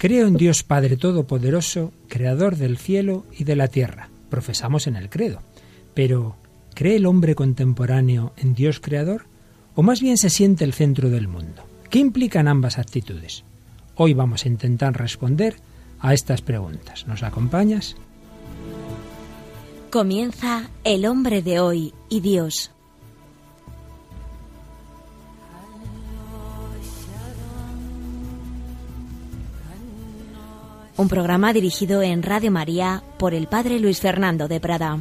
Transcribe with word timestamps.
Creo 0.00 0.28
en 0.28 0.36
Dios 0.36 0.62
Padre 0.62 0.96
Todopoderoso, 0.96 1.92
Creador 2.06 2.54
del 2.54 2.78
cielo 2.78 3.26
y 3.36 3.42
de 3.42 3.56
la 3.56 3.66
tierra. 3.66 4.10
Profesamos 4.30 4.86
en 4.86 4.94
el 4.94 5.10
credo. 5.10 5.42
Pero, 5.92 6.36
¿cree 6.72 6.94
el 6.94 7.06
hombre 7.06 7.34
contemporáneo 7.34 8.32
en 8.36 8.54
Dios 8.54 8.78
Creador? 8.78 9.26
¿O 9.74 9.82
más 9.82 10.00
bien 10.00 10.16
se 10.16 10.30
siente 10.30 10.62
el 10.62 10.72
centro 10.72 11.10
del 11.10 11.26
mundo? 11.26 11.64
¿Qué 11.90 11.98
implican 11.98 12.46
ambas 12.46 12.78
actitudes? 12.78 13.42
Hoy 13.96 14.14
vamos 14.14 14.44
a 14.44 14.48
intentar 14.48 14.96
responder 14.96 15.56
a 15.98 16.14
estas 16.14 16.42
preguntas. 16.42 17.08
¿Nos 17.08 17.24
acompañas? 17.24 17.96
Comienza 19.90 20.70
El 20.84 21.06
hombre 21.06 21.42
de 21.42 21.58
hoy 21.58 21.92
y 22.08 22.20
Dios. 22.20 22.70
Un 30.98 31.08
programa 31.08 31.52
dirigido 31.52 32.02
en 32.02 32.24
Radio 32.24 32.50
María 32.50 33.04
por 33.20 33.32
el 33.32 33.46
Padre 33.46 33.78
Luis 33.78 34.00
Fernando 34.00 34.48
de 34.48 34.58
Prada. 34.58 34.98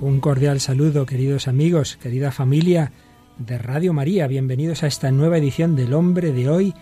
Un 0.00 0.20
cordial 0.20 0.60
saludo, 0.60 1.04
queridos 1.04 1.48
amigos, 1.48 1.96
querida 1.96 2.30
familia 2.30 2.92
de 3.38 3.58
Radio 3.58 3.92
María. 3.92 4.28
Bienvenidos 4.28 4.84
a 4.84 4.86
esta 4.86 5.10
nueva 5.10 5.38
edición 5.38 5.74
del 5.74 5.92
Hombre 5.92 6.32
de 6.32 6.48
hoy 6.48 6.74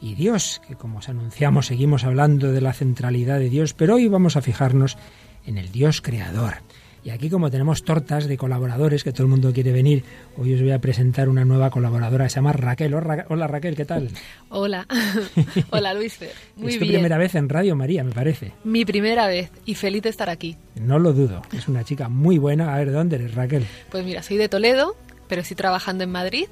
y 0.00 0.14
Dios, 0.14 0.62
que 0.66 0.76
como 0.76 1.00
os 1.00 1.10
anunciamos 1.10 1.66
seguimos 1.66 2.04
hablando 2.04 2.52
de 2.52 2.60
la 2.62 2.72
centralidad 2.72 3.38
de 3.38 3.50
Dios, 3.50 3.74
pero 3.74 3.96
hoy 3.96 4.08
vamos 4.08 4.38
a 4.38 4.40
fijarnos 4.40 4.96
en 5.44 5.58
el 5.58 5.72
Dios 5.72 6.00
creador. 6.00 6.54
Y 7.02 7.10
aquí 7.10 7.30
como 7.30 7.50
tenemos 7.50 7.82
tortas 7.82 8.26
de 8.26 8.36
colaboradores, 8.36 9.02
que 9.02 9.12
todo 9.12 9.22
el 9.22 9.30
mundo 9.30 9.52
quiere 9.54 9.72
venir, 9.72 10.04
hoy 10.36 10.52
os 10.52 10.60
voy 10.60 10.72
a 10.72 10.80
presentar 10.80 11.30
una 11.30 11.46
nueva 11.46 11.70
colaboradora, 11.70 12.28
se 12.28 12.36
llama 12.36 12.52
Raquel. 12.52 12.92
Hola 12.94 13.46
Raquel, 13.46 13.74
¿qué 13.74 13.86
tal? 13.86 14.10
Hola, 14.50 14.86
hola 15.70 15.94
Luis. 15.94 16.18
Muy 16.56 16.72
es 16.72 16.78
tu 16.78 16.86
primera 16.86 17.16
vez 17.16 17.34
en 17.36 17.48
Radio 17.48 17.74
María, 17.74 18.04
me 18.04 18.12
parece. 18.12 18.52
Mi 18.64 18.84
primera 18.84 19.26
vez 19.28 19.50
y 19.64 19.76
feliz 19.76 20.02
de 20.02 20.10
estar 20.10 20.28
aquí. 20.28 20.56
No 20.74 20.98
lo 20.98 21.14
dudo, 21.14 21.40
es 21.52 21.68
una 21.68 21.84
chica 21.84 22.08
muy 22.10 22.36
buena. 22.36 22.74
A 22.74 22.78
ver, 22.78 22.88
¿de 22.88 22.92
dónde 22.92 23.16
eres 23.16 23.34
Raquel? 23.34 23.64
Pues 23.90 24.04
mira, 24.04 24.22
soy 24.22 24.36
de 24.36 24.48
Toledo, 24.50 24.94
pero 25.26 25.40
estoy 25.40 25.56
trabajando 25.56 26.04
en 26.04 26.10
Madrid, 26.10 26.46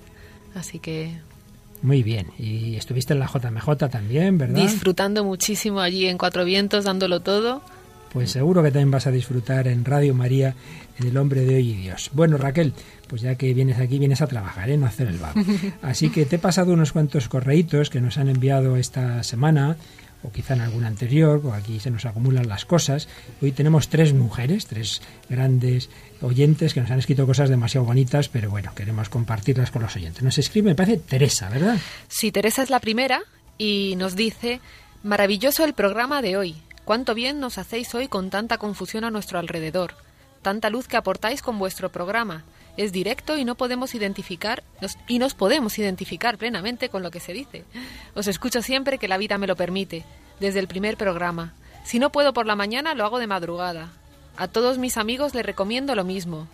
así 0.55 0.79
que 0.79 1.12
muy 1.83 2.03
bien. 2.03 2.29
Y 2.39 2.77
estuviste 2.77 3.12
en 3.12 3.21
la 3.21 3.27
JMJ 3.27 3.89
también, 3.91 4.39
¿verdad? 4.39 4.62
Disfrutando 4.62 5.25
muchísimo 5.25 5.81
allí 5.81 6.07
en 6.07 6.17
Cuatro 6.17 6.45
Vientos, 6.45 6.85
dándolo 6.85 7.21
todo 7.21 7.62
pues 8.12 8.31
seguro 8.31 8.62
que 8.62 8.70
también 8.70 8.91
vas 8.91 9.06
a 9.06 9.11
disfrutar 9.11 9.69
en 9.69 9.84
Radio 9.84 10.14
María, 10.14 10.55
en 10.98 11.06
El 11.06 11.17
Hombre 11.17 11.42
de 11.42 11.56
Hoy 11.56 11.70
y 11.70 11.75
Dios. 11.75 12.11
Bueno, 12.12 12.39
Raquel, 12.39 12.73
pues 13.06 13.23
ya 13.23 13.34
que 13.37 13.53
vienes 13.55 13.78
aquí, 13.78 13.98
vienes 13.98 14.23
a 14.23 14.27
trabajar, 14.27 14.70
¿eh? 14.70 14.77
no 14.77 14.87
a 14.87 14.89
hacer 14.89 15.09
el 15.09 15.19
vago. 15.19 15.41
Así 15.83 16.11
que 16.11 16.25
te 16.25 16.37
he 16.37 16.39
pasado 16.39 16.73
unos 16.73 16.92
cuantos 16.92 17.28
correitos 17.28 17.91
que 17.91 18.00
nos 18.00 18.19
han 18.19 18.28
enviado 18.28 18.77
esta 18.77 19.23
semana, 19.23 19.77
o 20.23 20.33
quizá 20.33 20.55
en 20.55 20.62
alguna 20.62 20.89
anterior, 20.89 21.41
porque 21.41 21.59
aquí 21.59 21.81
se 21.81 21.91
nos 21.91 22.05
acumulan 22.05 22.48
las 22.48 22.65
cosas. 22.65 23.09
Hoy 23.41 23.53
tenemos 23.53 23.89
tres 23.89 24.12
mujeres, 24.15 24.67
tres 24.67 25.00
grandes 25.28 25.91
oyentes 26.20 26.75
que 26.75 26.81
nos 26.81 26.91
han 26.91 26.98
escrito 26.98 27.27
cosas 27.27 27.50
demasiado 27.50 27.87
bonitas, 27.87 28.28
pero 28.28 28.50
bueno, 28.50 28.72
queremos 28.75 29.09
compartirlas 29.09 29.70
con 29.70 29.83
los 29.83 29.95
oyentes. 29.95 30.22
Nos 30.22 30.39
escribe, 30.39 30.70
me 30.70 30.75
parece, 30.75 30.98
Teresa, 30.98 31.48
¿verdad? 31.48 31.78
Sí, 32.09 32.33
Teresa 32.33 32.62
es 32.62 32.70
la 32.70 32.81
primera 32.81 33.20
y 33.59 33.95
nos 33.97 34.17
dice, 34.17 34.61
maravilloso 35.03 35.65
el 35.65 35.75
programa 35.75 36.20
de 36.20 36.37
hoy. 36.37 36.56
Cuánto 36.89 37.14
bien 37.14 37.39
nos 37.39 37.58
hacéis 37.58 37.94
hoy 37.94 38.08
con 38.08 38.31
tanta 38.31 38.56
confusión 38.56 39.05
a 39.05 39.11
nuestro 39.11 39.39
alrededor, 39.39 39.92
tanta 40.41 40.70
luz 40.70 40.89
que 40.89 40.97
aportáis 40.97 41.42
con 41.42 41.58
vuestro 41.58 41.92
programa. 41.92 42.44
Es 42.78 42.92
directo 42.92 43.36
y 43.36 43.44
no 43.44 43.56
podemos 43.56 43.94
identificar 43.94 44.62
y 45.06 45.19
nos 45.19 45.34
podemos 45.34 45.78
identificar 45.78 46.39
plenamente 46.39 46.89
con 46.89 47.03
lo 47.03 47.11
que 47.11 47.20
se 47.20 47.34
dice. 47.34 47.66
Os 48.14 48.27
escucho 48.27 48.62
siempre 48.62 48.97
que 48.97 49.06
la 49.06 49.19
vida 49.19 49.36
me 49.36 49.47
lo 49.47 49.55
permite, 49.55 50.06
desde 50.41 50.61
el 50.61 50.66
primer 50.66 50.97
programa. 50.97 51.53
Si 51.84 51.98
no 51.98 52.09
puedo 52.09 52.32
por 52.32 52.47
la 52.47 52.56
mañana, 52.56 52.94
lo 52.94 53.04
hago 53.04 53.19
de 53.19 53.27
madrugada. 53.27 53.91
A 54.38 54.48
todos 54.48 54.78
mis 54.78 54.97
amigos 54.97 55.34
les 55.34 55.44
recomiendo 55.44 55.94
lo 55.94 56.04
mismo. 56.04 56.48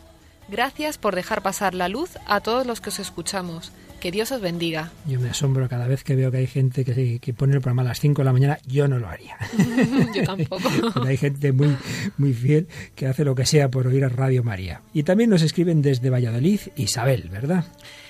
Gracias 0.49 0.99
por 0.99 1.15
dejar 1.15 1.43
pasar 1.43 1.75
la 1.75 1.89
luz 1.89 2.19
a 2.27 2.41
todos 2.41 2.67
los 2.67 2.81
que 2.81 2.89
os 2.89 2.99
escuchamos. 2.99 3.71
Que 4.05 4.11
Dios 4.11 4.31
os 4.33 4.43
bendiga. 4.43 4.93
Yo 5.07 5.19
me 5.19 5.31
asombro 5.31 5.67
cada 5.67 5.89
vez 5.89 6.05
que 6.05 6.15
veo 6.15 6.31
que 6.31 6.37
hay 6.37 6.47
gente 6.47 6.85
que, 6.85 7.19
que 7.21 7.33
pone 7.33 7.55
el 7.55 7.63
programa 7.63 7.81
a 7.81 7.87
las 7.87 8.01
5 8.01 8.21
de 8.21 8.25
la 8.27 8.35
mañana. 8.35 8.59
Yo 8.67 8.87
no 8.87 8.99
lo 8.99 9.09
haría. 9.09 9.39
Yo 10.15 10.25
tampoco. 10.25 10.61
hay 11.07 11.17
gente 11.17 11.53
muy, 11.53 11.75
muy 12.19 12.35
fiel 12.35 12.69
que 12.95 13.07
hace 13.07 13.25
lo 13.25 13.35
que 13.35 13.47
sea 13.47 13.71
por 13.71 13.87
oír 13.87 14.05
a 14.05 14.11
Radio 14.11 14.45
María. 14.45 14.83
Y 14.93 15.05
también 15.05 15.31
nos 15.31 15.41
escriben 15.41 15.81
desde 15.81 16.11
Valladolid 16.11 16.61
Isabel, 16.77 17.31
¿verdad? 17.31 17.65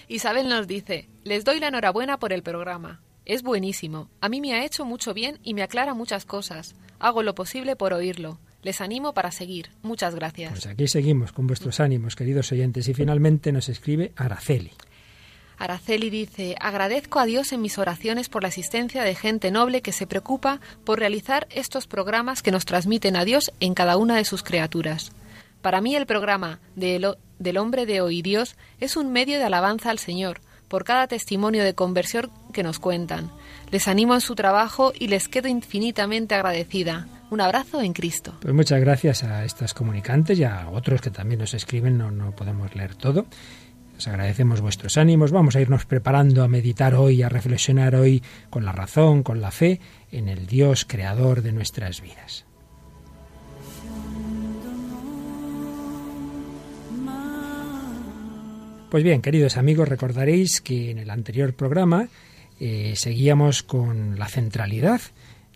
Isabel 0.09 0.49
nos 0.49 0.67
dice, 0.67 1.09
les 1.23 1.45
doy 1.45 1.61
la 1.61 1.69
enhorabuena 1.69 2.19
por 2.19 2.33
el 2.33 2.43
programa. 2.43 3.01
Es 3.25 3.45
buenísimo. 3.45 4.11
A 4.21 4.29
mí 4.29 4.41
me 4.41 4.53
ha 4.55 4.65
hecho 4.65 4.85
mucho 4.85 5.15
bien 5.15 5.39
y 5.45 5.55
me 5.55 5.63
aclara 5.63 5.95
muchas 5.95 6.25
cosas. 6.25 6.75
Hago 6.99 7.23
lo 7.23 7.37
posible 7.37 7.77
por 7.77 7.93
oírlo. 7.93 8.41
Les 8.65 8.81
animo 8.81 9.15
para 9.15 9.31
seguir. 9.31 9.71
Muchas 9.83 10.17
gracias. 10.17 10.51
Pues 10.51 10.67
aquí 10.67 10.89
seguimos 10.89 11.31
con 11.31 11.47
vuestros 11.47 11.79
ánimos, 11.79 12.17
queridos 12.17 12.51
oyentes. 12.51 12.89
Y 12.89 12.95
finalmente 12.95 13.53
nos 13.53 13.69
escribe 13.69 14.11
Araceli. 14.17 14.73
Araceli 15.59 16.11
dice, 16.11 16.57
agradezco 16.61 17.21
a 17.21 17.27
Dios 17.27 17.53
en 17.53 17.63
mis 17.63 17.79
oraciones 17.79 18.29
por 18.29 18.43
la 18.43 18.49
asistencia 18.49 19.03
de 19.03 19.15
gente 19.15 19.51
noble 19.51 19.83
que 19.83 19.93
se 19.93 20.07
preocupa 20.07 20.61
por 20.85 20.99
realizar 20.99 21.47
estos 21.51 21.87
programas 21.87 22.43
que 22.43 22.51
nos 22.51 22.65
transmiten 22.65 23.17
a 23.17 23.25
Dios 23.25 23.53
en 23.61 23.75
cada 23.75 23.97
una 23.97 24.17
de 24.17 24.25
sus 24.25 24.43
criaturas. 24.43 25.13
Para 25.63 25.81
mí 25.81 25.95
el 25.97 26.07
programa 26.07 26.61
de 26.77 27.15
del 27.39 27.59
hombre 27.59 27.87
de 27.87 28.01
hoy 28.01 28.23
Dios 28.23 28.57
es 28.81 28.97
un 28.97 29.13
medio 29.13 29.39
de 29.39 29.45
alabanza 29.45 29.91
al 29.91 29.99
Señor 29.99 30.41
por 30.69 30.85
cada 30.85 31.07
testimonio 31.07 31.63
de 31.63 31.75
conversión 31.75 32.31
que 32.53 32.63
nos 32.63 32.79
cuentan. 32.79 33.31
Les 33.71 33.89
animo 33.89 34.15
en 34.15 34.21
su 34.21 34.35
trabajo 34.35 34.93
y 34.99 35.09
les 35.09 35.29
quedo 35.29 35.49
infinitamente 35.49 36.35
agradecida. 36.35 37.07
Un 37.31 37.41
abrazo 37.41 37.81
en 37.81 37.93
Cristo. 37.93 38.35
Pues 38.41 38.55
muchas 38.55 38.81
gracias 38.81 39.25
a 39.25 39.45
estas 39.45 39.75
comunicantes 39.75 40.39
y 40.39 40.45
a 40.45 40.69
otros 40.71 41.01
que 41.01 41.11
también 41.11 41.41
nos 41.41 41.55
escriben, 41.55 41.99
no 41.99 42.31
podemos 42.33 42.75
leer 42.75 42.95
todo. 42.95 43.27
Les 43.95 44.09
agradecemos 44.09 44.61
vuestros 44.61 44.99
ánimos. 44.99 45.31
Vamos 45.31 45.57
a 45.57 45.61
irnos 45.61 45.87
preparando 45.87 46.43
a 46.43 46.49
meditar 46.49 46.95
hoy, 46.95 47.23
a 47.23 47.29
reflexionar 47.29 47.95
hoy 47.95 48.23
con 48.51 48.65
la 48.65 48.73
razón, 48.73 49.23
con 49.23 49.41
la 49.41 49.51
fe, 49.51 49.81
en 50.11 50.29
el 50.29 50.47
Dios 50.47 50.85
creador 50.85 51.43
de 51.43 51.53
nuestras 51.53 52.01
vidas. 52.01 52.45
Pues 58.91 59.03
bien, 59.03 59.23
queridos 59.23 59.57
amigos, 59.57 59.89
recordaréis 59.89 60.61
que 60.61 60.91
en 60.91 60.99
el 60.99 61.11
anterior 61.11 61.55
programa 61.55 62.09
eh, 62.61 62.93
seguíamos 62.95 63.65
con 63.65 64.19
la 64.19 64.29
centralidad 64.29 65.01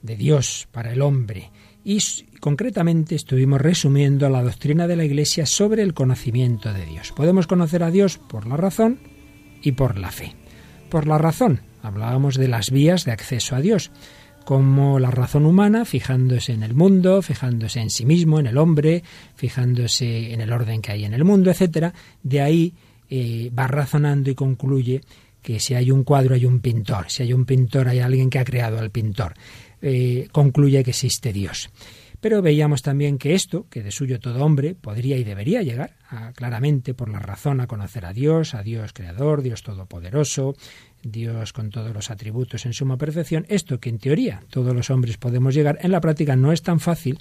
de 0.02 0.16
Dios 0.16 0.68
para 0.72 0.92
el 0.92 1.02
hombre 1.02 1.50
y 1.88 1.98
concretamente 2.40 3.14
estuvimos 3.14 3.62
resumiendo 3.62 4.28
la 4.28 4.42
doctrina 4.42 4.86
de 4.86 4.94
la 4.94 5.06
Iglesia 5.06 5.46
sobre 5.46 5.82
el 5.82 5.94
conocimiento 5.94 6.70
de 6.74 6.84
Dios. 6.84 7.12
Podemos 7.12 7.46
conocer 7.46 7.82
a 7.82 7.90
Dios 7.90 8.18
por 8.18 8.46
la 8.46 8.58
razón 8.58 8.98
y 9.62 9.72
por 9.72 9.98
la 9.98 10.10
fe. 10.10 10.34
Por 10.90 11.06
la 11.06 11.16
razón, 11.16 11.62
hablábamos 11.82 12.34
de 12.34 12.46
las 12.46 12.70
vías 12.70 13.06
de 13.06 13.12
acceso 13.12 13.56
a 13.56 13.62
Dios, 13.62 13.90
como 14.44 14.98
la 14.98 15.10
razón 15.10 15.46
humana, 15.46 15.86
fijándose 15.86 16.52
en 16.52 16.62
el 16.62 16.74
mundo, 16.74 17.22
fijándose 17.22 17.80
en 17.80 17.88
sí 17.88 18.04
mismo, 18.04 18.38
en 18.38 18.48
el 18.48 18.58
hombre, 18.58 19.02
fijándose 19.34 20.34
en 20.34 20.42
el 20.42 20.52
orden 20.52 20.82
que 20.82 20.92
hay 20.92 21.06
en 21.06 21.14
el 21.14 21.24
mundo, 21.24 21.50
etcétera. 21.50 21.94
De 22.22 22.42
ahí 22.42 22.74
eh, 23.08 23.50
va 23.58 23.66
razonando 23.66 24.28
y 24.28 24.34
concluye 24.34 25.00
que 25.40 25.58
si 25.58 25.72
hay 25.72 25.90
un 25.90 26.04
cuadro 26.04 26.34
hay 26.34 26.44
un 26.44 26.60
pintor, 26.60 27.06
si 27.08 27.22
hay 27.22 27.32
un 27.32 27.46
pintor 27.46 27.88
hay 27.88 28.00
alguien 28.00 28.28
que 28.28 28.38
ha 28.38 28.44
creado 28.44 28.78
al 28.78 28.90
pintor. 28.90 29.32
Eh, 29.82 30.28
concluye 30.32 30.82
que 30.84 30.90
existe 30.90 31.32
Dios. 31.32 31.70
Pero 32.20 32.42
veíamos 32.42 32.82
también 32.82 33.16
que 33.16 33.34
esto, 33.34 33.66
que 33.70 33.82
de 33.82 33.92
suyo 33.92 34.18
todo 34.18 34.44
hombre, 34.44 34.74
podría 34.74 35.16
y 35.16 35.22
debería 35.22 35.62
llegar 35.62 35.94
claramente 36.34 36.92
por 36.92 37.10
la 37.10 37.20
razón 37.20 37.60
a 37.60 37.68
conocer 37.68 38.04
a 38.04 38.12
Dios, 38.12 38.54
a 38.54 38.62
Dios 38.64 38.92
creador, 38.92 39.40
Dios 39.40 39.62
todopoderoso, 39.62 40.56
Dios 41.00 41.52
con 41.52 41.70
todos 41.70 41.94
los 41.94 42.10
atributos 42.10 42.66
en 42.66 42.72
suma 42.72 42.96
perfección, 42.96 43.46
esto 43.48 43.78
que 43.78 43.90
en 43.90 43.98
teoría 43.98 44.42
todos 44.50 44.74
los 44.74 44.90
hombres 44.90 45.16
podemos 45.16 45.54
llegar, 45.54 45.78
en 45.80 45.92
la 45.92 46.00
práctica 46.00 46.34
no 46.34 46.50
es 46.50 46.62
tan 46.62 46.80
fácil 46.80 47.20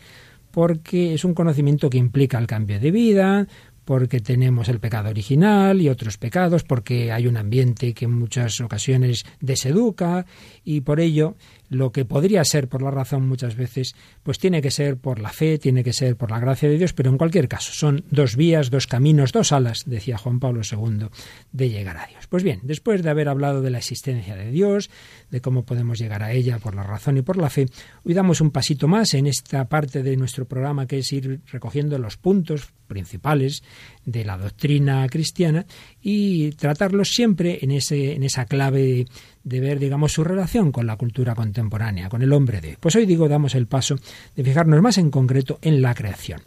porque 0.50 1.14
es 1.14 1.24
un 1.24 1.36
conocimiento 1.36 1.90
que 1.90 2.00
implica 2.00 2.40
el 2.40 2.48
cambio 2.48 2.80
de 2.80 2.90
vida, 2.90 3.48
porque 3.88 4.20
tenemos 4.20 4.68
el 4.68 4.82
pecado 4.82 5.10
original 5.10 5.80
y 5.82 5.88
otros 5.88 6.18
pecados, 6.18 6.66
porque 6.66 7.14
hay 7.14 7.26
un 7.26 7.38
ambiente 7.38 7.94
que 7.94 8.04
en 8.04 8.12
muchas 8.12 8.60
ocasiones 8.60 9.24
deseduca 9.40 10.26
y 10.68 10.82
por 10.82 11.00
ello 11.00 11.38
lo 11.70 11.94
que 11.94 12.04
podría 12.04 12.44
ser 12.44 12.68
por 12.68 12.82
la 12.82 12.92
razón 12.92 13.26
muchas 13.26 13.56
veces, 13.56 13.96
pues 14.24 14.38
tiene 14.38 14.62
que 14.62 14.70
ser 14.70 14.98
por 14.98 15.20
la 15.20 15.30
fe, 15.30 15.58
tiene 15.58 15.82
que 15.82 15.94
ser 15.94 16.18
por 16.18 16.30
la 16.30 16.40
gracia 16.40 16.68
de 16.68 16.78
Dios, 16.78 16.92
pero 16.92 17.10
en 17.10 17.18
cualquier 17.18 17.48
caso 17.48 17.72
son 17.72 18.04
dos 18.12 18.36
vías, 18.36 18.70
dos 18.70 18.86
caminos, 18.86 19.32
dos 19.32 19.54
alas, 19.54 19.84
decía 19.86 20.18
Juan 20.18 20.42
Pablo 20.42 20.62
II, 20.70 21.08
de 21.54 21.70
llegar 21.70 21.96
a 21.98 22.08
Dios. 22.08 22.28
Pues 22.28 22.44
bien, 22.44 22.60
después 22.64 23.02
de 23.02 23.10
haber 23.10 23.30
hablado 23.30 23.62
de 23.62 23.70
la 23.70 23.78
existencia 23.78 24.36
de 24.36 24.52
Dios, 24.52 24.90
de 25.32 25.40
cómo 25.40 25.64
podemos 25.64 26.00
llegar 26.00 26.22
a 26.22 26.34
ella 26.34 26.60
por 26.60 26.76
la 26.76 26.84
razón 26.84 27.18
y 27.18 27.22
por 27.22 27.38
la 27.38 27.50
fe, 27.50 27.68
hoy 28.04 28.14
damos 28.14 28.42
un 28.42 28.52
pasito 28.52 28.90
más 28.90 29.14
en 29.14 29.26
esta 29.26 29.70
parte 29.70 30.04
de 30.04 30.18
nuestro 30.18 30.46
programa 30.50 30.86
que 30.86 30.98
es 30.98 31.14
ir 31.14 31.40
recogiendo 31.50 31.98
los 31.98 32.18
puntos 32.18 32.74
principales 32.88 33.64
de 34.08 34.24
la 34.24 34.38
doctrina 34.38 35.08
cristiana 35.10 35.66
y 36.02 36.52
tratarlos 36.52 37.10
siempre 37.10 37.60
en, 37.62 37.72
ese, 37.72 38.14
en 38.14 38.24
esa 38.24 38.46
clave 38.46 39.06
de 39.44 39.60
ver, 39.60 39.80
digamos, 39.80 40.14
su 40.14 40.24
relación 40.24 40.72
con 40.72 40.88
la 40.88 40.96
cultura 40.96 41.36
contemporánea, 41.36 42.08
con 42.08 42.22
el 42.22 42.32
hombre 42.32 42.62
de. 42.62 42.78
Pues 42.80 42.96
hoy 42.96 43.06
digo, 43.06 43.28
damos 43.28 43.54
el 43.54 43.68
paso 43.68 43.98
de 44.36 44.44
fijarnos 44.44 44.82
más 44.82 44.98
en 44.98 45.12
concreto 45.12 45.60
en 45.62 45.82
la 45.82 45.94
creación. 45.94 46.42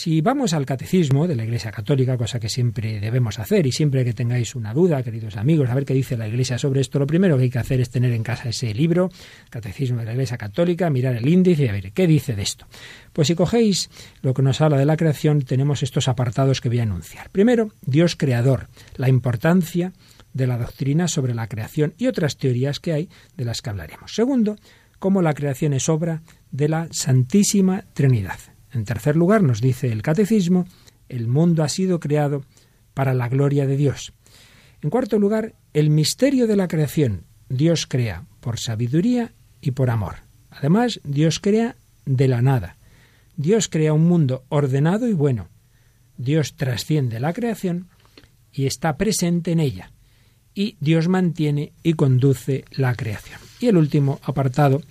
Si 0.00 0.20
vamos 0.20 0.52
al 0.52 0.64
catecismo 0.64 1.26
de 1.26 1.34
la 1.34 1.42
Iglesia 1.42 1.72
Católica, 1.72 2.16
cosa 2.16 2.38
que 2.38 2.48
siempre 2.48 3.00
debemos 3.00 3.40
hacer 3.40 3.66
y 3.66 3.72
siempre 3.72 4.04
que 4.04 4.12
tengáis 4.12 4.54
una 4.54 4.72
duda, 4.72 5.02
queridos 5.02 5.36
amigos, 5.36 5.68
a 5.68 5.74
ver 5.74 5.84
qué 5.84 5.92
dice 5.92 6.16
la 6.16 6.28
Iglesia 6.28 6.56
sobre 6.56 6.80
esto, 6.82 7.00
lo 7.00 7.06
primero 7.08 7.36
que 7.36 7.42
hay 7.42 7.50
que 7.50 7.58
hacer 7.58 7.80
es 7.80 7.90
tener 7.90 8.12
en 8.12 8.22
casa 8.22 8.48
ese 8.48 8.72
libro, 8.72 9.10
Catecismo 9.50 9.98
de 9.98 10.04
la 10.04 10.12
Iglesia 10.12 10.38
Católica, 10.38 10.88
mirar 10.88 11.16
el 11.16 11.28
índice 11.28 11.64
y 11.64 11.68
a 11.68 11.72
ver 11.72 11.90
qué 11.90 12.06
dice 12.06 12.36
de 12.36 12.42
esto. 12.42 12.68
Pues 13.12 13.26
si 13.26 13.34
cogéis 13.34 13.90
lo 14.22 14.34
que 14.34 14.42
nos 14.42 14.60
habla 14.60 14.76
de 14.76 14.84
la 14.84 14.96
creación, 14.96 15.42
tenemos 15.42 15.82
estos 15.82 16.06
apartados 16.06 16.60
que 16.60 16.68
voy 16.68 16.78
a 16.78 16.84
enunciar. 16.84 17.28
Primero, 17.30 17.72
Dios 17.82 18.14
creador, 18.14 18.68
la 18.94 19.08
importancia 19.08 19.92
de 20.32 20.46
la 20.46 20.58
doctrina 20.58 21.08
sobre 21.08 21.34
la 21.34 21.48
creación 21.48 21.94
y 21.98 22.06
otras 22.06 22.36
teorías 22.36 22.78
que 22.78 22.92
hay 22.92 23.08
de 23.36 23.44
las 23.44 23.62
que 23.62 23.70
hablaremos. 23.70 24.14
Segundo, 24.14 24.58
cómo 25.00 25.22
la 25.22 25.34
creación 25.34 25.72
es 25.72 25.88
obra 25.88 26.22
de 26.52 26.68
la 26.68 26.86
Santísima 26.92 27.84
Trinidad. 27.94 28.38
En 28.72 28.84
tercer 28.84 29.16
lugar, 29.16 29.42
nos 29.42 29.60
dice 29.60 29.90
el 29.92 30.02
Catecismo, 30.02 30.66
el 31.08 31.26
mundo 31.26 31.62
ha 31.62 31.68
sido 31.68 32.00
creado 32.00 32.44
para 32.94 33.14
la 33.14 33.28
gloria 33.28 33.66
de 33.66 33.76
Dios. 33.76 34.12
En 34.82 34.90
cuarto 34.90 35.18
lugar, 35.18 35.54
el 35.72 35.90
misterio 35.90 36.46
de 36.46 36.56
la 36.56 36.68
creación. 36.68 37.24
Dios 37.48 37.86
crea 37.86 38.24
por 38.40 38.58
sabiduría 38.58 39.32
y 39.60 39.70
por 39.70 39.90
amor. 39.90 40.16
Además, 40.50 41.00
Dios 41.04 41.40
crea 41.40 41.76
de 42.04 42.28
la 42.28 42.42
nada. 42.42 42.76
Dios 43.36 43.68
crea 43.68 43.92
un 43.92 44.06
mundo 44.06 44.44
ordenado 44.48 45.08
y 45.08 45.14
bueno. 45.14 45.48
Dios 46.16 46.56
trasciende 46.56 47.20
la 47.20 47.32
creación 47.32 47.88
y 48.52 48.66
está 48.66 48.96
presente 48.96 49.52
en 49.52 49.60
ella 49.60 49.92
y 50.58 50.76
Dios 50.80 51.06
mantiene 51.06 51.72
y 51.84 51.92
conduce 51.92 52.64
la 52.72 52.92
creación. 52.96 53.38
Y 53.60 53.68
el 53.68 53.76
último 53.76 54.18
apartado 54.24 54.82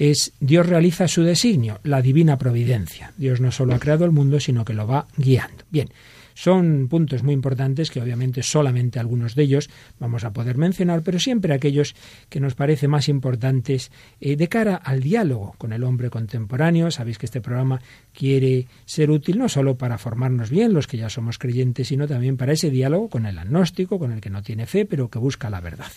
es 0.00 0.32
Dios 0.40 0.66
realiza 0.66 1.06
su 1.08 1.22
designio, 1.22 1.78
la 1.84 2.00
divina 2.00 2.38
providencia. 2.38 3.12
Dios 3.18 3.42
no 3.42 3.52
solo 3.52 3.74
ha 3.74 3.78
creado 3.78 4.06
el 4.06 4.12
mundo, 4.12 4.40
sino 4.40 4.64
que 4.64 4.72
lo 4.72 4.86
va 4.86 5.06
guiando. 5.18 5.64
Bien, 5.70 5.90
son 6.32 6.88
puntos 6.88 7.22
muy 7.22 7.34
importantes 7.34 7.90
que 7.90 8.00
obviamente 8.00 8.42
solamente 8.42 8.98
algunos 8.98 9.34
de 9.34 9.42
ellos 9.42 9.68
vamos 9.98 10.24
a 10.24 10.32
poder 10.32 10.56
mencionar, 10.56 11.02
pero 11.02 11.18
siempre 11.18 11.52
aquellos 11.52 11.94
que 12.30 12.40
nos 12.40 12.54
parece 12.54 12.88
más 12.88 13.10
importantes 13.10 13.92
eh, 14.22 14.36
de 14.36 14.48
cara 14.48 14.76
al 14.76 15.02
diálogo 15.02 15.54
con 15.58 15.74
el 15.74 15.84
hombre 15.84 16.08
contemporáneo. 16.08 16.90
Sabéis 16.90 17.18
que 17.18 17.26
este 17.26 17.42
programa 17.42 17.82
quiere 18.14 18.68
ser 18.86 19.10
útil 19.10 19.36
no 19.36 19.50
solo 19.50 19.76
para 19.76 19.98
formarnos 19.98 20.48
bien 20.48 20.72
los 20.72 20.86
que 20.86 20.96
ya 20.96 21.10
somos 21.10 21.36
creyentes, 21.36 21.88
sino 21.88 22.08
también 22.08 22.38
para 22.38 22.54
ese 22.54 22.70
diálogo 22.70 23.10
con 23.10 23.26
el 23.26 23.38
agnóstico, 23.38 23.98
con 23.98 24.10
el 24.10 24.22
que 24.22 24.30
no 24.30 24.42
tiene 24.42 24.64
fe, 24.64 24.86
pero 24.86 25.10
que 25.10 25.18
busca 25.18 25.50
la 25.50 25.60
verdad. 25.60 25.92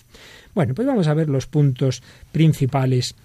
Bueno, 0.53 0.73
pues 0.73 0.85
vamos 0.85 1.07
a 1.07 1.13
ver 1.13 1.29
los 1.29 1.47
puntos 1.47 2.03
principales 2.33 3.15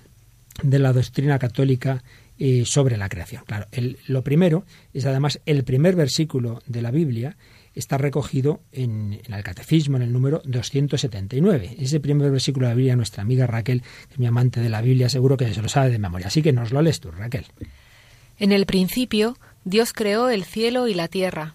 de 0.63 0.79
la 0.79 0.93
doctrina 0.93 1.39
católica 1.39 2.03
eh, 2.39 2.65
sobre 2.67 2.97
la 2.97 3.09
creación. 3.09 3.43
Claro, 3.47 3.67
lo 4.07 4.23
primero 4.23 4.65
es 4.93 5.07
además 5.07 5.41
el 5.47 5.65
primer 5.65 5.97
versículo 5.97 6.63
de 6.67 6.83
la 6.83 6.91
Biblia 6.91 7.37
está 7.75 7.97
recogido 7.97 8.61
en, 8.73 9.21
el 9.29 9.45
Catecismo, 9.45 9.97
en 9.97 10.03
el 10.03 10.13
número 10.13 10.43
279. 10.45 11.77
Ese 11.79 12.01
primer 12.01 12.31
versículo 12.31 12.67
de 12.67 12.73
la 12.73 12.77
Biblia, 12.77 12.97
nuestra 12.97 13.23
amiga 13.23 13.47
Raquel, 13.47 13.83
que 13.83 14.15
es 14.15 14.19
mi 14.19 14.27
amante 14.27 14.61
de 14.61 14.69
la 14.69 14.83
Biblia, 14.83 15.09
seguro 15.09 15.37
que 15.37 15.53
se 15.55 15.63
lo 15.63 15.69
sabe 15.69 15.91
de 15.91 15.99
memoria. 15.99 16.27
Así 16.27 16.43
que 16.43 16.53
nos 16.53 16.73
lo 16.73 16.83
lees 16.83 17.01
tú, 17.01 17.11
Raquel. 17.11 17.47
En 18.39 18.53
el 18.53 18.67
principio, 18.67 19.37
Dios 19.65 19.93
creó 19.93 20.29
el 20.29 20.45
cielo 20.45 20.89
y 20.89 20.95
la 20.95 21.09
tierra. 21.09 21.55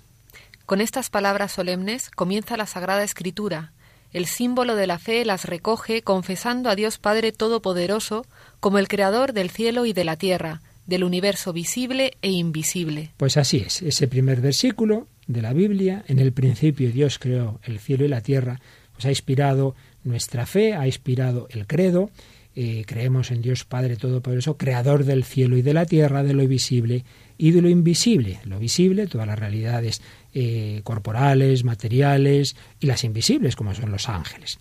Con 0.66 0.80
estas 0.82 1.10
palabras 1.10 1.52
solemnes 1.52 2.10
comienza 2.10 2.58
la 2.58 2.66
Sagrada 2.66 3.04
Escritura. 3.04 3.74
El 4.14 4.28
símbolo 4.28 4.76
de 4.76 4.86
la 4.86 5.00
fe 5.00 5.26
las 5.26 5.46
recoge 5.46 6.04
confesando 6.04 6.70
a 6.70 6.76
Dios 6.76 7.00
Padre 7.00 7.32
Todopoderoso 7.32 8.28
como 8.60 8.78
el 8.78 8.88
Creador 8.88 9.34
del 9.34 9.50
cielo 9.50 9.88
y 9.88 9.94
de 9.94 10.04
la 10.04 10.18
tierra, 10.18 10.62
del 10.86 11.04
universo 11.04 11.52
visible 11.52 12.14
e 12.22 12.30
invisible. 12.30 13.12
Pues 13.18 13.38
así 13.38 13.58
es, 13.58 13.82
ese 13.82 14.08
primer 14.08 14.40
versículo 14.40 15.08
de 15.26 15.42
la 15.42 15.54
Biblia, 15.54 16.04
en 16.08 16.20
el 16.20 16.32
principio 16.32 16.92
Dios 16.92 17.18
creó 17.18 17.60
el 17.64 17.80
cielo 17.80 18.06
y 18.06 18.10
la 18.10 18.22
tierra, 18.22 18.62
pues 18.92 19.06
ha 19.06 19.10
inspirado 19.10 19.76
nuestra 20.04 20.46
fe, 20.46 20.76
ha 20.76 20.86
inspirado 20.86 21.48
el 21.50 21.66
credo, 21.66 22.12
eh, 22.56 22.84
creemos 22.86 23.32
en 23.32 23.42
Dios 23.42 23.64
Padre 23.64 23.96
Todopoderoso, 23.96 24.58
creador 24.58 25.06
del 25.06 25.24
cielo 25.24 25.58
y 25.58 25.64
de 25.64 25.74
la 25.74 25.88
tierra, 25.88 26.22
de 26.22 26.34
lo 26.34 26.48
visible 26.48 27.04
y 27.36 27.50
de 27.50 27.64
lo 27.64 27.70
invisible. 27.70 28.40
Lo 28.46 28.60
visible, 28.60 29.08
todas 29.08 29.26
las 29.26 29.40
realidades 29.40 30.04
eh, 30.34 30.82
corporales, 30.84 31.64
materiales 31.64 32.56
y 32.80 32.88
las 32.88 33.04
invisibles, 33.04 33.56
como 33.56 33.74
son 33.74 33.92
los 33.92 34.10
ángeles. 34.10 34.60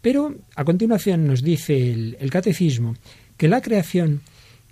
Pero 0.00 0.34
a 0.54 0.64
continuación 0.64 1.26
nos 1.26 1.42
dice 1.42 1.90
el 1.90 2.30
catecismo 2.30 2.94
que 3.36 3.48
la 3.48 3.60
creación 3.60 4.22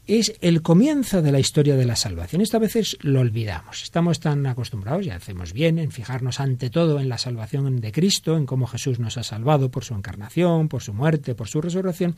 es 0.06 0.35
el 0.41 0.62
comienzo 0.62 1.21
de 1.21 1.33
la 1.33 1.41
historia 1.41 1.77
de 1.77 1.85
la 1.85 1.97
salvación. 1.97 2.41
Esto 2.41 2.59
a 2.59 2.61
veces 2.61 2.97
lo 3.00 3.21
olvidamos. 3.21 3.83
Estamos 3.83 4.21
tan 4.21 4.47
acostumbrados, 4.47 5.05
y 5.05 5.11
hacemos 5.11 5.53
bien, 5.53 5.79
en 5.79 5.91
fijarnos 5.91 6.38
ante 6.38 6.71
todo 6.71 7.00
en 7.00 7.09
la 7.09 7.19
salvación 7.19 7.81
de 7.81 7.93
Cristo, 7.93 8.37
en 8.37 8.47
cómo 8.47 8.67
Jesús 8.67 9.00
nos 9.00 9.17
ha 9.17 9.25
salvado 9.25 9.71
por 9.71 9.85
su 9.85 9.94
encarnación, 9.94 10.69
por 10.69 10.83
su 10.83 10.94
muerte, 10.94 11.35
por 11.35 11.49
su 11.49 11.61
resurrección, 11.61 12.15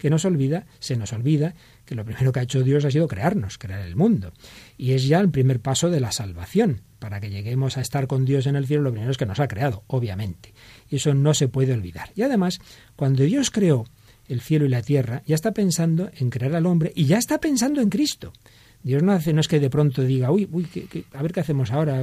que 0.00 0.08
nos 0.08 0.24
olvida, 0.24 0.64
se 0.78 0.96
nos 0.96 1.12
olvida 1.12 1.54
que 1.84 1.94
lo 1.94 2.04
primero 2.06 2.32
que 2.32 2.40
ha 2.40 2.44
hecho 2.44 2.62
Dios 2.62 2.86
ha 2.86 2.90
sido 2.90 3.06
crearnos, 3.06 3.58
crear 3.58 3.80
el 3.86 3.96
mundo. 3.96 4.32
Y 4.78 4.92
es 4.92 5.06
ya 5.06 5.20
el 5.20 5.30
primer 5.30 5.60
paso 5.60 5.90
de 5.90 6.00
la 6.00 6.10
salvación. 6.10 6.80
Para 6.98 7.20
que 7.20 7.30
lleguemos 7.30 7.76
a 7.76 7.82
estar 7.82 8.06
con 8.06 8.24
Dios 8.24 8.46
en 8.46 8.56
el 8.56 8.66
cielo, 8.66 8.82
lo 8.82 8.92
primero 8.92 9.10
es 9.10 9.18
que 9.18 9.26
nos 9.26 9.40
ha 9.40 9.48
creado, 9.48 9.84
obviamente. 9.88 10.54
Y 10.88 10.96
eso 10.96 11.12
no 11.14 11.34
se 11.34 11.48
puede 11.48 11.74
olvidar. 11.74 12.10
Y 12.16 12.22
además, 12.22 12.60
cuando 12.96 13.24
Dios 13.24 13.50
creó 13.50 13.84
el 14.26 14.40
cielo 14.40 14.64
y 14.64 14.70
la 14.70 14.82
tierra, 14.82 15.22
ya 15.26 15.34
está 15.34 15.52
pensando 15.52 16.10
en 16.16 16.30
crear 16.30 16.54
al 16.54 16.66
hombre 16.66 16.92
y 16.94 17.04
ya 17.04 17.18
está 17.18 17.38
pensando 17.38 17.82
en 17.82 17.90
Cristo. 17.90 18.32
Dios 18.82 19.02
no 19.02 19.12
hace, 19.12 19.34
no 19.34 19.40
es 19.40 19.48
que 19.48 19.60
de 19.60 19.68
pronto 19.68 20.02
diga, 20.02 20.30
uy, 20.30 20.48
uy, 20.50 20.66
a 21.12 21.22
ver 21.22 21.32
qué 21.32 21.40
hacemos 21.40 21.70
ahora. 21.70 22.02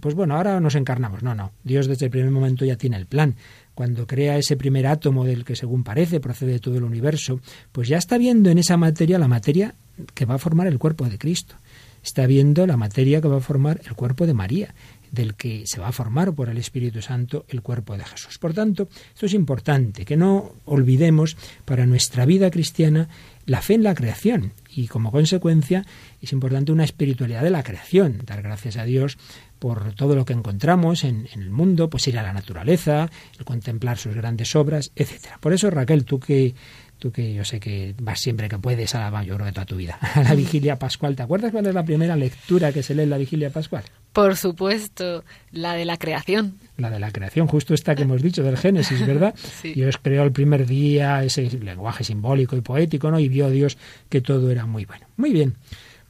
Pues 0.00 0.14
bueno, 0.14 0.36
ahora 0.36 0.58
nos 0.60 0.74
encarnamos. 0.74 1.22
No, 1.22 1.34
no. 1.34 1.52
Dios 1.62 1.86
desde 1.86 2.06
el 2.06 2.10
primer 2.10 2.30
momento 2.30 2.64
ya 2.64 2.76
tiene 2.76 2.96
el 2.96 3.06
plan. 3.06 3.36
Cuando 3.76 4.06
crea 4.06 4.38
ese 4.38 4.56
primer 4.56 4.86
átomo 4.86 5.26
del 5.26 5.44
que 5.44 5.54
según 5.54 5.84
parece 5.84 6.18
procede 6.18 6.60
todo 6.60 6.78
el 6.78 6.82
universo, 6.82 7.40
pues 7.72 7.88
ya 7.88 7.98
está 7.98 8.16
viendo 8.16 8.48
en 8.48 8.56
esa 8.56 8.78
materia 8.78 9.18
la 9.18 9.28
materia 9.28 9.74
que 10.14 10.24
va 10.24 10.36
a 10.36 10.38
formar 10.38 10.66
el 10.66 10.78
cuerpo 10.78 11.04
de 11.04 11.18
Cristo. 11.18 11.56
Está 12.02 12.26
viendo 12.26 12.66
la 12.66 12.78
materia 12.78 13.20
que 13.20 13.28
va 13.28 13.36
a 13.36 13.40
formar 13.40 13.82
el 13.84 13.94
cuerpo 13.94 14.26
de 14.26 14.32
María 14.32 14.74
del 15.10 15.34
que 15.34 15.64
se 15.66 15.78
va 15.78 15.88
a 15.88 15.92
formar 15.92 16.32
por 16.32 16.48
el 16.48 16.56
Espíritu 16.56 17.02
Santo 17.02 17.44
el 17.48 17.60
cuerpo 17.60 17.96
de 17.96 18.04
Jesús. 18.04 18.38
Por 18.38 18.54
tanto, 18.54 18.88
esto 19.12 19.26
es 19.26 19.34
importante, 19.34 20.04
que 20.04 20.16
no 20.16 20.52
olvidemos 20.64 21.36
para 21.66 21.84
nuestra 21.84 22.24
vida 22.24 22.50
cristiana 22.50 23.08
la 23.44 23.60
fe 23.62 23.74
en 23.74 23.82
la 23.82 23.94
creación 23.94 24.52
y 24.70 24.88
como 24.88 25.12
consecuencia 25.12 25.84
es 26.20 26.32
importante 26.32 26.72
una 26.72 26.84
espiritualidad 26.84 27.42
de 27.42 27.50
la 27.50 27.62
creación, 27.62 28.22
dar 28.24 28.42
gracias 28.42 28.76
a 28.76 28.84
Dios 28.84 29.18
por 29.58 29.94
todo 29.94 30.14
lo 30.14 30.24
que 30.24 30.32
encontramos 30.32 31.04
en, 31.04 31.28
en, 31.32 31.42
el 31.42 31.50
mundo, 31.50 31.88
pues 31.88 32.06
ir 32.08 32.18
a 32.18 32.22
la 32.22 32.32
naturaleza, 32.32 33.10
el 33.38 33.44
contemplar 33.44 33.98
sus 33.98 34.14
grandes 34.14 34.54
obras, 34.54 34.92
etcétera. 34.94 35.38
Por 35.40 35.52
eso, 35.52 35.70
Raquel, 35.70 36.04
tú 36.04 36.20
que 36.20 36.54
Tú 36.98 37.12
que 37.12 37.34
yo 37.34 37.44
sé 37.44 37.60
que 37.60 37.94
vas 38.00 38.20
siempre 38.20 38.48
que 38.48 38.58
puedes 38.58 38.94
a 38.94 39.10
la, 39.10 39.22
yo 39.22 39.34
creo 39.34 39.46
de 39.46 39.52
toda 39.52 39.66
tu 39.66 39.76
vida, 39.76 39.98
a 40.14 40.22
la 40.22 40.34
vigilia 40.34 40.78
pascual. 40.78 41.14
¿Te 41.14 41.22
acuerdas 41.22 41.52
cuál 41.52 41.66
es 41.66 41.74
la 41.74 41.84
primera 41.84 42.16
lectura 42.16 42.72
que 42.72 42.82
se 42.82 42.94
lee 42.94 43.02
en 43.02 43.10
la 43.10 43.18
vigilia 43.18 43.50
pascual? 43.50 43.84
Por 44.14 44.34
supuesto, 44.36 45.22
la 45.52 45.74
de 45.74 45.84
la 45.84 45.98
creación. 45.98 46.58
La 46.78 46.88
de 46.88 46.98
la 46.98 47.10
creación, 47.10 47.48
justo 47.48 47.74
esta 47.74 47.94
que 47.94 48.04
hemos 48.04 48.22
dicho 48.22 48.42
del 48.42 48.56
Génesis, 48.56 49.06
¿verdad? 49.06 49.34
sí. 49.60 49.74
Dios 49.74 49.98
creó 50.00 50.22
el 50.22 50.32
primer 50.32 50.64
día 50.66 51.22
ese 51.22 51.50
lenguaje 51.58 52.02
simbólico 52.02 52.56
y 52.56 52.62
poético, 52.62 53.10
¿no? 53.10 53.20
Y 53.20 53.28
vio 53.28 53.50
Dios 53.50 53.76
que 54.08 54.22
todo 54.22 54.50
era 54.50 54.64
muy 54.64 54.86
bueno. 54.86 55.06
Muy 55.18 55.32
bien. 55.32 55.54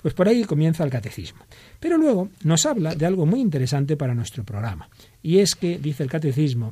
Pues 0.07 0.15
por 0.15 0.29
ahí 0.29 0.45
comienza 0.45 0.85
el 0.85 0.91
catecismo. 0.91 1.41
Pero 1.81 1.99
luego 1.99 2.29
nos 2.45 2.65
habla 2.65 2.95
de 2.95 3.07
algo 3.07 3.27
muy 3.27 3.41
interesante 3.41 3.97
para 3.97 4.15
nuestro 4.15 4.45
programa. 4.45 4.89
Y 5.21 5.41
es 5.41 5.57
que, 5.57 5.79
dice 5.79 6.05
el 6.05 6.09
catecismo, 6.09 6.71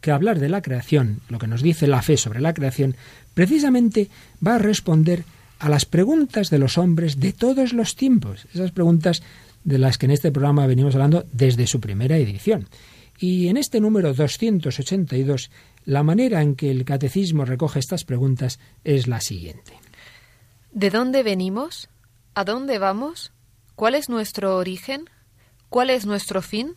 que 0.00 0.10
hablar 0.10 0.40
de 0.40 0.48
la 0.48 0.60
creación, 0.60 1.20
lo 1.28 1.38
que 1.38 1.46
nos 1.46 1.62
dice 1.62 1.86
la 1.86 2.02
fe 2.02 2.16
sobre 2.16 2.40
la 2.40 2.54
creación, 2.54 2.96
precisamente 3.32 4.08
va 4.44 4.56
a 4.56 4.58
responder 4.58 5.22
a 5.60 5.68
las 5.68 5.86
preguntas 5.86 6.50
de 6.50 6.58
los 6.58 6.78
hombres 6.78 7.20
de 7.20 7.32
todos 7.32 7.72
los 7.72 7.94
tiempos, 7.94 8.48
esas 8.52 8.72
preguntas 8.72 9.22
de 9.62 9.78
las 9.78 9.96
que 9.96 10.06
en 10.06 10.10
este 10.10 10.32
programa 10.32 10.66
venimos 10.66 10.96
hablando 10.96 11.26
desde 11.30 11.68
su 11.68 11.78
primera 11.78 12.16
edición. 12.16 12.66
Y 13.20 13.46
en 13.46 13.56
este 13.56 13.78
número 13.78 14.14
282, 14.14 15.52
La 15.84 16.02
manera 16.02 16.42
en 16.42 16.56
que 16.56 16.72
el 16.72 16.84
catecismo 16.84 17.44
recoge 17.44 17.78
estas 17.78 18.02
preguntas 18.02 18.58
es 18.82 19.06
la 19.06 19.20
siguiente. 19.20 19.74
¿De 20.72 20.90
dónde 20.90 21.22
venimos? 21.22 21.88
¿A 22.38 22.44
dónde 22.44 22.78
vamos? 22.78 23.32
¿Cuál 23.74 23.96
es 23.96 24.08
nuestro 24.08 24.58
origen? 24.58 25.06
¿Cuál 25.70 25.90
es 25.90 26.06
nuestro 26.06 26.40
fin? 26.40 26.74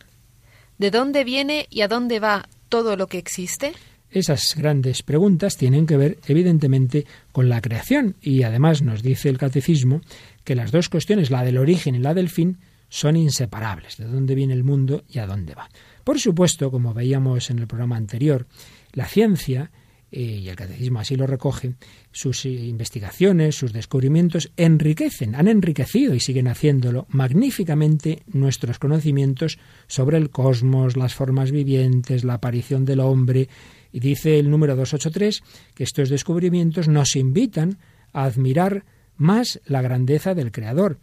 ¿De 0.76 0.90
dónde 0.90 1.22
viene 1.22 1.68
y 1.70 1.82
a 1.82 1.86
dónde 1.86 2.18
va 2.18 2.48
todo 2.68 2.96
lo 2.96 3.06
que 3.06 3.18
existe? 3.18 3.72
Esas 4.10 4.56
grandes 4.56 5.04
preguntas 5.04 5.56
tienen 5.56 5.86
que 5.86 5.96
ver 5.96 6.18
evidentemente 6.26 7.06
con 7.30 7.48
la 7.48 7.60
creación 7.60 8.16
y 8.20 8.42
además 8.42 8.82
nos 8.82 9.04
dice 9.04 9.28
el 9.28 9.38
catecismo 9.38 10.00
que 10.42 10.56
las 10.56 10.72
dos 10.72 10.88
cuestiones, 10.88 11.30
la 11.30 11.44
del 11.44 11.58
origen 11.58 11.94
y 11.94 12.00
la 12.00 12.12
del 12.12 12.28
fin, 12.28 12.58
son 12.88 13.16
inseparables, 13.16 13.98
de 13.98 14.06
dónde 14.06 14.34
viene 14.34 14.54
el 14.54 14.64
mundo 14.64 15.04
y 15.08 15.20
a 15.20 15.28
dónde 15.28 15.54
va. 15.54 15.70
Por 16.02 16.18
supuesto, 16.18 16.72
como 16.72 16.92
veíamos 16.92 17.50
en 17.50 17.60
el 17.60 17.68
programa 17.68 17.96
anterior, 17.96 18.48
la 18.94 19.06
ciencia, 19.06 19.70
y 20.12 20.46
el 20.48 20.56
catecismo 20.56 21.00
así 21.00 21.16
lo 21.16 21.26
recoge, 21.26 21.72
sus 22.10 22.44
investigaciones, 22.44 23.56
sus 23.56 23.72
descubrimientos 23.72 24.52
enriquecen, 24.58 25.34
han 25.34 25.48
enriquecido 25.48 26.14
y 26.14 26.20
siguen 26.20 26.48
haciéndolo 26.48 27.06
magníficamente 27.08 28.22
nuestros 28.26 28.78
conocimientos 28.78 29.58
sobre 29.86 30.18
el 30.18 30.28
cosmos, 30.28 30.98
las 30.98 31.14
formas 31.14 31.50
vivientes, 31.50 32.24
la 32.24 32.34
aparición 32.34 32.84
del 32.84 33.00
hombre. 33.00 33.48
Y 33.90 34.00
dice 34.00 34.38
el 34.38 34.50
número 34.50 34.76
283 34.76 35.42
que 35.74 35.84
estos 35.84 36.10
descubrimientos 36.10 36.88
nos 36.88 37.16
invitan 37.16 37.78
a 38.12 38.24
admirar 38.24 38.84
más 39.16 39.60
la 39.64 39.80
grandeza 39.80 40.34
del 40.34 40.52
Creador, 40.52 40.98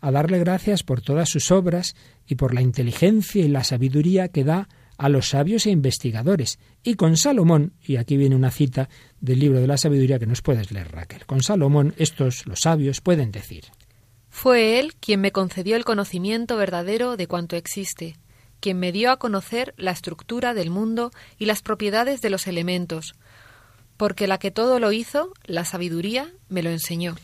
a 0.00 0.10
darle 0.10 0.38
gracias 0.38 0.82
por 0.82 1.02
todas 1.02 1.28
sus 1.28 1.50
obras 1.50 1.96
y 2.26 2.36
por 2.36 2.54
la 2.54 2.62
inteligencia 2.62 3.44
y 3.44 3.48
la 3.48 3.64
sabiduría 3.64 4.28
que 4.28 4.44
da 4.44 4.68
a 4.98 5.08
los 5.08 5.28
sabios 5.28 5.66
e 5.66 5.70
investigadores. 5.70 6.58
Y 6.82 6.94
con 6.94 7.16
Salomón, 7.16 7.72
y 7.86 7.96
aquí 7.96 8.16
viene 8.16 8.36
una 8.36 8.50
cita 8.50 8.88
del 9.20 9.40
libro 9.40 9.60
de 9.60 9.66
la 9.66 9.76
sabiduría 9.76 10.18
que 10.18 10.26
nos 10.26 10.42
puedes 10.42 10.70
leer, 10.72 10.92
Raquel, 10.92 11.26
con 11.26 11.42
Salomón 11.42 11.94
estos, 11.96 12.46
los 12.46 12.60
sabios, 12.60 13.00
pueden 13.00 13.32
decir. 13.32 13.64
Fue 14.28 14.80
él 14.80 14.94
quien 14.96 15.20
me 15.20 15.32
concedió 15.32 15.76
el 15.76 15.84
conocimiento 15.84 16.56
verdadero 16.56 17.16
de 17.16 17.28
cuanto 17.28 17.56
existe, 17.56 18.16
quien 18.60 18.78
me 18.78 18.92
dio 18.92 19.10
a 19.10 19.18
conocer 19.18 19.74
la 19.76 19.90
estructura 19.90 20.54
del 20.54 20.70
mundo 20.70 21.10
y 21.38 21.44
las 21.46 21.62
propiedades 21.62 22.20
de 22.20 22.30
los 22.30 22.46
elementos, 22.46 23.14
porque 23.96 24.26
la 24.26 24.38
que 24.38 24.50
todo 24.50 24.80
lo 24.80 24.90
hizo, 24.90 25.32
la 25.44 25.64
sabiduría, 25.64 26.32
me 26.48 26.62
lo 26.62 26.70
enseñó. 26.70 27.14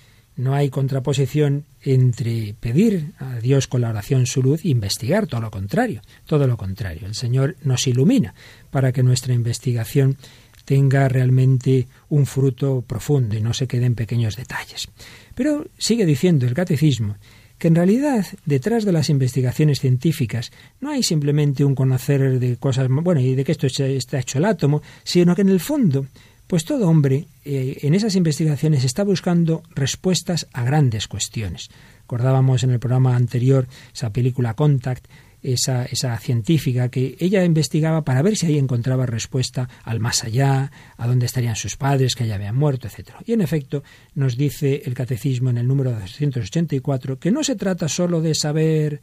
No 0.41 0.55
hay 0.55 0.71
contraposición 0.71 1.67
entre 1.83 2.55
pedir 2.59 3.13
a 3.19 3.41
Dios 3.41 3.67
con 3.67 3.83
la 3.83 3.91
oración 3.91 4.25
su 4.25 4.43
luz 4.43 4.65
e 4.65 4.69
investigar, 4.69 5.27
todo 5.27 5.43
lo 5.43 5.51
contrario, 5.51 6.01
todo 6.25 6.47
lo 6.47 6.57
contrario. 6.57 7.07
El 7.07 7.15
Señor 7.15 7.57
nos 7.63 7.87
ilumina 7.87 8.35
para 8.71 8.91
que 8.91 9.03
nuestra 9.03 9.35
investigación 9.35 10.17
tenga 10.65 11.11
realmente 11.11 11.89
un 12.09 12.25
fruto 12.25 12.81
profundo 12.81 13.37
y 13.37 13.43
no 13.43 13.53
se 13.53 13.67
quede 13.67 13.85
en 13.85 13.95
pequeños 13.95 14.37
detalles. 14.37 14.89
Pero 15.35 15.67
sigue 15.77 16.07
diciendo 16.07 16.47
el 16.47 16.55
catecismo 16.55 17.17
que 17.59 17.69
en 17.69 17.75
realidad 17.75 18.25
detrás 18.47 18.87
de 18.87 18.93
las 18.93 19.11
investigaciones 19.11 19.81
científicas 19.81 20.53
no 20.81 20.91
hay 20.91 21.03
simplemente 21.03 21.67
un 21.67 21.75
conocer 21.75 22.41
de 22.41 22.57
cosas, 22.57 22.89
bueno, 22.89 23.21
y 23.21 23.35
de 23.35 23.45
que 23.45 23.53
esto 23.53 23.67
está 23.67 24.19
hecho 24.19 24.39
el 24.39 24.47
átomo, 24.47 24.81
sino 25.05 25.37
que 25.37 25.43
en 25.43 25.51
el 25.51 25.61
fondo 25.61 26.07
pues 26.51 26.65
todo 26.65 26.89
hombre 26.89 27.29
eh, 27.45 27.79
en 27.83 27.95
esas 27.95 28.17
investigaciones 28.17 28.83
está 28.83 29.05
buscando 29.05 29.63
respuestas 29.73 30.49
a 30.53 30.65
grandes 30.65 31.07
cuestiones. 31.07 31.71
Recordábamos 32.01 32.65
en 32.65 32.71
el 32.73 32.81
programa 32.81 33.15
anterior 33.15 33.69
esa 33.95 34.13
película 34.13 34.55
Contact, 34.55 35.07
esa, 35.45 35.85
esa, 35.85 36.19
científica 36.19 36.89
que 36.89 37.17
ella 37.21 37.45
investigaba 37.45 38.03
para 38.03 38.23
ver 38.23 38.37
si 38.37 38.47
ahí 38.47 38.59
encontraba 38.59 39.07
respuesta 39.07 39.69
al 39.85 40.01
más 40.01 40.25
allá, 40.25 40.73
a 40.97 41.07
dónde 41.07 41.27
estarían 41.27 41.55
sus 41.55 41.77
padres 41.77 42.17
que 42.17 42.27
ya 42.27 42.35
habían 42.35 42.57
muerto, 42.57 42.89
etc. 42.89 43.11
Y 43.27 43.33
en 43.33 43.43
efecto 43.43 43.85
nos 44.17 44.37
dice 44.37 44.83
el 44.87 44.95
catecismo 44.95 45.51
en 45.51 45.59
el 45.59 45.69
número 45.69 45.93
284 45.93 47.21
que 47.21 47.31
no 47.31 47.45
se 47.45 47.55
trata 47.55 47.87
solo 47.89 48.21
de 48.21 48.35
saber 48.35 49.03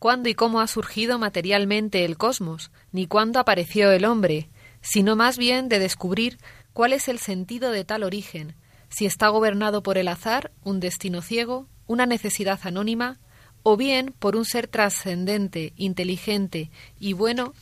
cuándo 0.00 0.28
y 0.28 0.34
cómo 0.34 0.60
ha 0.60 0.66
surgido 0.66 1.20
materialmente 1.20 2.04
el 2.04 2.16
cosmos, 2.16 2.72
ni 2.90 3.06
cuándo 3.06 3.38
apareció 3.38 3.92
el 3.92 4.04
hombre, 4.04 4.48
sino 4.88 5.16
más 5.16 5.36
bien 5.36 5.68
de 5.68 5.78
descubrir 5.78 6.38
cuál 6.72 6.92
es 6.92 7.08
el 7.08 7.18
sentido 7.18 7.70
de 7.72 7.84
tal 7.84 8.04
origen, 8.04 8.54
si 8.88 9.04
está 9.04 9.28
gobernado 9.28 9.82
por 9.82 9.98
el 9.98 10.08
azar, 10.08 10.52
un 10.62 10.78
destino 10.78 11.22
ciego, 11.22 11.66
una 11.86 12.06
necesidad 12.06 12.60
anónima, 12.62 13.18
o 13.62 13.76
bien 13.76 14.14
por 14.18 14.36
un 14.36 14.44
ser 14.44 14.68
trascendente, 14.68 15.72
inteligente 15.76 16.70
y 17.00 17.14
bueno 17.14 17.52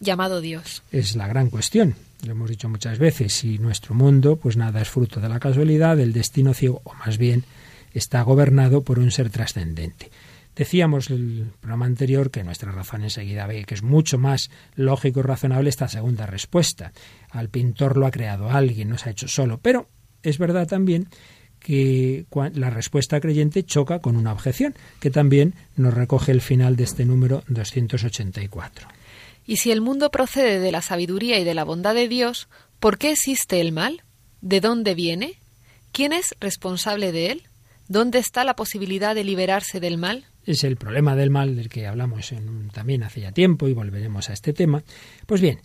llamado 0.00 0.40
Dios. 0.40 0.82
Es 0.90 1.14
la 1.14 1.28
gran 1.28 1.48
cuestión. 1.48 1.94
Lo 2.26 2.32
hemos 2.32 2.50
dicho 2.50 2.68
muchas 2.68 2.98
veces, 2.98 3.32
si 3.32 3.58
nuestro 3.58 3.94
mundo, 3.94 4.36
pues 4.36 4.56
nada 4.56 4.80
es 4.80 4.88
fruto 4.88 5.20
de 5.20 5.28
la 5.28 5.38
casualidad, 5.38 5.96
del 5.96 6.12
destino 6.12 6.54
ciego, 6.54 6.80
o 6.84 6.94
más 6.94 7.18
bien 7.18 7.44
está 7.94 8.22
gobernado 8.22 8.82
por 8.82 8.98
un 8.98 9.12
ser 9.12 9.30
trascendente. 9.30 10.10
Decíamos 10.54 11.08
el 11.08 11.50
programa 11.60 11.86
anterior 11.86 12.30
que 12.30 12.44
nuestra 12.44 12.72
razón 12.72 13.02
enseguida 13.02 13.46
ve 13.46 13.64
que 13.64 13.74
es 13.74 13.82
mucho 13.82 14.18
más 14.18 14.50
lógico 14.74 15.20
y 15.20 15.22
razonable 15.22 15.70
esta 15.70 15.88
segunda 15.88 16.26
respuesta. 16.26 16.92
Al 17.30 17.48
pintor 17.48 17.96
lo 17.96 18.06
ha 18.06 18.10
creado 18.10 18.50
alguien, 18.50 18.90
no 18.90 18.98
se 18.98 19.08
ha 19.08 19.12
hecho 19.12 19.28
solo. 19.28 19.58
Pero 19.58 19.86
es 20.22 20.38
verdad 20.38 20.66
también 20.66 21.08
que 21.58 22.26
la 22.54 22.70
respuesta 22.70 23.20
creyente 23.20 23.64
choca 23.64 24.00
con 24.00 24.16
una 24.16 24.32
objeción, 24.32 24.74
que 25.00 25.10
también 25.10 25.54
nos 25.76 25.94
recoge 25.94 26.32
el 26.32 26.40
final 26.40 26.76
de 26.76 26.84
este 26.84 27.04
número 27.04 27.44
284. 27.48 28.88
Y 29.46 29.56
si 29.56 29.70
el 29.70 29.80
mundo 29.80 30.10
procede 30.10 30.60
de 30.60 30.72
la 30.72 30.82
sabiduría 30.82 31.38
y 31.38 31.44
de 31.44 31.54
la 31.54 31.64
bondad 31.64 31.94
de 31.94 32.08
Dios, 32.08 32.48
¿por 32.78 32.98
qué 32.98 33.12
existe 33.12 33.60
el 33.60 33.72
mal? 33.72 34.02
¿De 34.40 34.60
dónde 34.60 34.94
viene? 34.94 35.38
¿Quién 35.92 36.12
es 36.12 36.34
responsable 36.40 37.12
de 37.12 37.32
él? 37.32 37.42
¿Dónde 37.88 38.18
está 38.18 38.44
la 38.44 38.56
posibilidad 38.56 39.14
de 39.14 39.24
liberarse 39.24 39.80
del 39.80 39.98
mal? 39.98 40.26
Es 40.44 40.64
el 40.64 40.76
problema 40.76 41.16
del 41.16 41.30
mal 41.30 41.56
del 41.56 41.68
que 41.68 41.86
hablamos 41.86 42.34
también 42.72 43.02
hace 43.02 43.20
ya 43.20 43.32
tiempo 43.32 43.68
y 43.68 43.74
volveremos 43.74 44.28
a 44.30 44.32
este 44.32 44.52
tema. 44.52 44.82
Pues 45.26 45.40
bien, 45.40 45.60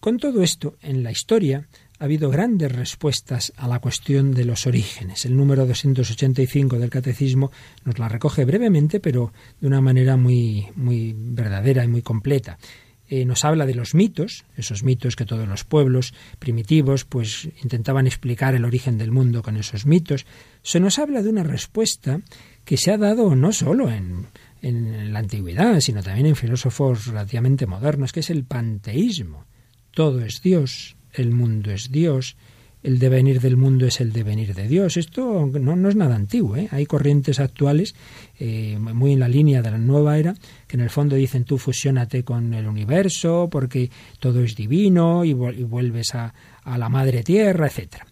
con 0.00 0.18
todo 0.18 0.42
esto, 0.42 0.76
en 0.82 1.02
la 1.02 1.10
historia 1.10 1.66
ha 1.98 2.04
habido 2.04 2.28
grandes 2.28 2.72
respuestas 2.72 3.52
a 3.56 3.68
la 3.68 3.78
cuestión 3.78 4.32
de 4.32 4.44
los 4.44 4.66
orígenes. 4.66 5.24
El 5.24 5.36
número 5.36 5.66
285 5.66 6.78
del 6.78 6.90
Catecismo 6.90 7.50
nos 7.84 7.98
la 7.98 8.08
recoge 8.08 8.44
brevemente, 8.44 9.00
pero 9.00 9.32
de 9.60 9.66
una 9.66 9.80
manera 9.80 10.16
muy, 10.16 10.66
muy 10.74 11.14
verdadera 11.16 11.84
y 11.84 11.88
muy 11.88 12.02
completa. 12.02 12.58
Eh, 13.06 13.24
nos 13.24 13.44
habla 13.44 13.66
de 13.66 13.74
los 13.74 13.94
mitos, 13.94 14.44
esos 14.56 14.82
mitos 14.82 15.14
que 15.14 15.26
todos 15.26 15.46
los 15.46 15.64
pueblos 15.64 16.14
primitivos 16.38 17.04
pues 17.04 17.48
intentaban 17.62 18.06
explicar 18.06 18.54
el 18.54 18.64
origen 18.64 18.96
del 18.96 19.12
mundo 19.12 19.42
con 19.42 19.56
esos 19.56 19.84
mitos. 19.84 20.24
Se 20.62 20.80
nos 20.80 20.98
habla 20.98 21.22
de 21.22 21.28
una 21.28 21.42
respuesta 21.42 22.20
que 22.64 22.76
se 22.76 22.92
ha 22.92 22.98
dado 22.98 23.34
no 23.36 23.52
solo 23.52 23.90
en, 23.90 24.26
en 24.62 25.12
la 25.12 25.18
antigüedad, 25.18 25.80
sino 25.80 26.02
también 26.02 26.26
en 26.26 26.36
filósofos 26.36 27.06
relativamente 27.06 27.66
modernos, 27.66 28.12
que 28.12 28.20
es 28.20 28.30
el 28.30 28.44
panteísmo. 28.44 29.44
Todo 29.90 30.24
es 30.24 30.40
Dios, 30.42 30.96
el 31.12 31.30
mundo 31.30 31.70
es 31.70 31.90
Dios, 31.92 32.36
el 32.84 32.98
devenir 32.98 33.40
del 33.40 33.56
mundo 33.56 33.86
es 33.86 34.00
el 34.00 34.12
devenir 34.12 34.54
de 34.54 34.68
Dios. 34.68 34.98
Esto 34.98 35.50
no, 35.52 35.74
no 35.74 35.88
es 35.88 35.96
nada 35.96 36.14
antiguo. 36.14 36.56
¿eh? 36.56 36.68
Hay 36.70 36.84
corrientes 36.84 37.40
actuales, 37.40 37.94
eh, 38.38 38.78
muy 38.78 39.12
en 39.12 39.20
la 39.20 39.28
línea 39.28 39.62
de 39.62 39.70
la 39.70 39.78
nueva 39.78 40.18
era, 40.18 40.34
que 40.66 40.76
en 40.76 40.82
el 40.82 40.90
fondo 40.90 41.16
dicen 41.16 41.44
tú 41.44 41.56
fusiónate 41.56 42.24
con 42.24 42.52
el 42.52 42.66
universo 42.66 43.48
porque 43.50 43.90
todo 44.20 44.44
es 44.44 44.54
divino 44.54 45.24
y, 45.24 45.32
vuelves 45.32 46.14
a, 46.14 46.34
a 46.62 46.76
la 46.78 46.90
madre 46.90 47.22
tierra, 47.22 47.66
etcétera. 47.66 48.06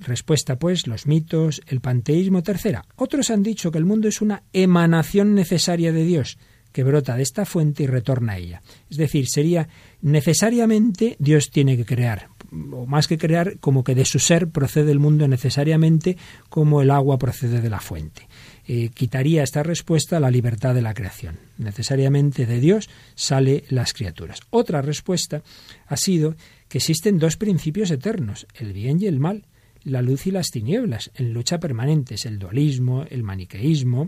Respuesta, 0.00 0.58
pues, 0.58 0.86
los 0.86 1.06
mitos, 1.06 1.60
el 1.66 1.80
panteísmo. 1.80 2.42
Tercera, 2.42 2.84
otros 2.96 3.30
han 3.30 3.42
dicho 3.42 3.70
que 3.70 3.78
el 3.78 3.84
mundo 3.84 4.08
es 4.08 4.20
una 4.22 4.42
emanación 4.52 5.34
necesaria 5.34 5.92
de 5.92 6.04
Dios, 6.04 6.38
que 6.72 6.84
brota 6.84 7.16
de 7.16 7.22
esta 7.22 7.44
fuente 7.44 7.82
y 7.82 7.86
retorna 7.86 8.34
a 8.34 8.38
ella. 8.38 8.62
Es 8.90 8.96
decir, 8.96 9.28
sería 9.28 9.68
necesariamente 10.00 11.16
Dios 11.18 11.50
tiene 11.50 11.76
que 11.76 11.84
crear, 11.84 12.28
o 12.72 12.86
más 12.86 13.08
que 13.08 13.18
crear, 13.18 13.58
como 13.58 13.82
que 13.82 13.94
de 13.94 14.04
su 14.04 14.18
ser 14.18 14.48
procede 14.48 14.92
el 14.92 15.00
mundo 15.00 15.26
necesariamente 15.26 16.16
como 16.48 16.82
el 16.82 16.90
agua 16.90 17.18
procede 17.18 17.60
de 17.60 17.70
la 17.70 17.80
fuente. 17.80 18.28
Eh, 18.66 18.90
quitaría 18.90 19.42
esta 19.42 19.62
respuesta 19.62 20.20
la 20.20 20.30
libertad 20.30 20.74
de 20.74 20.82
la 20.82 20.94
creación. 20.94 21.38
Necesariamente 21.56 22.46
de 22.46 22.60
Dios 22.60 22.90
sale 23.14 23.64
las 23.70 23.94
criaturas. 23.94 24.40
Otra 24.50 24.82
respuesta 24.82 25.42
ha 25.86 25.96
sido 25.96 26.36
que 26.68 26.78
existen 26.78 27.18
dos 27.18 27.36
principios 27.36 27.90
eternos, 27.90 28.46
el 28.54 28.72
bien 28.72 29.00
y 29.00 29.06
el 29.06 29.18
mal 29.20 29.46
la 29.88 30.02
luz 30.02 30.26
y 30.26 30.30
las 30.30 30.50
tinieblas, 30.50 31.10
en 31.14 31.32
lucha 31.32 31.58
permanentes, 31.58 32.26
el 32.26 32.38
dualismo, 32.38 33.04
el 33.08 33.22
maniqueísmo. 33.22 34.06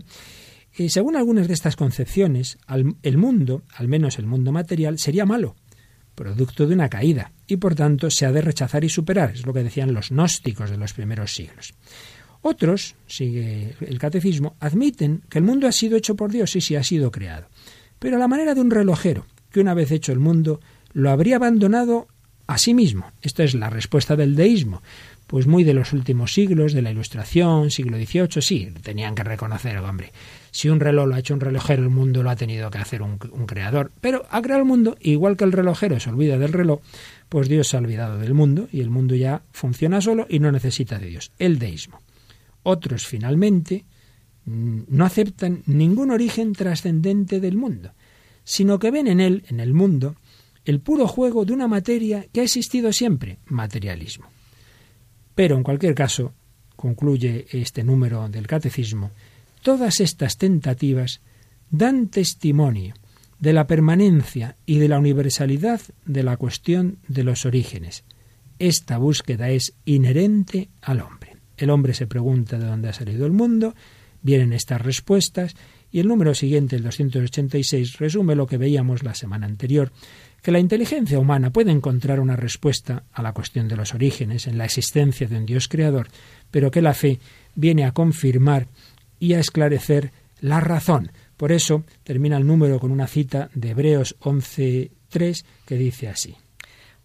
Y 0.77 0.89
según 0.89 1.15
algunas 1.15 1.47
de 1.47 1.53
estas 1.53 1.75
concepciones, 1.75 2.57
el 3.03 3.17
mundo, 3.17 3.63
al 3.75 3.87
menos 3.87 4.19
el 4.19 4.25
mundo 4.25 4.51
material, 4.51 4.99
sería 4.99 5.25
malo, 5.25 5.55
producto 6.15 6.67
de 6.67 6.75
una 6.75 6.89
caída, 6.89 7.31
y 7.47 7.57
por 7.57 7.75
tanto 7.75 8.09
se 8.09 8.25
ha 8.25 8.31
de 8.31 8.41
rechazar 8.41 8.83
y 8.83 8.89
superar, 8.89 9.31
es 9.31 9.45
lo 9.45 9.53
que 9.53 9.63
decían 9.63 9.93
los 9.93 10.09
gnósticos 10.09 10.69
de 10.69 10.77
los 10.77 10.93
primeros 10.93 11.33
siglos. 11.33 11.73
Otros, 12.41 12.95
sigue 13.05 13.75
el 13.81 13.99
catecismo, 13.99 14.55
admiten 14.59 15.23
que 15.29 15.39
el 15.39 15.43
mundo 15.43 15.67
ha 15.67 15.71
sido 15.71 15.97
hecho 15.97 16.15
por 16.15 16.31
Dios 16.31 16.55
y 16.55 16.61
sí 16.61 16.75
ha 16.75 16.83
sido 16.83 17.11
creado, 17.11 17.47
pero 17.99 18.15
a 18.15 18.19
la 18.19 18.27
manera 18.27 18.55
de 18.55 18.61
un 18.61 18.71
relojero, 18.71 19.25
que 19.51 19.59
una 19.59 19.73
vez 19.73 19.91
hecho 19.91 20.11
el 20.11 20.19
mundo, 20.19 20.59
lo 20.93 21.11
habría 21.11 21.35
abandonado 21.35 22.07
a 22.51 22.57
sí 22.57 22.73
mismo. 22.73 23.11
Esta 23.21 23.43
es 23.43 23.53
la 23.55 23.69
respuesta 23.69 24.15
del 24.15 24.35
deísmo. 24.35 24.81
Pues 25.27 25.47
muy 25.47 25.63
de 25.63 25.73
los 25.73 25.93
últimos 25.93 26.33
siglos, 26.33 26.73
de 26.73 26.81
la 26.81 26.91
Ilustración, 26.91 27.71
siglo 27.71 27.97
XVIII, 27.97 28.41
sí, 28.41 28.73
tenían 28.83 29.15
que 29.15 29.23
reconocer, 29.23 29.77
hombre, 29.77 30.11
si 30.51 30.67
un 30.67 30.81
reloj 30.81 31.07
lo 31.07 31.15
ha 31.15 31.19
hecho 31.19 31.33
un 31.33 31.39
relojero, 31.39 31.83
el 31.83 31.89
mundo 31.89 32.21
lo 32.21 32.29
ha 32.29 32.35
tenido 32.35 32.69
que 32.69 32.79
hacer 32.79 33.01
un, 33.01 33.17
un 33.31 33.45
creador. 33.45 33.91
Pero 34.01 34.25
ha 34.29 34.41
creado 34.41 34.61
el 34.61 34.67
mundo, 34.67 34.97
igual 34.99 35.37
que 35.37 35.45
el 35.45 35.53
relojero 35.53 35.99
se 36.01 36.09
olvida 36.09 36.37
del 36.37 36.51
reloj, 36.51 36.81
pues 37.29 37.47
Dios 37.47 37.69
se 37.69 37.77
ha 37.77 37.79
olvidado 37.79 38.17
del 38.17 38.33
mundo 38.33 38.67
y 38.73 38.81
el 38.81 38.89
mundo 38.89 39.15
ya 39.15 39.41
funciona 39.53 40.01
solo 40.01 40.27
y 40.29 40.39
no 40.39 40.51
necesita 40.51 40.99
de 40.99 41.07
Dios. 41.07 41.31
El 41.39 41.59
deísmo. 41.59 42.01
Otros, 42.63 43.07
finalmente, 43.07 43.85
mm, 44.45 44.81
no 44.89 45.05
aceptan 45.05 45.63
ningún 45.65 46.11
origen 46.11 46.51
trascendente 46.51 47.39
del 47.39 47.55
mundo, 47.55 47.93
sino 48.43 48.79
que 48.79 48.91
ven 48.91 49.07
en 49.07 49.21
él, 49.21 49.45
en 49.47 49.61
el 49.61 49.73
mundo, 49.73 50.17
el 50.65 50.79
puro 50.79 51.07
juego 51.07 51.45
de 51.45 51.53
una 51.53 51.67
materia 51.67 52.25
que 52.31 52.41
ha 52.41 52.43
existido 52.43 52.93
siempre, 52.93 53.39
materialismo. 53.45 54.27
Pero, 55.35 55.55
en 55.55 55.63
cualquier 55.63 55.95
caso, 55.95 56.33
concluye 56.75 57.47
este 57.51 57.83
número 57.83 58.27
del 58.29 58.47
catecismo, 58.47 59.11
todas 59.61 59.99
estas 59.99 60.37
tentativas 60.37 61.21
dan 61.69 62.07
testimonio 62.07 62.93
de 63.39 63.53
la 63.53 63.65
permanencia 63.65 64.55
y 64.65 64.77
de 64.77 64.87
la 64.87 64.99
universalidad 64.99 65.81
de 66.05 66.23
la 66.23 66.37
cuestión 66.37 66.99
de 67.07 67.23
los 67.23 67.45
orígenes. 67.45 68.03
Esta 68.59 68.97
búsqueda 68.97 69.49
es 69.49 69.73
inherente 69.85 70.69
al 70.81 71.01
hombre. 71.01 71.37
El 71.57 71.71
hombre 71.71 71.93
se 71.95 72.05
pregunta 72.07 72.59
de 72.59 72.65
dónde 72.65 72.89
ha 72.89 72.93
salido 72.93 73.25
el 73.25 73.31
mundo, 73.31 73.73
vienen 74.21 74.53
estas 74.53 74.81
respuestas, 74.81 75.55
y 75.91 75.99
el 75.99 76.07
número 76.07 76.33
siguiente, 76.35 76.75
el 76.75 76.83
286, 76.83 77.97
resume 77.97 78.35
lo 78.35 78.47
que 78.47 78.57
veíamos 78.57 79.03
la 79.03 79.15
semana 79.15 79.45
anterior, 79.45 79.91
que 80.41 80.51
la 80.51 80.59
inteligencia 80.59 81.19
humana 81.19 81.51
puede 81.51 81.71
encontrar 81.71 82.19
una 82.19 82.35
respuesta 82.35 83.03
a 83.11 83.21
la 83.21 83.33
cuestión 83.33 83.67
de 83.67 83.75
los 83.75 83.93
orígenes 83.93 84.47
en 84.47 84.57
la 84.57 84.65
existencia 84.65 85.27
de 85.27 85.37
un 85.37 85.45
Dios 85.45 85.67
creador, 85.67 86.07
pero 86.49 86.71
que 86.71 86.81
la 86.81 86.93
fe 86.93 87.19
viene 87.55 87.85
a 87.85 87.91
confirmar 87.91 88.67
y 89.19 89.33
a 89.33 89.39
esclarecer 89.39 90.11
la 90.39 90.59
razón, 90.59 91.11
por 91.37 91.51
eso 91.51 91.83
termina 92.03 92.37
el 92.37 92.47
número 92.47 92.79
con 92.79 92.91
una 92.91 93.07
cita 93.07 93.49
de 93.53 93.71
Hebreos 93.71 94.15
11.3 94.21 95.43
que 95.65 95.75
dice 95.75 96.07
así. 96.07 96.35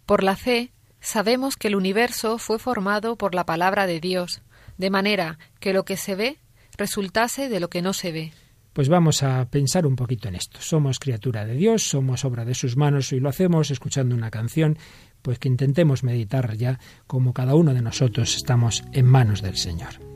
Por 0.07 0.23
la 0.23 0.37
fe 0.37 0.73
sabemos 1.00 1.57
que 1.57 1.69
el 1.69 1.76
universo 1.76 2.38
fue 2.38 2.59
formado 2.59 3.16
por 3.16 3.35
la 3.35 3.45
palabra 3.45 3.87
de 3.87 4.00
Dios, 4.00 4.43
de 4.78 4.90
manera 4.90 5.38
que 5.61 5.73
lo 5.73 5.85
que 5.85 5.97
se 5.97 6.14
ve 6.14 6.38
resultase 6.76 7.49
de 7.49 7.61
lo 7.61 7.69
que 7.69 7.83
no 7.83 7.93
se 7.93 8.12
ve. 8.12 8.33
Pues 8.76 8.90
vamos 8.90 9.23
a 9.23 9.49
pensar 9.49 9.87
un 9.87 9.97
poquito 9.97 10.28
en 10.28 10.35
esto. 10.35 10.59
Somos 10.61 10.99
criatura 10.99 11.47
de 11.47 11.54
Dios, 11.54 11.88
somos 11.88 12.26
obra 12.26 12.45
de 12.45 12.54
sus 12.54 12.76
manos 12.76 13.11
y 13.14 13.21
lo 13.21 13.30
hacemos 13.30 13.71
escuchando 13.71 14.14
una 14.14 14.30
canción, 14.30 14.76
pues 15.23 15.38
que 15.38 15.49
intentemos 15.49 16.02
meditar 16.02 16.54
ya 16.59 16.78
como 17.06 17.33
cada 17.33 17.54
uno 17.54 17.73
de 17.73 17.80
nosotros 17.80 18.37
estamos 18.37 18.85
en 18.92 19.06
manos 19.06 19.40
del 19.40 19.56
Señor. 19.56 20.15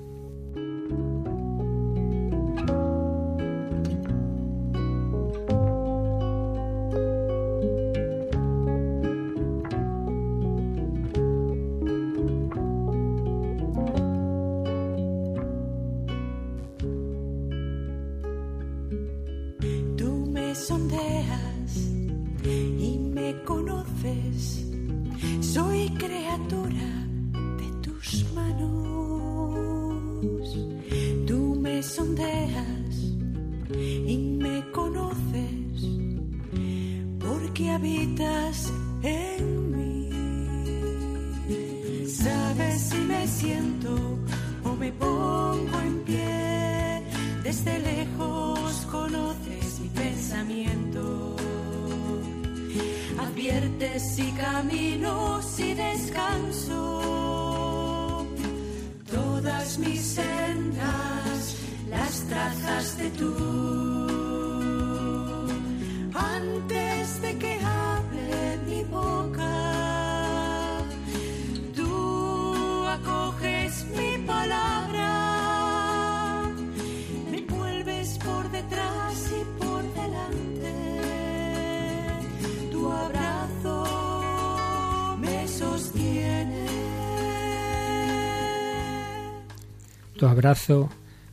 Abrazo 90.31 90.91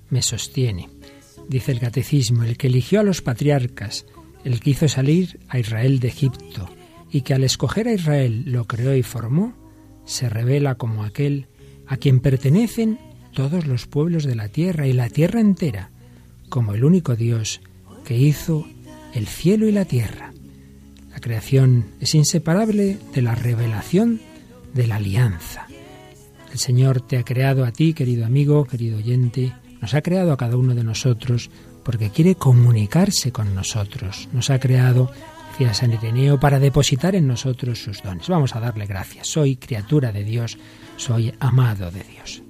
me 0.10 0.21
sostiene. 0.21 0.89
Dice 1.47 1.71
el 1.71 1.79
catecismo, 1.79 2.43
el 2.43 2.57
que 2.57 2.67
eligió 2.67 2.99
a 2.99 3.03
los 3.03 3.21
patriarcas, 3.21 4.05
el 4.43 4.60
que 4.60 4.71
hizo 4.71 4.88
salir 4.88 5.39
a 5.47 5.60
Israel 5.60 5.99
de 5.99 6.10
Egipto, 6.10 6.69
y 7.12 7.21
que 7.21 7.33
al 7.33 7.43
escoger 7.43 7.88
a 7.88 7.93
Israel 7.93 8.43
lo 8.45 8.65
creó 8.65 8.95
y 8.95 9.03
formó, 9.03 9.53
se 10.05 10.29
revela 10.29 10.75
como 10.75 11.03
aquel 11.03 11.47
a 11.88 11.97
quien 11.97 12.19
pertenecen 12.19 12.99
todos 13.33 13.67
los 13.67 13.88
pueblos 13.88 14.23
de 14.23 14.36
la 14.36 14.49
tierra 14.49 14.88
y 14.88 14.93
la 14.93 15.10
tierra 15.10 15.39
entera, 15.39 15.89
como 16.49 16.73
el 16.73 16.83
único 16.83 17.15
Dios 17.15 17.62
que 18.03 18.17
hizo 18.17 18.65
el 19.13 19.27
cielo 19.27 19.67
y 19.67 19.71
la 19.71 19.86
tierra. 19.86 20.33
La 21.12 21.19
creación 21.19 21.86
es 21.99 22.15
inseparable 22.15 22.97
de 23.13 23.21
la 23.21 23.36
revelación 23.36 24.21
de 24.73 24.88
la 24.88 24.95
alianza. 24.97 25.66
El 26.51 26.60
Señor 26.60 27.01
te 27.01 27.17
ha 27.17 27.23
creado 27.23 27.65
a 27.65 27.71
ti, 27.71 27.93
querido 27.93 28.25
amigo, 28.25 28.65
querido 28.65 28.97
oyente, 28.97 29.53
nos 29.81 29.93
ha 29.93 30.01
creado 30.01 30.31
a 30.31 30.38
cada 30.38 30.57
uno 30.57 30.73
de 30.73 30.83
nosotros 30.83 31.49
porque 31.83 32.10
quiere 32.10 32.36
comunicarse 32.36 33.31
con 33.31 33.53
nosotros. 33.53 34.27
Nos 34.33 34.49
ha 34.49 34.60
creado, 34.60 35.12
decía 35.51 35.73
San 35.73 35.93
Ireneo, 35.93 36.39
para 36.39 36.60
depositar 36.60 37.15
en 37.15 37.27
nosotros 37.27 37.81
sus 37.81 38.01
dones. 38.01 38.27
Vamos 38.27 38.55
a 38.55 38.60
darle 38.60 38.86
gracias. 38.86 39.27
Soy 39.27 39.55
criatura 39.57 40.12
de 40.12 40.23
Dios, 40.23 40.57
soy 40.97 41.33
amado 41.39 41.91
de 41.91 42.03
Dios. 42.03 42.43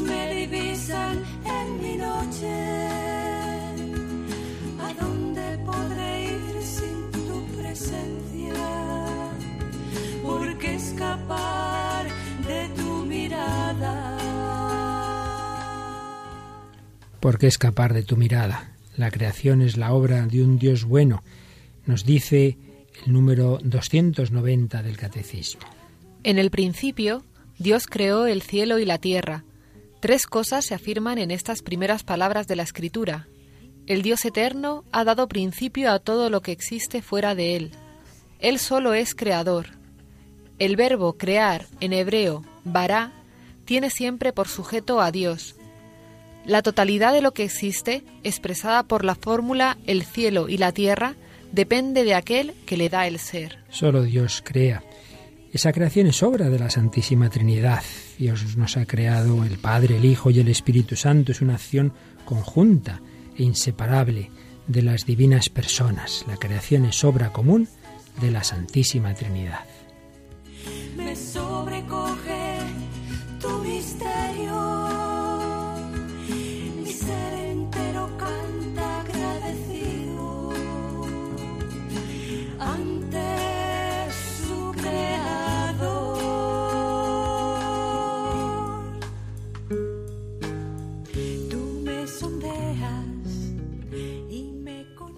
me 0.00 0.34
divisan 0.34 1.22
en 1.44 1.82
mi 1.82 1.96
noche. 1.96 2.71
Porque 10.62 10.76
escapar 10.76 12.06
de 12.46 12.68
tu 12.76 13.04
mirada. 13.06 14.18
¿Por 17.18 17.38
qué 17.38 17.48
escapar 17.48 17.92
de 17.92 18.04
tu 18.04 18.16
mirada? 18.16 18.72
La 18.96 19.10
creación 19.10 19.60
es 19.60 19.76
la 19.76 19.92
obra 19.92 20.26
de 20.26 20.42
un 20.42 20.58
Dios 20.58 20.84
bueno, 20.84 21.24
nos 21.86 22.04
dice 22.04 22.58
el 23.04 23.12
número 23.12 23.58
290 23.64 24.82
del 24.82 24.96
Catecismo. 24.96 25.62
En 26.22 26.38
el 26.38 26.50
principio, 26.50 27.24
Dios 27.58 27.88
creó 27.88 28.26
el 28.26 28.42
cielo 28.42 28.78
y 28.78 28.84
la 28.84 28.98
tierra. 28.98 29.44
Tres 30.00 30.26
cosas 30.26 30.64
se 30.64 30.74
afirman 30.74 31.18
en 31.18 31.32
estas 31.32 31.62
primeras 31.62 32.04
palabras 32.04 32.46
de 32.46 32.54
la 32.54 32.62
Escritura. 32.62 33.26
El 33.86 34.02
Dios 34.02 34.24
eterno 34.24 34.84
ha 34.92 35.02
dado 35.02 35.26
principio 35.26 35.90
a 35.90 35.98
todo 35.98 36.30
lo 36.30 36.40
que 36.40 36.52
existe 36.52 37.02
fuera 37.02 37.34
de 37.34 37.56
Él. 37.56 37.72
Él 38.38 38.60
solo 38.60 38.94
es 38.94 39.16
creador. 39.16 39.81
El 40.62 40.76
verbo 40.76 41.14
crear 41.14 41.66
en 41.80 41.92
hebreo, 41.92 42.44
bará, 42.62 43.10
tiene 43.64 43.90
siempre 43.90 44.32
por 44.32 44.46
sujeto 44.46 45.00
a 45.00 45.10
Dios. 45.10 45.56
La 46.46 46.62
totalidad 46.62 47.12
de 47.12 47.20
lo 47.20 47.32
que 47.34 47.42
existe, 47.42 48.04
expresada 48.22 48.84
por 48.84 49.04
la 49.04 49.16
fórmula 49.16 49.76
el 49.88 50.04
cielo 50.04 50.48
y 50.48 50.58
la 50.58 50.70
tierra, 50.70 51.16
depende 51.50 52.04
de 52.04 52.14
aquel 52.14 52.54
que 52.64 52.76
le 52.76 52.88
da 52.88 53.08
el 53.08 53.18
ser. 53.18 53.58
Solo 53.70 54.04
Dios 54.04 54.40
crea. 54.46 54.84
Esa 55.52 55.72
creación 55.72 56.06
es 56.06 56.22
obra 56.22 56.48
de 56.48 56.60
la 56.60 56.70
Santísima 56.70 57.28
Trinidad. 57.28 57.82
Dios 58.16 58.56
nos 58.56 58.76
ha 58.76 58.86
creado 58.86 59.42
el 59.42 59.58
Padre, 59.58 59.96
el 59.96 60.04
Hijo 60.04 60.30
y 60.30 60.38
el 60.38 60.46
Espíritu 60.46 60.94
Santo. 60.94 61.32
Es 61.32 61.40
una 61.40 61.54
acción 61.54 61.92
conjunta 62.24 63.00
e 63.36 63.42
inseparable 63.42 64.30
de 64.68 64.82
las 64.82 65.06
divinas 65.06 65.48
personas. 65.48 66.24
La 66.28 66.36
creación 66.36 66.84
es 66.84 67.02
obra 67.02 67.32
común 67.32 67.66
de 68.20 68.30
la 68.30 68.44
Santísima 68.44 69.12
Trinidad. 69.14 69.64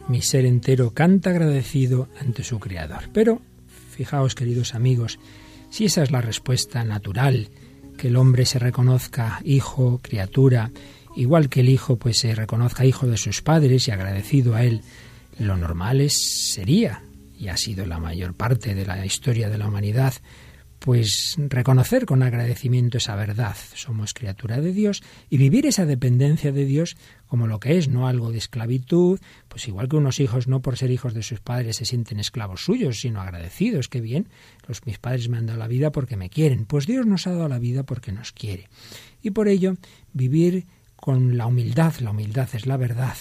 Mi 0.08 0.20
ser 0.20 0.44
entero 0.44 0.90
canta 0.90 1.30
agradecido 1.30 2.08
ante 2.20 2.44
su 2.44 2.58
Creador. 2.58 3.08
Pero, 3.12 3.40
fijaos, 3.90 4.34
queridos 4.34 4.74
amigos, 4.74 5.18
si 5.70 5.86
esa 5.86 6.02
es 6.02 6.10
la 6.10 6.20
respuesta 6.20 6.84
natural, 6.84 7.48
que 7.96 8.08
el 8.08 8.16
hombre 8.16 8.44
se 8.44 8.58
reconozca 8.58 9.40
hijo, 9.44 10.00
criatura, 10.02 10.70
igual 11.16 11.48
que 11.48 11.60
el 11.60 11.68
hijo 11.68 11.96
pues 11.96 12.18
se 12.18 12.34
reconozca 12.34 12.84
hijo 12.84 13.06
de 13.06 13.16
sus 13.16 13.40
padres 13.40 13.88
y 13.88 13.92
agradecido 13.92 14.54
a 14.54 14.64
él, 14.64 14.82
lo 15.38 15.56
normal 15.56 16.00
es, 16.00 16.52
sería, 16.52 17.02
y 17.38 17.48
ha 17.48 17.56
sido 17.56 17.86
la 17.86 17.98
mayor 17.98 18.34
parte 18.34 18.74
de 18.74 18.86
la 18.86 19.04
historia 19.04 19.48
de 19.48 19.58
la 19.58 19.68
humanidad, 19.68 20.14
pues 20.84 21.36
reconocer 21.38 22.04
con 22.04 22.22
agradecimiento 22.22 22.98
esa 22.98 23.16
verdad. 23.16 23.56
Somos 23.72 24.12
criatura 24.12 24.60
de 24.60 24.70
Dios 24.70 25.02
y 25.30 25.38
vivir 25.38 25.64
esa 25.64 25.86
dependencia 25.86 26.52
de 26.52 26.66
Dios 26.66 26.98
como 27.26 27.46
lo 27.46 27.58
que 27.58 27.78
es, 27.78 27.88
no 27.88 28.06
algo 28.06 28.30
de 28.30 28.36
esclavitud, 28.36 29.18
pues 29.48 29.66
igual 29.66 29.88
que 29.88 29.96
unos 29.96 30.20
hijos 30.20 30.46
no 30.46 30.60
por 30.60 30.76
ser 30.76 30.90
hijos 30.90 31.14
de 31.14 31.22
sus 31.22 31.40
padres 31.40 31.76
se 31.76 31.86
sienten 31.86 32.20
esclavos 32.20 32.66
suyos, 32.66 33.00
sino 33.00 33.22
agradecidos, 33.22 33.88
que 33.88 34.02
bien, 34.02 34.28
los 34.68 34.84
mis 34.84 34.98
padres 34.98 35.30
me 35.30 35.38
han 35.38 35.46
dado 35.46 35.58
la 35.58 35.68
vida 35.68 35.90
porque 35.90 36.18
me 36.18 36.28
quieren, 36.28 36.66
pues 36.66 36.86
Dios 36.86 37.06
nos 37.06 37.26
ha 37.26 37.32
dado 37.32 37.48
la 37.48 37.58
vida 37.58 37.84
porque 37.84 38.12
nos 38.12 38.32
quiere. 38.32 38.68
Y 39.22 39.30
por 39.30 39.48
ello 39.48 39.76
vivir 40.12 40.66
con 40.96 41.38
la 41.38 41.46
humildad, 41.46 41.94
la 42.00 42.10
humildad 42.10 42.50
es 42.52 42.66
la 42.66 42.76
verdad, 42.76 43.16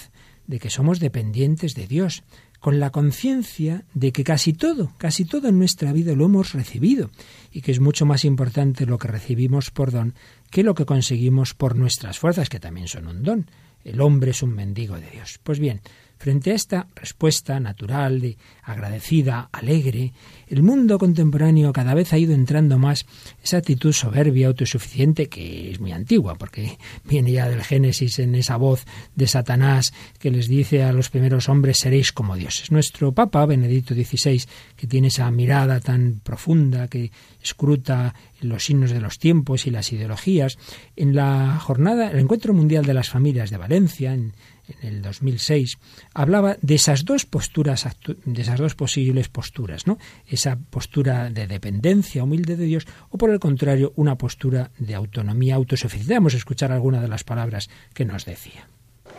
de 0.46 0.58
que 0.58 0.68
somos 0.68 1.00
dependientes 1.00 1.74
de 1.74 1.86
Dios, 1.86 2.24
con 2.64 2.80
la 2.80 2.88
conciencia 2.88 3.84
de 3.92 4.10
que 4.10 4.24
casi 4.24 4.54
todo, 4.54 4.94
casi 4.96 5.26
todo 5.26 5.48
en 5.48 5.58
nuestra 5.58 5.92
vida 5.92 6.14
lo 6.14 6.24
hemos 6.24 6.54
recibido 6.54 7.10
y 7.52 7.60
que 7.60 7.72
es 7.72 7.78
mucho 7.78 8.06
más 8.06 8.24
importante 8.24 8.86
lo 8.86 8.96
que 8.96 9.06
recibimos 9.06 9.70
por 9.70 9.90
don 9.90 10.14
que 10.50 10.62
lo 10.62 10.74
que 10.74 10.86
conseguimos 10.86 11.52
por 11.52 11.76
nuestras 11.76 12.18
fuerzas, 12.18 12.48
que 12.48 12.60
también 12.60 12.88
son 12.88 13.06
un 13.06 13.22
don. 13.22 13.50
El 13.84 14.00
hombre 14.00 14.30
es 14.30 14.42
un 14.42 14.54
mendigo 14.54 14.98
de 14.98 15.10
Dios. 15.10 15.38
Pues 15.42 15.58
bien, 15.58 15.82
frente 16.18 16.52
a 16.52 16.54
esta 16.54 16.86
respuesta 16.94 17.60
natural, 17.60 18.20
de, 18.20 18.36
agradecida, 18.62 19.48
alegre, 19.52 20.12
el 20.48 20.62
mundo 20.62 20.98
contemporáneo 20.98 21.72
cada 21.72 21.94
vez 21.94 22.12
ha 22.12 22.18
ido 22.18 22.34
entrando 22.34 22.78
más 22.78 23.06
esa 23.42 23.58
actitud 23.58 23.92
soberbia, 23.92 24.46
autosuficiente, 24.46 25.28
que 25.28 25.70
es 25.70 25.80
muy 25.80 25.92
antigua, 25.92 26.36
porque 26.36 26.78
viene 27.04 27.32
ya 27.32 27.48
del 27.48 27.62
Génesis 27.62 28.18
en 28.18 28.34
esa 28.34 28.56
voz 28.56 28.84
de 29.14 29.26
Satanás 29.26 29.92
que 30.18 30.30
les 30.30 30.48
dice 30.48 30.82
a 30.82 30.92
los 30.92 31.10
primeros 31.10 31.48
hombres 31.48 31.78
seréis 31.78 32.12
como 32.12 32.36
dioses. 32.36 32.70
Nuestro 32.70 33.12
Papa, 33.12 33.44
Benedicto 33.46 33.94
XVI, 33.94 34.42
que 34.76 34.86
tiene 34.86 35.08
esa 35.08 35.30
mirada 35.30 35.80
tan 35.80 36.20
profunda, 36.22 36.88
que 36.88 37.10
escruta 37.42 38.14
los 38.40 38.64
signos 38.64 38.90
de 38.90 39.00
los 39.00 39.18
tiempos 39.18 39.66
y 39.66 39.70
las 39.70 39.92
ideologías, 39.92 40.58
en 40.96 41.14
la 41.14 41.58
jornada, 41.58 42.10
el 42.10 42.18
Encuentro 42.18 42.54
Mundial 42.54 42.84
de 42.84 42.94
las 42.94 43.10
Familias 43.10 43.50
de 43.50 43.56
Valencia, 43.56 44.14
en, 44.14 44.32
en 44.68 44.88
el 44.88 45.02
2006, 45.02 45.78
hablaba 46.14 46.56
de 46.60 46.74
esas 46.74 47.04
dos 47.04 47.26
posturas, 47.26 47.86
de 48.24 48.42
esas 48.42 48.58
dos 48.58 48.74
posibles 48.74 49.28
posturas, 49.28 49.86
¿no? 49.86 49.98
Esa 50.26 50.58
postura 50.70 51.30
de 51.30 51.46
dependencia 51.46 52.24
humilde 52.24 52.56
de 52.56 52.64
Dios 52.64 52.86
o 53.10 53.18
por 53.18 53.30
el 53.30 53.40
contrario 53.40 53.92
una 53.96 54.16
postura 54.16 54.70
de 54.78 54.94
autonomía 54.94 55.54
autosuficiente. 55.56 56.14
Vamos 56.14 56.34
a 56.34 56.38
escuchar 56.38 56.72
algunas 56.72 57.02
de 57.02 57.08
las 57.08 57.24
palabras 57.24 57.68
que 57.92 58.04
nos 58.04 58.24
decía. 58.24 58.68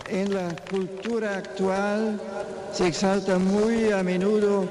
En 0.10 0.34
la 0.34 0.55
cultura 0.69 1.38
actual 1.38 2.21
se 2.71 2.88
exalta 2.88 3.39
muy 3.39 3.91
a 3.91 4.03
menudo 4.03 4.69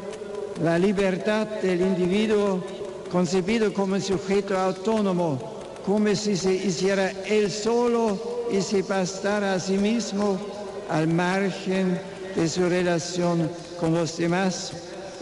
la 0.62 0.78
libertad 0.78 1.46
del 1.60 1.80
individuo 1.80 2.64
concebido 3.10 3.72
como 3.72 3.98
sujeto 4.00 4.58
autónomo, 4.58 5.38
como 5.84 6.14
si 6.14 6.37
se 6.37 6.54
hiciera 6.54 7.10
él 7.26 7.50
solo 7.50 8.46
y 8.50 8.60
se 8.60 8.82
bastara 8.82 9.54
a 9.54 9.60
sí 9.60 9.76
mismo 9.76 10.38
al 10.90 11.09
margen 11.09 12.01
de 12.37 12.49
su 12.49 12.68
relación 12.68 13.51
con 13.79 13.94
los 13.94 14.16
demás 14.16 14.73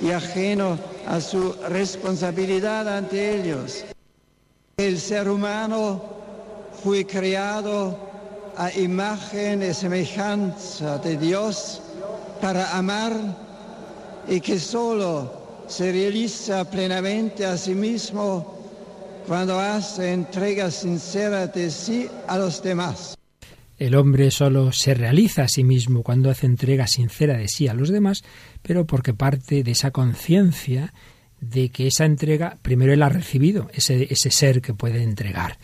y 0.01 0.11
ajeno 0.11 0.79
a 1.07 1.20
su 1.20 1.53
responsabilidad 1.68 2.88
ante 2.88 3.40
ellos. 3.40 3.85
El 4.77 4.98
ser 4.98 5.29
humano 5.29 6.03
fue 6.83 7.07
creado 7.07 7.96
a 8.57 8.72
imagen 8.72 9.62
y 9.62 9.72
semejanza 9.75 10.98
de 10.98 11.16
Dios 11.16 11.81
para 12.40 12.77
amar 12.77 13.12
y 14.29 14.40
que 14.40 14.59
solo 14.59 15.31
se 15.68 15.92
realiza 15.92 16.64
plenamente 16.64 17.46
a 17.46 17.57
sí 17.57 17.75
mismo 17.75 18.57
cuando 19.27 19.59
hace 19.59 20.12
entrega 20.12 20.70
sincera 20.70 21.46
de 21.46 21.70
sí 21.70 22.09
a 22.27 22.38
los 22.38 22.62
demás. 22.62 23.16
El 23.82 23.96
hombre 23.96 24.30
solo 24.30 24.70
se 24.70 24.94
realiza 24.94 25.42
a 25.42 25.48
sí 25.48 25.64
mismo 25.64 26.04
cuando 26.04 26.30
hace 26.30 26.46
entrega 26.46 26.86
sincera 26.86 27.36
de 27.36 27.48
sí 27.48 27.66
a 27.66 27.74
los 27.74 27.88
demás, 27.88 28.22
pero 28.62 28.86
porque 28.86 29.12
parte 29.12 29.64
de 29.64 29.72
esa 29.72 29.90
conciencia 29.90 30.94
de 31.40 31.70
que 31.70 31.88
esa 31.88 32.04
entrega 32.04 32.58
primero 32.62 32.92
él 32.92 33.02
ha 33.02 33.08
recibido, 33.08 33.68
ese, 33.74 34.06
ese 34.08 34.30
ser 34.30 34.62
que 34.62 34.72
puede 34.72 35.02
entregar. 35.02 35.58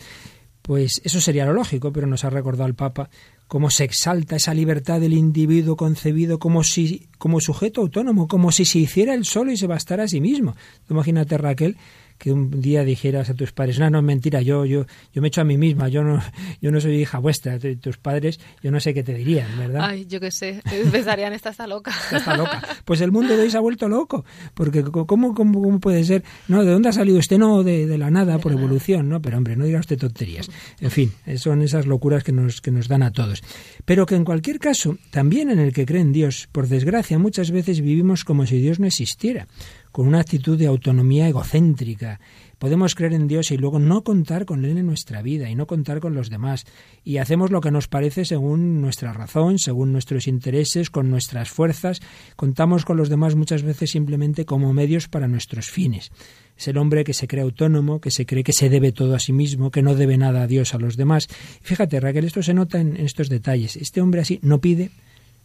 Pues 0.62 1.00
eso 1.04 1.20
sería 1.20 1.46
lo 1.46 1.52
lógico, 1.52 1.92
pero 1.92 2.08
nos 2.08 2.24
ha 2.24 2.30
recordado 2.30 2.66
el 2.66 2.74
Papa 2.74 3.08
cómo 3.46 3.70
se 3.70 3.84
exalta 3.84 4.34
esa 4.34 4.52
libertad 4.52 5.00
del 5.00 5.12
individuo 5.12 5.76
concebido 5.76 6.40
como 6.40 6.64
si 6.64 7.06
como 7.18 7.40
sujeto 7.40 7.82
autónomo, 7.82 8.26
como 8.26 8.50
si 8.50 8.64
se 8.64 8.80
hiciera 8.80 9.14
él 9.14 9.26
solo 9.26 9.52
y 9.52 9.56
se 9.56 9.68
bastara 9.68 10.02
a 10.02 10.08
sí 10.08 10.20
mismo. 10.20 10.56
Imagínate 10.90 11.38
Raquel 11.38 11.76
que 12.18 12.32
un 12.32 12.60
día 12.60 12.84
dijeras 12.84 13.30
a 13.30 13.34
tus 13.34 13.52
padres, 13.52 13.78
no, 13.78 13.88
no, 13.88 14.02
mentira, 14.02 14.42
yo, 14.42 14.64
yo, 14.64 14.86
yo 15.12 15.22
me 15.22 15.28
echo 15.28 15.40
a 15.40 15.44
mí 15.44 15.56
misma, 15.56 15.88
yo 15.88 16.02
no, 16.02 16.20
yo 16.60 16.70
no 16.70 16.80
soy 16.80 17.00
hija 17.00 17.18
vuestra, 17.18 17.58
tus 17.80 17.96
padres, 17.96 18.40
yo 18.62 18.70
no 18.70 18.80
sé 18.80 18.92
qué 18.92 19.02
te 19.02 19.14
dirían, 19.14 19.46
¿verdad? 19.56 19.82
Ay, 19.84 20.06
yo 20.06 20.20
qué 20.20 20.30
sé, 20.30 20.60
pensarían, 20.90 21.32
esta 21.32 21.50
está 21.50 21.66
loca. 21.66 21.92
Esta 22.04 22.16
está 22.18 22.36
loca. 22.36 22.62
Pues 22.84 23.00
el 23.02 23.12
mundo 23.12 23.36
de 23.36 23.42
hoy 23.42 23.50
se 23.50 23.56
ha 23.56 23.60
vuelto 23.60 23.88
loco, 23.88 24.24
porque 24.54 24.82
¿cómo, 24.82 25.34
cómo, 25.34 25.34
cómo 25.34 25.78
puede 25.78 26.04
ser? 26.04 26.24
No, 26.48 26.64
¿de 26.64 26.72
dónde 26.72 26.88
ha 26.88 26.92
salido 26.92 27.18
usted? 27.18 27.38
No, 27.38 27.62
de, 27.62 27.86
de 27.86 27.98
la 27.98 28.10
nada, 28.10 28.34
de 28.34 28.38
por 28.38 28.52
la 28.52 28.58
evolución, 28.58 29.08
¿no? 29.08 29.20
Pero 29.20 29.36
hombre, 29.36 29.56
no 29.56 29.64
diga 29.64 29.78
usted 29.78 29.98
tonterías. 29.98 30.48
En 30.80 30.90
fin, 30.90 31.12
son 31.36 31.60
esas 31.62 31.86
locuras 31.86 32.24
que 32.24 32.32
nos, 32.32 32.60
que 32.60 32.70
nos 32.70 32.88
dan 32.88 33.02
a 33.02 33.10
todos. 33.10 33.42
Pero 33.84 34.06
que 34.06 34.14
en 34.14 34.24
cualquier 34.24 34.58
caso, 34.58 34.96
también 35.10 35.50
en 35.50 35.58
el 35.58 35.72
que 35.72 35.84
cree 35.84 36.00
en 36.00 36.12
Dios, 36.12 36.48
por 36.50 36.68
desgracia, 36.68 37.18
muchas 37.18 37.50
veces 37.50 37.80
vivimos 37.80 38.24
como 38.24 38.46
si 38.46 38.58
Dios 38.58 38.80
no 38.80 38.86
existiera 38.86 39.46
con 39.92 40.06
una 40.06 40.20
actitud 40.20 40.58
de 40.58 40.66
autonomía 40.66 41.28
egocéntrica. 41.28 42.20
Podemos 42.58 42.96
creer 42.96 43.12
en 43.12 43.28
Dios 43.28 43.52
y 43.52 43.56
luego 43.56 43.78
no 43.78 44.02
contar 44.02 44.44
con 44.44 44.64
Él 44.64 44.78
en 44.78 44.86
nuestra 44.86 45.22
vida 45.22 45.48
y 45.48 45.54
no 45.54 45.68
contar 45.68 46.00
con 46.00 46.14
los 46.14 46.28
demás. 46.28 46.66
Y 47.04 47.18
hacemos 47.18 47.52
lo 47.52 47.60
que 47.60 47.70
nos 47.70 47.86
parece 47.86 48.24
según 48.24 48.80
nuestra 48.80 49.12
razón, 49.12 49.60
según 49.60 49.92
nuestros 49.92 50.26
intereses, 50.26 50.90
con 50.90 51.08
nuestras 51.08 51.50
fuerzas. 51.50 52.00
Contamos 52.34 52.84
con 52.84 52.96
los 52.96 53.08
demás 53.08 53.36
muchas 53.36 53.62
veces 53.62 53.90
simplemente 53.90 54.44
como 54.44 54.72
medios 54.72 55.08
para 55.08 55.28
nuestros 55.28 55.70
fines. 55.70 56.10
Es 56.58 56.66
el 56.66 56.78
hombre 56.78 57.04
que 57.04 57.14
se 57.14 57.28
cree 57.28 57.42
autónomo, 57.42 58.00
que 58.00 58.10
se 58.10 58.26
cree 58.26 58.42
que 58.42 58.52
se 58.52 58.68
debe 58.68 58.90
todo 58.90 59.14
a 59.14 59.20
sí 59.20 59.32
mismo, 59.32 59.70
que 59.70 59.82
no 59.82 59.94
debe 59.94 60.18
nada 60.18 60.42
a 60.42 60.46
Dios, 60.48 60.74
a 60.74 60.78
los 60.78 60.96
demás. 60.96 61.28
Fíjate, 61.62 62.00
Raquel, 62.00 62.24
esto 62.24 62.42
se 62.42 62.54
nota 62.54 62.80
en 62.80 62.96
estos 62.96 63.28
detalles. 63.28 63.76
Este 63.76 64.00
hombre 64.00 64.22
así 64.22 64.40
no 64.42 64.60
pide, 64.60 64.90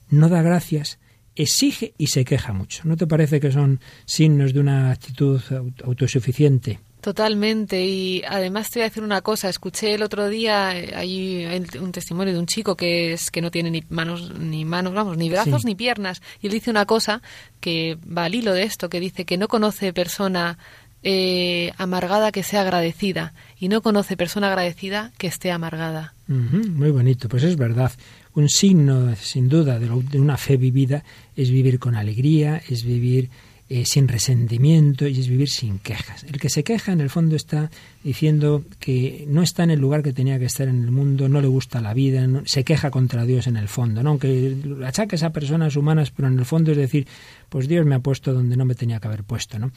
no 0.10 0.30
da 0.30 0.42
gracias, 0.42 0.98
exige 1.36 1.94
y 1.98 2.08
se 2.08 2.26
queja 2.26 2.54
mucho. 2.54 2.82
¿No 2.86 2.98
te 2.98 3.08
parece 3.08 3.40
que 3.40 3.52
son 3.52 3.80
signos 4.06 4.54
de 4.54 4.60
una 4.60 4.92
actitud 4.92 5.42
autosuficiente? 5.84 6.80
Totalmente. 7.04 7.86
Y 7.86 8.24
además 8.26 8.70
te 8.70 8.80
voy 8.80 8.86
a 8.86 8.90
decir 8.90 9.04
una 9.04 9.22
cosa. 9.22 9.50
Escuché 9.50 9.94
el 9.94 10.04
otro 10.04 10.30
día 10.30 10.70
hay 10.70 11.46
un 11.82 11.92
testimonio 11.92 12.34
de 12.34 12.40
un 12.40 12.46
chico 12.46 12.78
que 12.78 13.12
es 13.12 13.30
que 13.30 13.42
no 13.42 13.52
tiene 13.52 13.70
ni 13.72 13.84
manos 13.90 14.32
ni 14.40 14.64
manos, 14.64 14.94
vamos, 14.94 15.18
ni 15.18 15.30
brazos 15.30 15.64
sí. 15.64 15.68
ni 15.68 15.76
piernas. 15.76 16.22
Y 16.42 16.48
él 16.48 16.54
dice 16.54 16.72
una 16.72 16.86
cosa 16.86 17.22
que 17.60 17.98
va 18.06 18.24
al 18.24 18.36
hilo 18.36 18.54
de 18.54 18.64
esto, 18.64 18.88
que 18.88 19.02
dice 19.02 19.26
que 19.26 19.38
no 19.38 19.50
conoce 19.50 19.92
persona 19.92 20.58
eh, 21.04 21.74
amargada 21.78 22.32
que 22.32 22.44
sea 22.44 22.62
agradecida 22.62 23.34
y 23.60 23.68
no 23.68 23.82
conoce 23.82 24.16
persona 24.16 24.48
agradecida 24.48 25.12
que 25.18 25.28
esté 25.28 25.52
amargada. 25.52 26.14
Uh 26.30 26.36
-huh, 26.36 26.70
muy 26.70 26.92
bonito, 26.92 27.28
pues 27.28 27.44
es 27.44 27.58
verdad. 27.58 27.92
Un 28.36 28.50
signo, 28.50 29.16
sin 29.16 29.48
duda, 29.48 29.80
de, 29.80 29.88
lo, 29.88 30.02
de, 30.02 30.20
una 30.20 30.38
fe 30.38 30.58
vivida 30.58 31.04
es 31.36 31.52
vivir 31.52 31.80
con 31.80 31.96
alegría, 31.96 32.62
es 32.68 32.84
vivir 32.84 33.30
eh, 33.70 33.86
sin 33.86 34.08
resentimiento 34.08 35.08
y 35.08 35.20
es 35.20 35.28
vivir 35.28 35.50
sin 35.50 35.80
quejas. 35.80 36.26
El 36.26 36.40
que 36.40 36.50
se 36.50 36.64
queja 36.64 36.92
en 36.92 37.00
el 37.00 37.10
fondo 37.10 37.36
está 37.36 37.72
diciendo 38.04 38.64
que 38.78 39.26
no 39.30 39.42
está 39.42 39.64
en 39.64 39.72
el 39.72 39.80
lugar 39.80 40.04
que 40.04 40.14
tenía 40.14 40.38
que 40.38 40.46
estar 40.46 40.68
en 40.68 40.84
el 40.84 40.92
mundo, 40.92 41.30
no 41.30 41.42
le 41.42 41.48
gusta 41.48 41.80
la 41.80 41.94
vida, 41.94 42.28
se 42.46 42.66
queja 42.66 42.92
contra 42.92 43.26
Dios 43.26 43.48
en 43.48 43.56
el 43.56 43.70
fondo, 43.70 44.04
¿no? 44.04 44.12
aunque 44.12 44.58
achaques 44.86 45.24
a 45.24 45.32
personas 45.32 45.76
humanas, 45.76 46.12
pero 46.12 46.28
en 46.28 46.38
el 46.38 46.46
fondo 46.46 46.72
es 46.72 46.78
decir, 46.78 47.08
pues 47.48 47.68
Dios 47.68 47.86
me 47.86 47.96
ha 47.96 48.00
puesto 48.00 48.34
donde 48.34 48.58
no 48.58 48.66
me 48.66 48.76
tenía 48.76 49.00
que 49.00 49.08
haber 49.08 49.24
puesto. 49.24 49.58
¿no? 49.58 49.72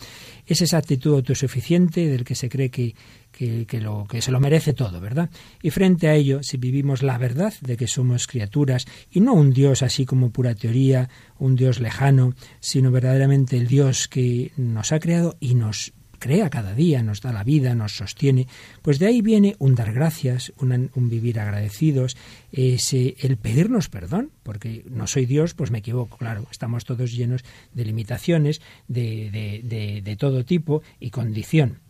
Es 0.47 0.61
esa 0.61 0.79
actitud 0.79 1.14
autosuficiente 1.14 2.09
del 2.09 2.25
que 2.25 2.35
se 2.35 2.49
cree 2.49 2.71
que, 2.71 2.95
que, 3.37 3.81
lo, 3.81 4.07
que 4.07 4.22
se 4.22 4.33
lo 4.33 4.40
merece 4.40 4.72
todo, 4.72 5.01
¿verdad? 5.01 5.31
Y 5.62 5.70
frente 5.70 6.09
a 6.09 6.14
ello, 6.14 6.42
si 6.42 6.57
vivimos 6.57 7.03
la 7.03 7.18
verdad 7.18 7.53
de 7.61 7.77
que 7.77 7.87
somos 7.87 8.27
criaturas 8.27 8.87
y 9.11 9.20
no 9.20 9.35
un 9.35 9.53
Dios 9.53 9.83
así 9.83 10.07
como 10.07 10.31
pura 10.31 10.55
teoría, 10.55 11.11
un 11.38 11.55
Dios 11.55 11.79
lejano, 11.79 12.35
sino 12.61 12.90
verdaderamente 12.90 13.59
el 13.59 13.66
Dios 13.66 14.09
que 14.09 14.53
nos 14.57 14.92
ha 14.92 15.01
creado 15.01 15.37
y 15.38 15.55
nos 15.55 15.92
crea 16.18 16.49
cada 16.49 16.75
día, 16.75 17.03
nos 17.03 17.20
da 17.20 17.31
la 17.31 17.44
vida, 17.44 17.75
nos 17.75 17.99
sostiene, 17.99 18.46
pues 18.81 18.99
de 18.99 19.07
ahí 19.07 19.20
viene 19.20 19.55
un 19.59 19.75
dar 19.75 19.92
gracias, 19.92 20.51
un, 20.57 20.90
vivir 21.11 21.38
agradecidos, 21.38 22.16
ese, 22.53 23.16
el 23.20 23.37
pedirnos 23.37 23.90
perdón, 23.90 24.31
porque 24.42 24.83
no 24.88 25.07
soy 25.07 25.27
Dios, 25.27 25.53
pues 25.53 25.70
me 25.70 25.79
equivoco, 25.79 26.16
claro, 26.16 26.46
estamos 26.51 26.87
todos 26.87 27.12
llenos 27.12 27.44
de 27.75 27.85
limitaciones 27.85 28.62
de, 28.88 29.61
de, 29.62 30.01
de 30.01 30.16
todo 30.16 30.42
tipo 30.46 30.83
y 30.99 31.11
condición. 31.11 31.81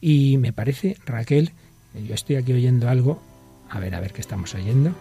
Y 0.00 0.38
me 0.38 0.52
parece, 0.52 0.96
Raquel, 1.04 1.52
yo 2.06 2.14
estoy 2.14 2.36
aquí 2.36 2.52
oyendo 2.52 2.88
algo. 2.88 3.20
A 3.68 3.78
ver, 3.78 3.94
a 3.94 4.00
ver 4.00 4.12
qué 4.12 4.20
estamos 4.20 4.54
oyendo. 4.54 4.92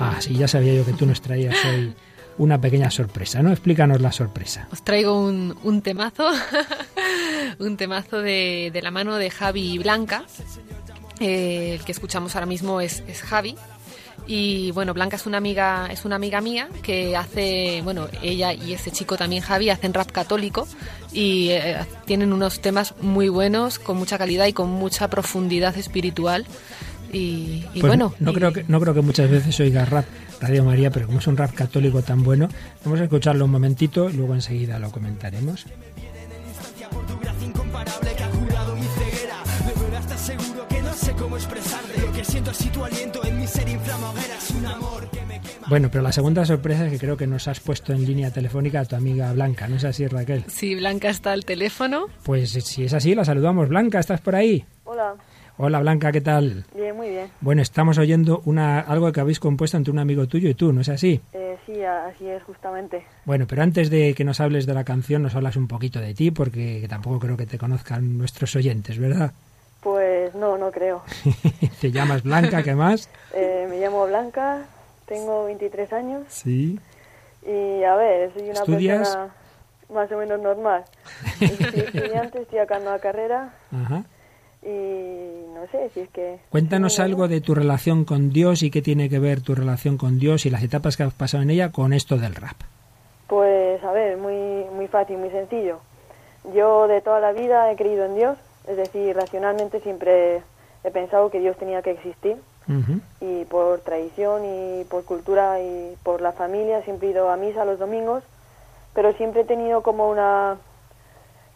Ah, 0.00 0.16
sí, 0.20 0.34
ya 0.34 0.48
sabía 0.48 0.74
yo 0.74 0.84
que 0.84 0.92
tú 0.92 1.06
nos 1.06 1.20
traías 1.20 1.56
hoy 1.64 1.94
una 2.38 2.60
pequeña 2.60 2.90
sorpresa, 2.90 3.42
¿no? 3.42 3.52
Explícanos 3.52 4.00
la 4.00 4.10
sorpresa. 4.10 4.68
Os 4.72 4.82
traigo 4.82 5.20
un, 5.20 5.56
un 5.62 5.82
temazo, 5.82 6.28
un 7.58 7.76
temazo 7.76 8.20
de, 8.20 8.70
de, 8.72 8.82
la 8.82 8.90
mano 8.90 9.16
de 9.16 9.30
Javi 9.30 9.78
Blanca. 9.78 10.24
Eh, 11.20 11.76
el 11.78 11.84
que 11.84 11.92
escuchamos 11.92 12.34
ahora 12.34 12.46
mismo 12.46 12.80
es, 12.80 13.04
es 13.06 13.22
Javi, 13.22 13.56
y 14.26 14.70
bueno, 14.70 14.94
Blanca 14.94 15.16
es 15.16 15.26
una 15.26 15.38
amiga, 15.38 15.88
es 15.90 16.04
una 16.04 16.16
amiga 16.16 16.40
mía 16.40 16.68
que 16.82 17.16
hace, 17.16 17.82
bueno, 17.82 18.08
ella 18.22 18.52
y 18.52 18.72
ese 18.72 18.90
chico 18.90 19.16
también 19.16 19.42
Javi 19.42 19.68
hacen 19.68 19.92
rap 19.92 20.10
católico 20.10 20.66
y 21.14 21.50
eh, 21.50 21.78
tienen 22.04 22.32
unos 22.32 22.60
temas 22.60 22.94
muy 23.00 23.28
buenos, 23.28 23.78
con 23.78 23.96
mucha 23.96 24.18
calidad 24.18 24.46
y 24.46 24.52
con 24.52 24.70
mucha 24.70 25.08
profundidad 25.08 25.76
espiritual. 25.78 26.44
Y, 27.12 27.64
pues 27.72 27.86
bueno, 27.86 28.12
no 28.18 28.32
creo 28.32 28.52
que 28.52 28.64
no 28.66 28.80
creo 28.80 28.92
que 28.92 29.00
muchas 29.00 29.30
veces 29.30 29.58
oiga 29.60 29.84
rap 29.84 30.04
Radio 30.40 30.64
María, 30.64 30.90
pero 30.90 31.06
como 31.06 31.20
es 31.20 31.26
un 31.28 31.36
rap 31.36 31.54
católico 31.54 32.02
tan 32.02 32.24
bueno, 32.24 32.48
vamos 32.84 33.00
a 33.00 33.04
escucharlo 33.04 33.44
un 33.44 33.52
momentito 33.52 34.10
y 34.10 34.14
luego 34.14 34.34
enseguida 34.34 34.80
lo 34.80 34.90
comentaremos. 34.90 35.64
seguro 40.16 40.66
que 40.68 40.82
no 40.82 40.92
sé 40.94 41.12
cómo 41.12 41.36
lo 41.36 42.12
que 42.12 42.24
siento 42.24 42.84
aliento 42.84 43.24
en 43.24 43.38
mi 43.38 43.46
ser 43.46 43.66
un 44.56 44.66
amor 44.66 45.13
Bueno, 45.66 45.88
pero 45.90 46.02
la 46.02 46.12
segunda 46.12 46.44
sorpresa 46.44 46.84
es 46.86 46.92
que 46.92 46.98
creo 46.98 47.16
que 47.16 47.26
nos 47.26 47.48
has 47.48 47.58
puesto 47.60 47.92
en 47.92 48.04
línea 48.04 48.30
telefónica 48.30 48.80
a 48.80 48.84
tu 48.84 48.96
amiga 48.96 49.32
Blanca, 49.32 49.66
¿no 49.66 49.76
es 49.76 49.84
así, 49.84 50.06
Raquel? 50.06 50.44
Sí, 50.46 50.74
Blanca 50.74 51.08
está 51.08 51.32
al 51.32 51.44
teléfono. 51.44 52.06
Pues 52.22 52.50
si 52.50 52.84
es 52.84 52.92
así, 52.92 53.14
la 53.14 53.24
saludamos. 53.24 53.68
Blanca, 53.68 53.98
¿estás 53.98 54.20
por 54.20 54.36
ahí? 54.36 54.64
Hola. 54.84 55.14
Hola 55.56 55.78
Blanca, 55.80 56.10
¿qué 56.10 56.20
tal? 56.20 56.64
Bien, 56.74 56.96
muy 56.96 57.08
bien. 57.10 57.30
Bueno, 57.40 57.62
estamos 57.62 57.96
oyendo 57.98 58.42
una, 58.44 58.80
algo 58.80 59.10
que 59.12 59.20
habéis 59.20 59.38
compuesto 59.38 59.76
entre 59.76 59.92
un 59.92 60.00
amigo 60.00 60.26
tuyo 60.26 60.48
y 60.48 60.54
tú, 60.54 60.72
¿no 60.72 60.80
es 60.80 60.88
así? 60.88 61.20
Eh, 61.32 61.56
sí, 61.64 61.82
así 61.82 62.26
es, 62.28 62.42
justamente. 62.42 63.04
Bueno, 63.24 63.46
pero 63.48 63.62
antes 63.62 63.88
de 63.88 64.14
que 64.14 64.24
nos 64.24 64.40
hables 64.40 64.66
de 64.66 64.74
la 64.74 64.84
canción, 64.84 65.22
nos 65.22 65.34
hablas 65.36 65.56
un 65.56 65.68
poquito 65.68 66.00
de 66.00 66.12
ti, 66.12 66.32
porque 66.32 66.84
tampoco 66.88 67.20
creo 67.20 67.36
que 67.36 67.46
te 67.46 67.56
conozcan 67.56 68.18
nuestros 68.18 68.54
oyentes, 68.56 68.98
¿verdad? 68.98 69.32
Pues 69.80 70.34
no, 70.34 70.58
no 70.58 70.72
creo. 70.72 71.04
¿Te 71.80 71.92
llamas 71.92 72.22
Blanca? 72.24 72.62
¿Qué 72.62 72.74
más? 72.74 73.08
Eh, 73.36 73.66
me 73.68 73.80
llamo 73.80 74.06
Blanca, 74.06 74.62
tengo 75.06 75.44
23 75.44 75.92
años. 75.92 76.24
Sí. 76.28 76.78
Y 77.46 77.82
a 77.84 77.94
ver, 77.96 78.32
soy 78.32 78.50
una 78.50 78.64
persona 78.64 79.34
más 79.92 80.10
o 80.10 80.16
menos 80.16 80.40
normal. 80.40 80.84
Soy 81.38 81.48
estudiante, 81.48 82.42
estoy 82.42 82.58
acabando 82.58 82.90
la 82.90 82.98
carrera. 82.98 83.54
Ajá. 83.72 84.04
Y 84.62 85.44
no 85.52 85.66
sé 85.70 85.90
si 85.92 86.00
es 86.00 86.08
que... 86.08 86.38
Cuéntanos 86.48 86.98
algo 86.98 87.28
de 87.28 87.42
tu 87.42 87.54
relación 87.54 88.04
con 88.06 88.30
Dios 88.30 88.62
y 88.62 88.70
qué 88.70 88.80
tiene 88.80 89.10
que 89.10 89.18
ver 89.18 89.42
tu 89.42 89.54
relación 89.54 89.98
con 89.98 90.18
Dios 90.18 90.46
y 90.46 90.50
las 90.50 90.62
etapas 90.62 90.96
que 90.96 91.02
has 91.02 91.12
pasado 91.12 91.42
en 91.42 91.50
ella 91.50 91.70
con 91.70 91.92
esto 91.92 92.16
del 92.16 92.34
rap. 92.34 92.56
Pues 93.26 93.82
a 93.84 93.92
ver, 93.92 94.16
muy, 94.16 94.64
muy 94.74 94.88
fácil, 94.88 95.18
muy 95.18 95.30
sencillo. 95.30 95.80
Yo 96.54 96.88
de 96.88 97.02
toda 97.02 97.20
la 97.20 97.32
vida 97.32 97.70
he 97.70 97.76
creído 97.76 98.06
en 98.06 98.16
Dios, 98.16 98.38
es 98.66 98.76
decir, 98.76 99.14
racionalmente 99.14 99.80
siempre 99.80 100.42
he 100.82 100.90
pensado 100.90 101.30
que 101.30 101.40
Dios 101.40 101.56
tenía 101.58 101.82
que 101.82 101.90
existir 101.90 102.36
y 103.20 103.44
por 103.44 103.80
tradición 103.80 104.42
y 104.44 104.84
por 104.84 105.04
cultura 105.04 105.60
y 105.60 105.96
por 106.02 106.20
la 106.20 106.32
familia 106.32 106.82
siempre 106.82 107.08
he 107.08 107.10
ido 107.10 107.30
a 107.30 107.36
misa 107.36 107.64
los 107.64 107.78
domingos, 107.78 108.22
pero 108.94 109.12
siempre 109.14 109.42
he 109.42 109.44
tenido 109.44 109.82
como 109.82 110.08
una, 110.08 110.56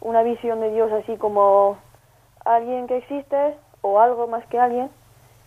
una 0.01 0.23
visión 0.23 0.59
de 0.59 0.71
Dios 0.71 0.91
así 0.91 1.17
como 1.17 1.77
alguien 2.45 2.87
que 2.87 2.97
existe 2.97 3.55
o 3.81 3.99
algo 3.99 4.27
más 4.27 4.45
que 4.47 4.59
alguien 4.59 4.89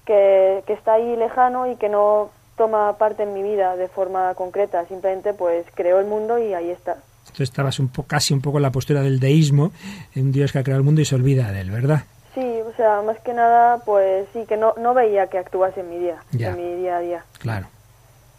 que, 0.05 0.65
que 0.67 0.73
está 0.73 0.95
ahí 0.95 1.17
lejano 1.17 1.71
y 1.71 1.77
que 1.77 1.89
no 1.89 2.31
toma 2.57 2.97
parte 2.99 3.23
en 3.23 3.35
mi 3.35 3.43
vida 3.43 3.77
de 3.77 3.89
forma 3.89 4.35
concreta, 4.35 4.85
simplemente 4.87 5.33
pues 5.35 5.67
creó 5.75 6.01
el 6.01 6.07
mundo 6.07 6.39
y 6.39 6.55
ahí 6.55 6.71
está. 6.71 6.97
Tú 7.35 7.43
estabas 7.43 7.79
un 7.79 7.89
casi 8.07 8.35
un 8.35 8.41
poco 8.41 8.59
en 8.59 8.63
la 8.63 8.71
postura 8.71 9.01
del 9.01 9.21
deísmo, 9.21 9.73
un 10.17 10.33
Dios 10.33 10.53
que 10.53 10.59
ha 10.59 10.63
creado 10.63 10.81
el 10.81 10.85
mundo 10.85 11.01
y 11.01 11.05
se 11.05 11.15
olvida 11.15 11.51
de 11.51 11.61
él, 11.61 11.71
¿verdad? 11.71 12.03
Sí, 12.35 12.61
o 12.67 12.73
sea, 12.77 13.03
más 13.03 13.19
que 13.21 13.35
nada, 13.35 13.79
pues 13.85 14.27
sí, 14.33 14.47
que 14.47 14.57
no, 14.57 14.73
no 14.79 14.95
veía 14.95 15.27
que 15.27 15.39
actuase 15.39 15.81
en 15.81 15.91
mi 15.91 15.99
día, 15.99 16.17
en 16.33 16.57
mi 16.57 16.77
día 16.77 16.97
a 16.97 17.01
día. 17.01 17.25
Claro. 17.39 17.67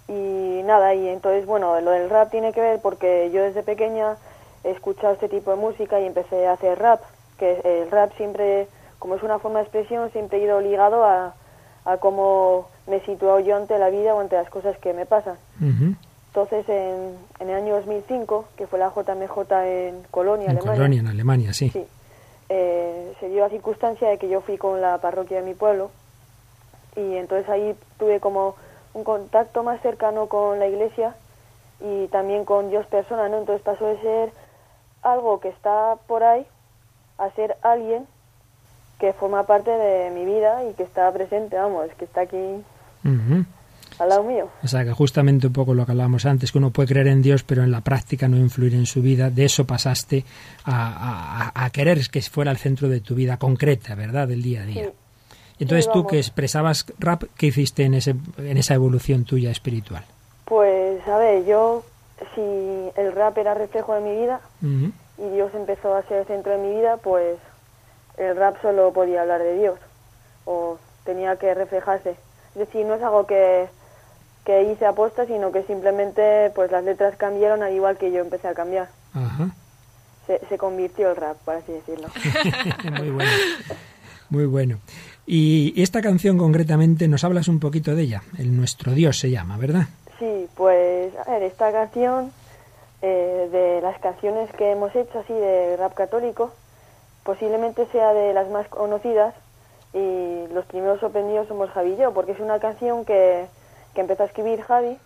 Y 0.07 0.61
nada, 0.63 0.95
y 0.95 1.07
entonces, 1.07 1.45
bueno, 1.45 1.79
lo 1.79 1.91
del 1.91 2.09
rap 2.09 2.31
tiene 2.31 2.53
que 2.53 2.61
ver 2.61 2.79
porque 2.81 3.29
yo 3.31 3.43
desde 3.43 3.61
pequeña 3.61 4.17
he 4.63 4.71
escuchado 4.71 5.13
este 5.13 5.29
tipo 5.29 5.51
de 5.51 5.57
música 5.57 5.99
y 5.99 6.05
empecé 6.05 6.47
a 6.47 6.53
hacer 6.53 6.79
rap, 6.79 7.01
que 7.37 7.61
el 7.63 7.91
rap 7.91 8.11
siempre, 8.17 8.67
como 8.97 9.15
es 9.15 9.23
una 9.23 9.37
forma 9.37 9.59
de 9.59 9.65
expresión, 9.65 10.11
siempre 10.11 10.39
he 10.39 10.43
ido 10.43 10.59
ligado 10.59 11.03
a, 11.03 11.35
a 11.85 11.97
cómo 11.97 12.69
me 12.87 12.99
sitúo 13.01 13.39
yo 13.41 13.55
ante 13.55 13.77
la 13.77 13.89
vida 13.89 14.15
o 14.15 14.19
ante 14.19 14.35
las 14.35 14.49
cosas 14.49 14.75
que 14.79 14.93
me 14.93 15.05
pasan. 15.05 15.35
Entonces, 15.61 16.67
en, 16.67 17.15
en, 17.39 17.49
el 17.49 17.55
año 17.55 17.75
2005, 17.75 18.45
que 18.57 18.65
fue 18.65 18.79
la 18.79 18.89
JMJ 18.89 19.51
en 19.65 20.03
Colonia, 20.09 20.45
en 20.45 20.57
Alemania. 20.57 20.73
Colonia, 20.73 20.99
en 20.99 21.07
Alemania, 21.07 21.53
sí. 21.53 21.69
sí 21.69 21.85
eh, 22.55 23.15
se 23.19 23.29
dio 23.29 23.41
la 23.41 23.49
circunstancia 23.49 24.07
de 24.07 24.19
que 24.19 24.29
yo 24.29 24.41
fui 24.41 24.59
con 24.59 24.79
la 24.79 24.99
parroquia 24.99 25.37
de 25.37 25.43
mi 25.43 25.55
pueblo 25.55 25.89
y 26.95 27.15
entonces 27.15 27.49
ahí 27.49 27.75
tuve 27.97 28.19
como 28.19 28.55
un 28.93 29.03
contacto 29.03 29.63
más 29.63 29.81
cercano 29.81 30.27
con 30.27 30.59
la 30.59 30.67
iglesia 30.67 31.15
y 31.79 32.07
también 32.09 32.45
con 32.45 32.69
Dios 32.69 32.85
persona, 32.85 33.27
¿no? 33.27 33.39
Entonces 33.39 33.63
pasó 33.63 33.87
de 33.87 33.99
ser 34.01 34.31
algo 35.01 35.39
que 35.39 35.49
está 35.49 35.95
por 36.05 36.23
ahí 36.23 36.45
a 37.17 37.31
ser 37.31 37.57
alguien 37.63 38.05
que 38.99 39.13
forma 39.13 39.47
parte 39.47 39.71
de 39.71 40.11
mi 40.11 40.23
vida 40.23 40.63
y 40.65 40.75
que 40.75 40.83
está 40.83 41.11
presente, 41.11 41.57
vamos, 41.57 41.89
que 41.97 42.05
está 42.05 42.21
aquí 42.21 42.63
al 44.03 44.09
lado 44.09 44.23
mío. 44.23 44.49
O 44.63 44.67
sea, 44.67 44.83
que 44.83 44.91
justamente 44.91 45.47
un 45.47 45.53
poco 45.53 45.73
lo 45.73 45.85
que 45.85 45.91
hablábamos 45.91 46.25
antes, 46.25 46.51
que 46.51 46.57
uno 46.57 46.71
puede 46.71 46.89
creer 46.89 47.07
en 47.07 47.21
Dios, 47.21 47.43
pero 47.43 47.63
en 47.63 47.71
la 47.71 47.81
práctica 47.81 48.27
no 48.27 48.37
influir 48.37 48.75
en 48.75 48.85
su 48.85 49.01
vida, 49.01 49.29
de 49.29 49.45
eso 49.45 49.65
pasaste 49.65 50.23
a, 50.65 51.69
querer 51.73 51.99
que 52.11 52.21
fuera 52.21 52.51
el 52.51 52.57
centro 52.57 52.87
de 52.87 52.99
tu 52.99 53.15
vida 53.15 53.37
concreta, 53.37 53.95
¿verdad?, 53.95 54.27
del 54.27 54.41
día 54.41 54.61
a 54.61 54.65
día. 54.65 54.91
Entonces 55.59 55.89
tú 55.91 56.05
que 56.05 56.17
expresabas 56.17 56.85
rap, 56.99 57.23
¿qué 57.37 57.47
hiciste 57.47 57.83
en, 57.83 57.93
ese, 57.93 58.15
en 58.37 58.57
esa 58.57 58.73
evolución 58.73 59.23
tuya 59.23 59.51
espiritual? 59.51 60.03
Pues, 60.45 61.07
a 61.07 61.17
ver, 61.17 61.45
yo, 61.45 61.83
si 62.35 62.41
el 62.41 63.13
rap 63.13 63.37
era 63.37 63.53
reflejo 63.53 63.95
de 63.95 64.01
mi 64.01 64.21
vida 64.21 64.41
y 64.61 65.29
Dios 65.29 65.53
empezó 65.53 65.95
a 65.95 66.03
ser 66.03 66.19
el 66.19 66.25
centro 66.25 66.51
de 66.51 66.57
mi 66.57 66.75
vida, 66.75 66.97
pues 66.97 67.37
el 68.17 68.35
rap 68.35 68.61
solo 68.61 68.91
podía 68.93 69.21
hablar 69.21 69.41
de 69.41 69.57
Dios 69.57 69.79
o 70.45 70.77
tenía 71.05 71.35
que 71.37 71.53
reflejarse. 71.53 72.11
Es 72.53 72.59
decir, 72.59 72.85
no 72.85 72.95
es 72.95 73.01
algo 73.01 73.25
que 73.25 73.67
que 74.45 74.71
hice 74.71 74.85
aposta, 74.85 75.25
sino 75.25 75.51
que 75.51 75.63
simplemente 75.63 76.51
pues 76.55 76.71
las 76.71 76.83
letras 76.83 77.15
cambiaron 77.15 77.63
al 77.63 77.73
igual 77.73 77.97
que 77.97 78.11
yo 78.11 78.19
empecé 78.19 78.47
a 78.47 78.53
cambiar. 78.53 78.89
Se, 80.27 80.39
se 80.47 80.57
convirtió 80.57 81.09
el 81.09 81.15
rap, 81.15 81.37
por 81.43 81.55
así 81.55 81.71
decirlo. 81.71 82.07
Muy 82.97 83.09
bueno. 83.09 83.31
Muy 84.29 84.45
bueno. 84.45 84.79
Y 85.25 85.81
esta 85.81 86.01
canción 86.01 86.37
concretamente, 86.37 87.07
nos 87.07 87.23
hablas 87.23 87.47
un 87.47 87.59
poquito 87.59 87.95
de 87.95 88.03
ella. 88.03 88.23
El 88.37 88.55
Nuestro 88.55 88.93
Dios 88.93 89.19
se 89.19 89.29
llama, 89.29 89.57
¿verdad? 89.57 89.87
Sí, 90.19 90.47
pues 90.55 91.13
a 91.25 91.31
ver, 91.31 91.43
esta 91.43 91.71
canción, 91.71 92.31
eh, 93.01 93.49
de 93.51 93.81
las 93.81 93.99
canciones 93.99 94.49
que 94.53 94.71
hemos 94.71 94.95
hecho 94.95 95.19
así 95.19 95.33
de 95.33 95.77
rap 95.77 95.93
católico, 95.93 96.53
posiblemente 97.23 97.85
sea 97.91 98.13
de 98.13 98.33
las 98.33 98.49
más 98.49 98.67
conocidas 98.67 99.33
y 99.93 100.47
los 100.53 100.65
primeros 100.65 100.99
sorprendidos 100.99 101.47
somos 101.47 101.69
Javi 101.69 101.91
y 101.91 101.97
yo, 101.97 102.13
porque 102.13 102.33
es 102.33 102.39
una 102.39 102.59
canción 102.59 103.05
que, 103.05 103.45
que 103.93 104.01
empezó 104.01 104.23
a 104.23 104.27
escribir 104.27 104.61
Javi 104.61 104.97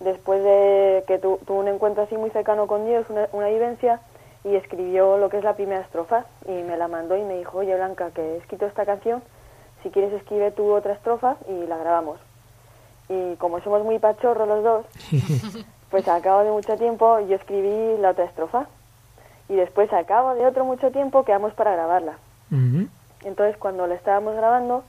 después 0.00 0.42
de 0.42 1.04
que 1.06 1.18
tuvo 1.18 1.38
un 1.48 1.68
encuentro 1.68 2.02
así 2.02 2.16
muy 2.16 2.30
cercano 2.30 2.66
con 2.66 2.86
Dios, 2.86 3.06
una, 3.32 3.48
vivencia, 3.48 4.00
y 4.44 4.56
escribió 4.56 5.18
lo 5.18 5.28
que 5.28 5.38
es 5.38 5.44
la 5.44 5.54
primera 5.54 5.82
estrofa 5.82 6.24
y 6.46 6.50
me 6.50 6.76
la 6.76 6.88
mandó 6.88 7.16
y 7.16 7.22
me 7.22 7.38
dijo, 7.38 7.58
oye 7.58 7.74
Blanca, 7.76 8.10
que 8.10 8.20
he 8.20 8.36
escrito 8.38 8.66
esta 8.66 8.84
canción, 8.84 9.22
si 9.82 9.90
quieres 9.90 10.12
escribe 10.12 10.50
tú 10.50 10.72
otra 10.72 10.94
estrofa 10.94 11.36
y 11.48 11.66
la 11.66 11.76
grabamos. 11.76 12.18
Y 13.08 13.36
como 13.36 13.60
somos 13.60 13.84
muy 13.84 13.98
pachorros 13.98 14.48
los 14.48 14.64
dos, 14.64 14.86
pues 15.90 16.08
a 16.08 16.20
cabo 16.20 16.42
de 16.42 16.50
mucho 16.50 16.76
tiempo 16.76 17.20
yo 17.20 17.36
escribí 17.36 17.98
la 17.98 18.10
otra 18.10 18.24
estrofa 18.24 18.66
y 19.48 19.54
después 19.54 19.92
a 19.92 20.04
cabo 20.04 20.34
de 20.34 20.46
otro 20.46 20.64
mucho 20.64 20.90
tiempo 20.90 21.24
quedamos 21.24 21.54
para 21.54 21.72
grabarla. 21.72 22.14
Entonces 23.24 23.56
cuando 23.56 23.86
la 23.86 23.94
estábamos 23.94 24.34
grabando 24.34 24.82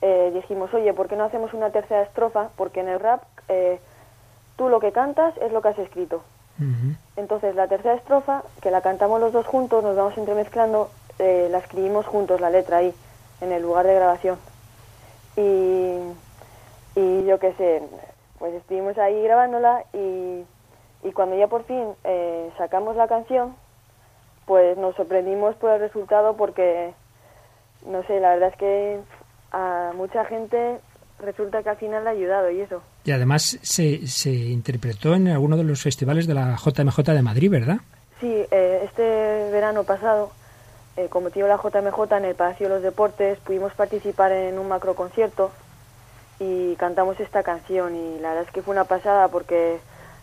eh, 0.00 0.30
dijimos, 0.32 0.72
oye, 0.74 0.92
¿por 0.92 1.08
qué 1.08 1.16
no 1.16 1.24
hacemos 1.24 1.52
una 1.54 1.70
tercera 1.70 2.02
estrofa? 2.02 2.50
Porque 2.56 2.80
en 2.80 2.88
el 2.88 3.00
rap 3.00 3.22
eh, 3.48 3.80
tú 4.56 4.68
lo 4.68 4.80
que 4.80 4.92
cantas 4.92 5.36
es 5.38 5.52
lo 5.52 5.62
que 5.62 5.68
has 5.68 5.78
escrito. 5.78 6.22
Entonces 7.16 7.54
la 7.54 7.68
tercera 7.68 7.94
estrofa, 7.94 8.42
que 8.60 8.72
la 8.72 8.80
cantamos 8.80 9.20
los 9.20 9.32
dos 9.32 9.46
juntos, 9.46 9.84
nos 9.84 9.94
vamos 9.94 10.18
entremezclando, 10.18 10.90
eh, 11.20 11.46
la 11.50 11.58
escribimos 11.58 12.04
juntos, 12.06 12.40
la 12.40 12.50
letra 12.50 12.78
ahí, 12.78 12.92
en 13.40 13.52
el 13.52 13.62
lugar 13.62 13.86
de 13.86 13.94
grabación. 13.94 14.38
Y, 15.36 15.98
y 16.96 17.24
yo 17.26 17.38
qué 17.38 17.52
sé, 17.52 17.82
pues 18.40 18.54
estuvimos 18.54 18.98
ahí 18.98 19.22
grabándola 19.22 19.84
y, 19.92 20.44
y 21.04 21.12
cuando 21.12 21.36
ya 21.36 21.46
por 21.46 21.62
fin 21.62 21.94
sacamos 22.56 22.96
la 22.96 23.06
canción, 23.06 23.54
pues 24.44 24.76
nos 24.78 24.96
sorprendimos 24.96 25.54
por 25.56 25.70
el 25.70 25.80
resultado 25.80 26.34
porque, 26.34 26.92
no 27.86 28.02
sé, 28.04 28.18
la 28.18 28.30
verdad 28.30 28.48
es 28.48 28.56
que 28.56 29.00
a 29.52 29.92
mucha 29.94 30.24
gente 30.24 30.78
resulta 31.20 31.62
que 31.62 31.70
al 31.70 31.76
final 31.76 32.06
ha 32.06 32.10
ayudado 32.10 32.50
y 32.50 32.60
eso. 32.60 32.82
Y 33.04 33.10
además 33.10 33.58
se, 33.62 34.06
se 34.06 34.30
interpretó 34.30 35.14
en 35.14 35.28
alguno 35.28 35.56
de 35.56 35.64
los 35.64 35.82
festivales 35.82 36.26
de 36.26 36.34
la 36.34 36.56
JMJ 36.56 36.98
de 37.02 37.22
Madrid, 37.22 37.50
¿verdad? 37.50 37.78
Sí, 38.20 38.44
eh, 38.50 38.82
este 38.84 39.50
verano 39.52 39.84
pasado, 39.84 40.30
eh, 40.96 41.08
como 41.08 41.30
tío 41.30 41.46
la 41.46 41.56
JMJ 41.56 42.16
en 42.16 42.24
el 42.24 42.34
Palacio 42.34 42.68
de 42.68 42.74
los 42.74 42.82
Deportes, 42.82 43.38
pudimos 43.38 43.72
participar 43.74 44.32
en 44.32 44.58
un 44.58 44.68
macro 44.68 44.94
concierto 44.94 45.50
y 46.40 46.74
cantamos 46.76 47.18
esta 47.20 47.42
canción 47.42 47.94
y 47.96 48.18
la 48.20 48.30
verdad 48.30 48.44
es 48.46 48.52
que 48.52 48.62
fue 48.62 48.72
una 48.72 48.84
pasada 48.84 49.28
porque 49.28 49.78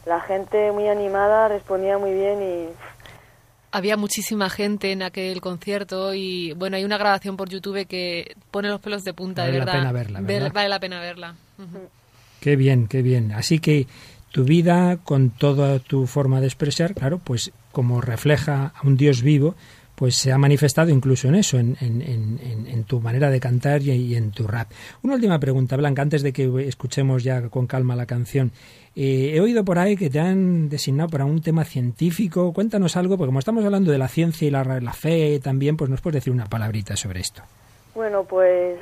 la 0.05 0.21
gente 0.21 0.71
muy 0.71 0.87
animada 0.87 1.47
respondía 1.47 1.97
muy 1.97 2.13
bien 2.13 2.41
y 2.41 2.69
había 3.75 3.97
muchísima 3.97 4.49
gente 4.49 4.93
en 4.93 5.03
aquel 5.03 5.41
concierto 5.41 6.13
y 6.13 6.53
bueno, 6.53 6.77
hay 6.77 6.85
una 6.85 6.97
grabación 6.97 7.35
por 7.35 7.49
YouTube 7.49 7.85
que 7.85 8.33
pone 8.49 8.69
los 8.69 8.79
pelos 8.79 9.03
de 9.03 9.13
punta, 9.13 9.41
vale 9.41 9.51
de 9.51 9.59
verdad. 9.59 9.73
La 9.73 9.79
pena 9.79 9.91
verla, 9.91 10.21
¿verdad? 10.21 10.51
Vale 10.53 10.69
la 10.69 10.79
pena 10.79 11.01
verla. 11.01 11.35
Qué 12.39 12.55
bien, 12.55 12.87
qué 12.87 13.01
bien. 13.01 13.33
Así 13.33 13.59
que 13.59 13.85
tu 14.31 14.45
vida, 14.45 14.97
con 15.03 15.29
toda 15.29 15.79
tu 15.79 16.07
forma 16.07 16.39
de 16.39 16.47
expresar, 16.47 16.93
claro, 16.93 17.19
pues 17.19 17.51
como 17.73 17.99
refleja 17.99 18.71
a 18.73 18.87
un 18.87 18.95
Dios 18.95 19.21
vivo, 19.21 19.55
pues 19.95 20.15
se 20.15 20.31
ha 20.31 20.37
manifestado 20.37 20.89
incluso 20.89 21.27
en 21.27 21.35
eso, 21.35 21.59
en, 21.59 21.75
en, 21.81 22.39
en, 22.41 22.83
tu 22.85 23.01
manera 23.01 23.29
de 23.29 23.41
cantar 23.41 23.81
y, 23.81 24.15
en 24.15 24.31
tu 24.31 24.47
rap. 24.47 24.71
Una 25.03 25.15
última 25.15 25.39
pregunta, 25.39 25.75
Blanca, 25.75 26.01
antes 26.01 26.21
de 26.21 26.31
que 26.31 26.49
escuchemos 26.67 27.23
ya 27.23 27.49
con 27.49 27.67
calma 27.67 27.95
la 27.95 28.05
canción. 28.05 28.51
Eh, 28.95 29.33
he 29.35 29.41
oído 29.41 29.65
por 29.65 29.77
ahí 29.77 29.97
que 29.97 30.09
te 30.09 30.19
han 30.19 30.69
designado 30.69 31.09
para 31.09 31.25
un 31.25 31.41
tema 31.41 31.65
científico. 31.65 32.53
Cuéntanos 32.53 32.95
algo, 32.95 33.17
porque 33.17 33.27
como 33.27 33.39
estamos 33.39 33.65
hablando 33.65 33.91
de 33.91 33.97
la 33.97 34.07
ciencia 34.07 34.47
y 34.47 34.51
la, 34.51 34.63
la 34.63 34.93
fe 34.93 35.39
también, 35.39 35.75
pues 35.75 35.89
nos 35.89 36.01
puedes 36.01 36.15
decir 36.15 36.31
una 36.31 36.45
palabrita 36.45 36.95
sobre 36.95 37.19
esto. 37.19 37.43
Bueno, 37.93 38.23
pues 38.23 38.77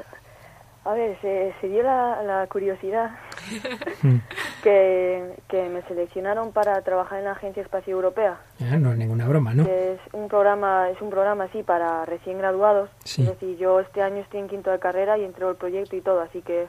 a 0.85 0.93
ver, 0.93 1.17
se, 1.21 1.67
dio 1.69 1.81
la, 1.81 2.45
curiosidad 2.51 3.11
hmm. 4.03 4.17
que, 4.61 5.69
me 5.71 5.81
seleccionaron 5.83 6.51
para 6.51 6.81
trabajar 6.81 7.19
en 7.19 7.25
la 7.25 7.31
Agencia 7.31 7.63
Espacio 7.63 7.93
Europea. 7.93 8.37
Ah, 8.59 8.77
no 8.77 8.91
es 8.91 8.97
ninguna 8.97 9.27
broma, 9.27 9.53
¿no? 9.53 9.63
Es 9.63 9.99
un 10.11 10.27
programa, 10.27 10.89
es 10.89 11.01
un 11.01 11.09
programa 11.09 11.45
así 11.45 11.63
para 11.63 12.05
recién 12.05 12.37
graduados. 12.37 12.89
Es 13.05 13.25
decir, 13.25 13.57
yo 13.57 13.79
este 13.79 14.01
año 14.01 14.17
estoy 14.17 14.41
en 14.41 14.49
quinto 14.49 14.71
de 14.71 14.79
carrera 14.79 15.17
y 15.17 15.23
entro 15.23 15.49
el 15.49 15.55
proyecto 15.55 15.95
y 15.95 16.01
todo, 16.01 16.19
así 16.19 16.41
que 16.41 16.67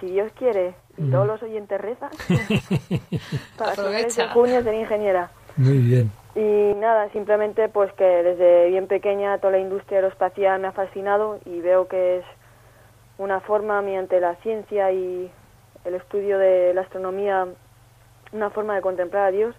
si 0.00 0.06
Dios 0.06 0.32
quiere 0.32 0.74
y 0.96 1.10
todos 1.10 1.26
los 1.26 1.42
oyentes 1.42 1.80
rezan, 1.80 2.10
para 3.56 3.72
finales 3.72 4.16
de 4.16 4.28
junio 4.28 4.62
ser 4.62 4.74
ingeniera. 4.74 5.30
Muy 5.56 5.78
bien. 5.78 6.10
Y 6.34 6.74
nada, 6.78 7.10
simplemente 7.10 7.68
pues 7.68 7.92
que 7.94 8.04
desde 8.04 8.68
bien 8.68 8.86
pequeña 8.86 9.38
toda 9.38 9.52
la 9.52 9.58
industria 9.58 9.98
aeroespacial 9.98 10.60
me 10.60 10.68
ha 10.68 10.72
fascinado 10.72 11.40
y 11.44 11.60
veo 11.60 11.88
que 11.88 12.18
es 12.18 12.24
una 13.18 13.40
forma 13.40 13.82
mediante 13.82 14.20
la 14.20 14.36
ciencia 14.36 14.92
y 14.92 15.30
el 15.84 15.94
estudio 15.94 16.38
de 16.38 16.72
la 16.74 16.82
astronomía, 16.82 17.46
una 18.32 18.50
forma 18.50 18.74
de 18.74 18.80
contemplar 18.80 19.26
a 19.26 19.30
Dios. 19.30 19.54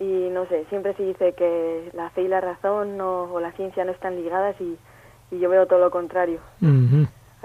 Y 0.00 0.28
no 0.30 0.46
sé, 0.46 0.64
siempre 0.70 0.94
se 0.94 1.04
dice 1.04 1.34
que 1.34 1.90
la 1.92 2.10
fe 2.10 2.22
y 2.22 2.28
la 2.28 2.40
razón 2.40 2.96
no, 2.96 3.24
o 3.24 3.40
la 3.40 3.52
ciencia 3.52 3.84
no 3.84 3.92
están 3.92 4.16
ligadas 4.16 4.56
y, 4.60 4.78
yo 5.30 5.48
veo 5.48 5.66
todo 5.66 5.80
lo 5.80 5.90
contrario. 5.90 6.38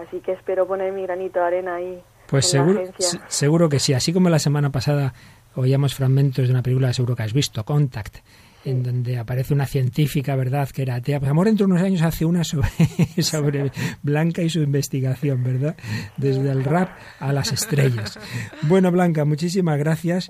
Así 0.10 0.20
que 0.22 0.32
espero 0.32 0.68
poner 0.68 0.92
mi 0.92 1.04
granito 1.04 1.40
de 1.40 1.46
arena 1.46 1.76
ahí. 1.76 2.02
Pues 2.28 2.48
seguro, 2.48 2.84
seguro 3.28 3.70
que 3.70 3.80
sí. 3.80 3.94
Así 3.94 4.12
como 4.12 4.30
la 4.30 4.40
semana 4.40 4.72
pasada 4.72 5.14
oíamos 5.56 5.94
fragmentos 5.94 6.48
de 6.48 6.52
una 6.52 6.64
película, 6.64 6.92
seguro 6.94 7.16
que 7.16 7.24
has 7.24 7.34
visto, 7.34 7.64
Contact, 7.64 8.18
en 8.66 8.84
donde 8.84 9.18
aparece 9.18 9.54
una 9.54 9.66
científica, 9.66 10.36
¿verdad?, 10.36 10.70
que 10.70 10.82
era 10.82 10.96
atea. 10.96 11.20
Pues 11.20 11.30
Amor 11.30 11.48
dentro 11.48 11.66
de 11.66 11.74
unos 11.74 11.84
años 11.84 12.02
hace 12.02 12.26
una 12.26 12.44
sobre, 12.44 12.70
sobre 13.22 13.72
Blanca 14.02 14.42
y 14.42 14.50
su 14.50 14.62
investigación, 14.62 15.44
¿verdad? 15.44 15.76
Desde 16.18 16.50
el 16.50 16.64
rap 16.64 16.90
a 17.20 17.34
las 17.34 17.52
estrellas. 17.52 18.20
Bueno, 18.64 18.92
Blanca, 18.92 19.26
muchísimas 19.26 19.78
gracias. 19.78 20.30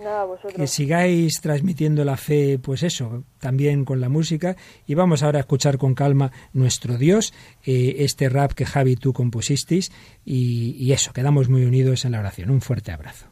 que 0.55 0.67
sigáis 0.67 1.41
transmitiendo 1.41 2.03
la 2.05 2.17
fe, 2.17 2.59
pues 2.59 2.83
eso, 2.83 3.23
también 3.39 3.85
con 3.85 3.99
la 4.01 4.09
música. 4.09 4.55
Y 4.85 4.93
vamos 4.93 5.23
ahora 5.23 5.39
a 5.39 5.41
escuchar 5.41 5.77
con 5.77 5.95
calma 5.95 6.31
nuestro 6.53 6.97
Dios, 6.97 7.33
eh, 7.65 7.95
este 7.99 8.29
rap 8.29 8.53
que 8.53 8.65
Javi 8.65 8.95
tú 8.95 9.13
compusisteis. 9.13 9.91
Y, 10.25 10.75
y 10.77 10.91
eso, 10.91 11.13
quedamos 11.13 11.49
muy 11.49 11.63
unidos 11.63 12.05
en 12.05 12.11
la 12.11 12.19
oración. 12.19 12.51
Un 12.51 12.61
fuerte 12.61 12.91
abrazo. 12.91 13.28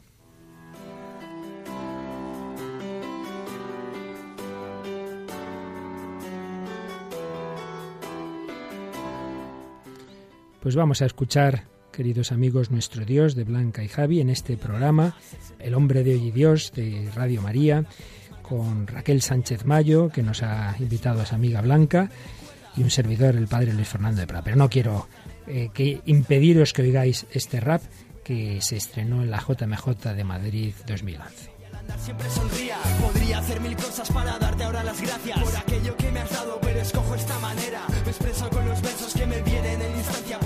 Pues 10.60 10.74
vamos 10.74 11.02
a 11.02 11.06
escuchar, 11.06 11.68
queridos 11.92 12.32
amigos, 12.32 12.72
nuestro 12.72 13.04
Dios 13.04 13.36
de 13.36 13.44
Blanca 13.44 13.84
y 13.84 13.88
Javi 13.88 14.20
en 14.20 14.28
este 14.28 14.56
programa, 14.56 15.14
El 15.60 15.74
hombre 15.74 16.02
de 16.02 16.14
hoy 16.14 16.28
y 16.28 16.30
Dios 16.32 16.72
de 16.72 17.08
Radio 17.14 17.42
María, 17.42 17.84
con 18.42 18.88
Raquel 18.88 19.22
Sánchez 19.22 19.66
Mayo, 19.66 20.08
que 20.08 20.24
nos 20.24 20.42
ha 20.42 20.74
invitado 20.80 21.20
a 21.20 21.26
su 21.26 21.36
amiga 21.36 21.60
Blanca, 21.60 22.10
y 22.76 22.82
un 22.82 22.90
servidor, 22.90 23.36
el 23.36 23.46
padre 23.46 23.72
Luis 23.72 23.88
Fernando 23.88 24.20
de 24.20 24.26
Prada. 24.26 24.42
Pero 24.42 24.56
no 24.56 24.68
quiero 24.68 25.06
eh, 25.46 25.70
que 25.72 26.02
impediros 26.06 26.72
que 26.72 26.82
oigáis 26.82 27.26
este 27.30 27.60
rap 27.60 27.82
que 28.24 28.60
se 28.60 28.76
estrenó 28.76 29.22
en 29.22 29.30
la 29.30 29.38
JMJ 29.38 30.12
de 30.12 30.24
Madrid 30.24 30.74
2011 30.88 31.58
siempre 31.96 32.28
sonría. 32.30 32.76
Podría 33.00 33.38
hacer 33.38 33.60
mil 33.60 33.76
cosas 33.76 34.10
para 34.10 34.38
darte 34.38 34.64
ahora 34.64 34.82
las 34.84 35.00
gracias 35.00 35.38
por 35.38 35.56
aquello 35.56 35.96
que 35.96 36.10
me 36.12 36.20
has 36.20 36.30
dado, 36.30 36.58
pero 36.60 36.80
escojo 36.80 37.14
esta 37.14 37.38
manera. 37.38 37.86
Me 38.04 38.10
expreso 38.10 38.50
con 38.50 38.68
los 38.68 38.82
versos 38.82 39.14
que 39.14 39.26
me 39.26 39.40
vienen 39.42 39.80
en 39.80 39.96
instancia 39.96 40.38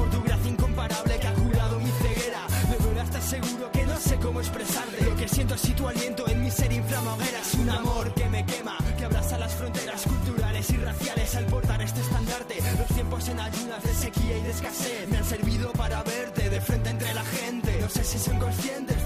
seguro 3.32 3.70
que 3.72 3.86
no 3.86 3.96
sé 3.96 4.16
cómo 4.16 4.40
expresarte. 4.40 5.04
Lo 5.04 5.16
que 5.16 5.26
siento 5.26 5.54
es 5.54 5.62
tu 5.74 5.88
aliento 5.88 6.28
en 6.28 6.42
mi 6.42 6.50
ser 6.50 6.70
inflama 6.70 7.16
Es 7.40 7.54
un 7.54 7.70
amor 7.70 8.12
que 8.12 8.28
me 8.28 8.44
quema, 8.44 8.76
que 8.98 9.04
abraza 9.06 9.38
las 9.38 9.54
fronteras 9.54 10.02
culturales 10.02 10.68
y 10.70 10.76
raciales 10.76 11.34
al 11.36 11.46
portar 11.46 11.80
este 11.80 12.00
estandarte. 12.00 12.56
Los 12.78 12.88
tiempos 12.88 13.28
en 13.28 13.40
ayunas 13.40 13.82
de 13.84 13.94
sequía 13.94 14.36
y 14.36 14.42
de 14.42 14.50
escasez 14.50 15.08
me 15.08 15.16
han 15.16 15.24
servido 15.24 15.72
para 15.72 16.02
verte 16.02 16.50
de 16.50 16.60
frente 16.60 16.90
entre 16.90 17.14
la 17.14 17.24
gente. 17.24 17.78
No 17.80 17.88
sé 17.88 18.04
si 18.04 18.18
son 18.18 18.38
conscientes 18.38 19.01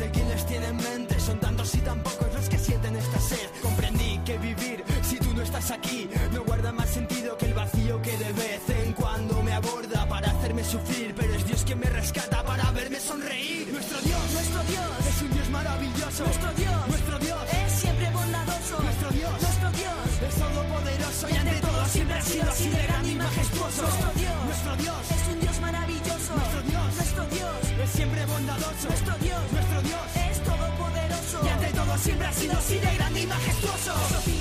así 32.25 32.79
de 32.79 32.95
grande 32.97 33.21
y 33.21 33.27
majestuoso. 33.27 34.36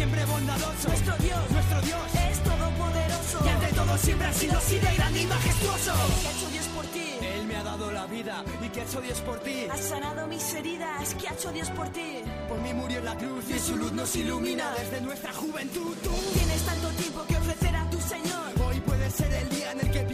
Siempre 0.00 0.24
bondadoso. 0.24 0.88
Nuestro 0.88 1.14
Dios, 1.18 1.50
nuestro 1.50 1.80
Dios 1.82 2.00
es 2.30 2.42
todopoderoso. 2.42 3.38
Y 3.44 3.48
ante 3.50 3.66
todo 3.74 3.98
siempre 3.98 4.26
ha 4.28 4.32
sido 4.32 4.56
así 4.56 4.78
de 4.78 4.94
grande 4.94 5.20
y 5.20 5.26
majestuoso. 5.26 5.92
¿Qué 6.22 6.28
ha 6.28 6.30
hecho 6.30 6.48
Dios 6.48 6.66
por 6.68 6.86
ti? 6.86 7.08
Él 7.20 7.44
me 7.46 7.56
ha 7.56 7.62
dado 7.62 7.92
la 7.92 8.06
vida 8.06 8.42
y 8.64 8.68
que 8.70 8.80
ha 8.80 8.84
hecho 8.84 9.00
Dios 9.02 9.20
por 9.20 9.40
ti. 9.40 9.66
Has 9.70 9.80
sanado 9.80 10.26
mis 10.26 10.54
heridas. 10.54 11.14
¿Qué 11.20 11.28
ha 11.28 11.34
hecho 11.34 11.52
Dios 11.52 11.68
por 11.72 11.90
ti? 11.90 12.22
Por 12.48 12.58
mí 12.62 12.72
murió 12.72 12.98
en 13.00 13.04
la 13.04 13.16
cruz 13.18 13.44
y 13.50 13.58
su 13.58 13.76
luz 13.76 13.92
nos 13.92 14.16
ilumina 14.16 14.72
desde 14.72 15.02
nuestra 15.02 15.34
juventud. 15.34 15.94
Tú 16.02 16.14
tienes 16.32 16.62
tanto 16.62 16.88
tiempo 17.02 17.26
que 17.28 17.36
ofrecer 17.36 17.76
a 17.76 17.90
tu 17.90 18.00
Señor. 18.00 18.46
Hoy 18.66 18.80
puede 18.80 19.10
ser 19.10 19.30
el 19.34 19.48
día 19.50 19.72
en 19.72 19.80
el 19.80 19.90
que 19.90 20.04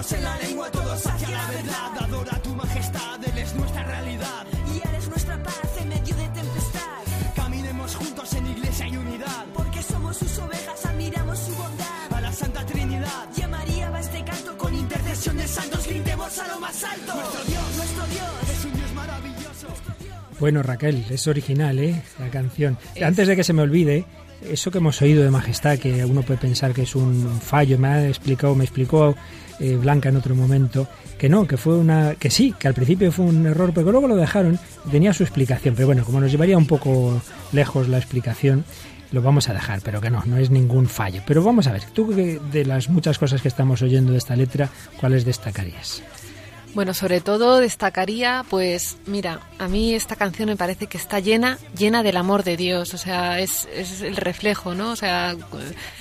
pelos 0.00 0.12
en 0.12 0.24
la 0.24 0.38
lengua, 0.38 0.70
todos 0.70 1.06
hacia 1.06 1.30
la 1.30 1.46
verdad. 1.50 1.98
Adora 2.00 2.42
tu 2.42 2.54
majestad, 2.54 3.24
Él 3.24 3.38
es 3.38 3.54
nuestra 3.54 3.84
realidad. 3.84 4.46
Y 4.74 4.88
eres 4.88 5.08
nuestra 5.08 5.42
paz 5.42 5.70
en 5.80 5.88
medio 5.88 6.16
de 6.16 6.28
tempestad. 6.28 6.80
Caminemos 7.36 7.94
juntos 7.94 8.34
en 8.34 8.46
iglesia 8.46 8.88
y 8.88 8.96
unidad. 8.96 9.46
Porque 9.54 9.82
somos 9.82 10.16
sus 10.16 10.38
ovejas, 10.38 10.86
admiramos 10.86 11.38
su 11.38 11.54
bondad. 11.54 12.12
A 12.12 12.20
la 12.20 12.32
Santa 12.32 12.64
Trinidad, 12.66 13.28
Y 13.36 13.42
a 13.42 13.48
María 13.48 13.90
va 13.90 14.00
este 14.00 14.24
canto 14.24 14.56
con 14.56 14.74
intercesión 14.74 15.36
de 15.36 15.48
santos, 15.48 15.86
gritemos 15.86 16.38
a 16.38 16.48
lo 16.48 16.60
más 16.60 16.84
alto. 16.84 17.14
Nuestro 17.14 17.44
Dios. 17.44 17.76
nuestro 17.76 18.06
Dios. 18.06 18.58
es 18.58 18.64
un 18.64 18.72
Dios 18.74 18.94
maravilloso. 18.94 19.66
Bueno, 20.38 20.62
Raquel, 20.62 21.04
es 21.10 21.26
original, 21.26 21.78
¿eh? 21.78 22.02
La 22.18 22.30
canción. 22.30 22.78
Antes 23.02 23.28
de 23.28 23.36
que 23.36 23.44
se 23.44 23.52
me 23.52 23.62
olvide, 23.62 24.06
eso 24.50 24.70
que 24.70 24.78
hemos 24.78 25.00
oído 25.02 25.22
de 25.22 25.30
Majestad, 25.30 25.78
que 25.78 26.02
uno 26.04 26.22
puede 26.22 26.40
pensar 26.40 26.72
que 26.72 26.82
es 26.82 26.94
un 26.94 27.40
fallo, 27.42 27.78
me 27.78 27.88
ha 27.88 28.08
explicado, 28.08 28.54
me 28.54 28.64
explicó 28.64 29.14
eh, 29.60 29.76
Blanca 29.76 30.08
en 30.08 30.16
otro 30.16 30.34
momento, 30.34 30.88
que 31.18 31.28
no, 31.28 31.46
que 31.46 31.56
fue 31.56 31.76
una, 31.76 32.14
que 32.14 32.30
sí, 32.30 32.54
que 32.58 32.68
al 32.68 32.74
principio 32.74 33.12
fue 33.12 33.26
un 33.26 33.46
error, 33.46 33.72
pero 33.74 33.92
luego 33.92 34.08
lo 34.08 34.16
dejaron, 34.16 34.58
tenía 34.90 35.12
su 35.12 35.22
explicación. 35.22 35.74
Pero 35.74 35.86
bueno, 35.86 36.04
como 36.04 36.20
nos 36.20 36.30
llevaría 36.30 36.56
un 36.56 36.66
poco 36.66 37.20
lejos 37.52 37.88
la 37.88 37.98
explicación, 37.98 38.64
lo 39.12 39.22
vamos 39.22 39.48
a 39.48 39.54
dejar, 39.54 39.80
pero 39.82 40.00
que 40.00 40.10
no, 40.10 40.22
no 40.26 40.36
es 40.38 40.50
ningún 40.50 40.86
fallo. 40.86 41.22
Pero 41.26 41.42
vamos 41.42 41.66
a 41.66 41.72
ver, 41.72 41.82
tú 41.92 42.12
de 42.12 42.64
las 42.64 42.88
muchas 42.88 43.18
cosas 43.18 43.42
que 43.42 43.48
estamos 43.48 43.82
oyendo 43.82 44.12
de 44.12 44.18
esta 44.18 44.36
letra, 44.36 44.68
¿cuáles 44.98 45.24
destacarías? 45.24 46.02
Bueno, 46.72 46.94
sobre 46.94 47.20
todo 47.20 47.58
destacaría, 47.58 48.44
pues, 48.48 48.96
mira, 49.06 49.40
a 49.58 49.66
mí 49.66 49.92
esta 49.94 50.14
canción 50.14 50.48
me 50.48 50.56
parece 50.56 50.86
que 50.86 50.98
está 50.98 51.18
llena, 51.18 51.58
llena 51.76 52.04
del 52.04 52.16
amor 52.16 52.44
de 52.44 52.56
Dios, 52.56 52.94
o 52.94 52.98
sea, 52.98 53.40
es, 53.40 53.68
es 53.74 54.02
el 54.02 54.14
reflejo, 54.14 54.74
¿no? 54.74 54.92
O 54.92 54.96
sea, 54.96 55.34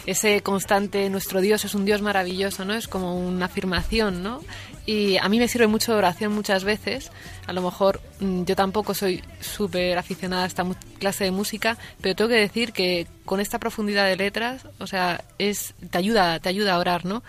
ese 0.06 0.42
constante, 0.42 1.10
nuestro 1.10 1.42
Dios 1.42 1.66
es 1.66 1.74
un 1.74 1.86
Dios 1.86 2.04
maravilloso, 2.04 2.66
¿no? 2.66 2.76
Es 2.76 2.88
como 2.88 3.18
una 3.18 3.46
afirmación, 3.46 4.22
¿no? 4.22 4.42
Y 4.86 5.18
a 5.18 5.28
mí 5.28 5.40
me 5.40 5.48
sirve 5.48 5.66
mucho 5.66 5.92
de 5.92 5.98
oración 5.98 6.34
muchas 6.34 6.64
veces, 6.64 7.12
a 7.48 7.54
lo 7.54 7.64
mejor 7.64 8.00
mm, 8.20 8.44
yo 8.44 8.56
tampoco 8.56 8.94
soy 8.94 9.24
súper 9.40 9.98
aficionada 9.98 10.44
a 10.44 10.48
esta 10.48 10.66
clase 11.00 11.24
de 11.24 11.32
música, 11.32 11.78
pero 12.00 12.16
tengo 12.16 12.30
que 12.30 12.36
decir 12.36 12.74
que 12.74 13.08
con 13.26 13.40
esta 13.40 13.60
profundidad 13.60 14.06
de 14.06 14.18
letras, 14.18 14.68
o 14.78 14.86
sea, 14.86 15.24
es, 15.40 15.74
te 15.90 15.98
ayuda, 15.98 16.40
te 16.40 16.50
ayuda 16.50 16.76
a 16.76 16.80
orar, 16.80 17.06
¿no? 17.06 17.24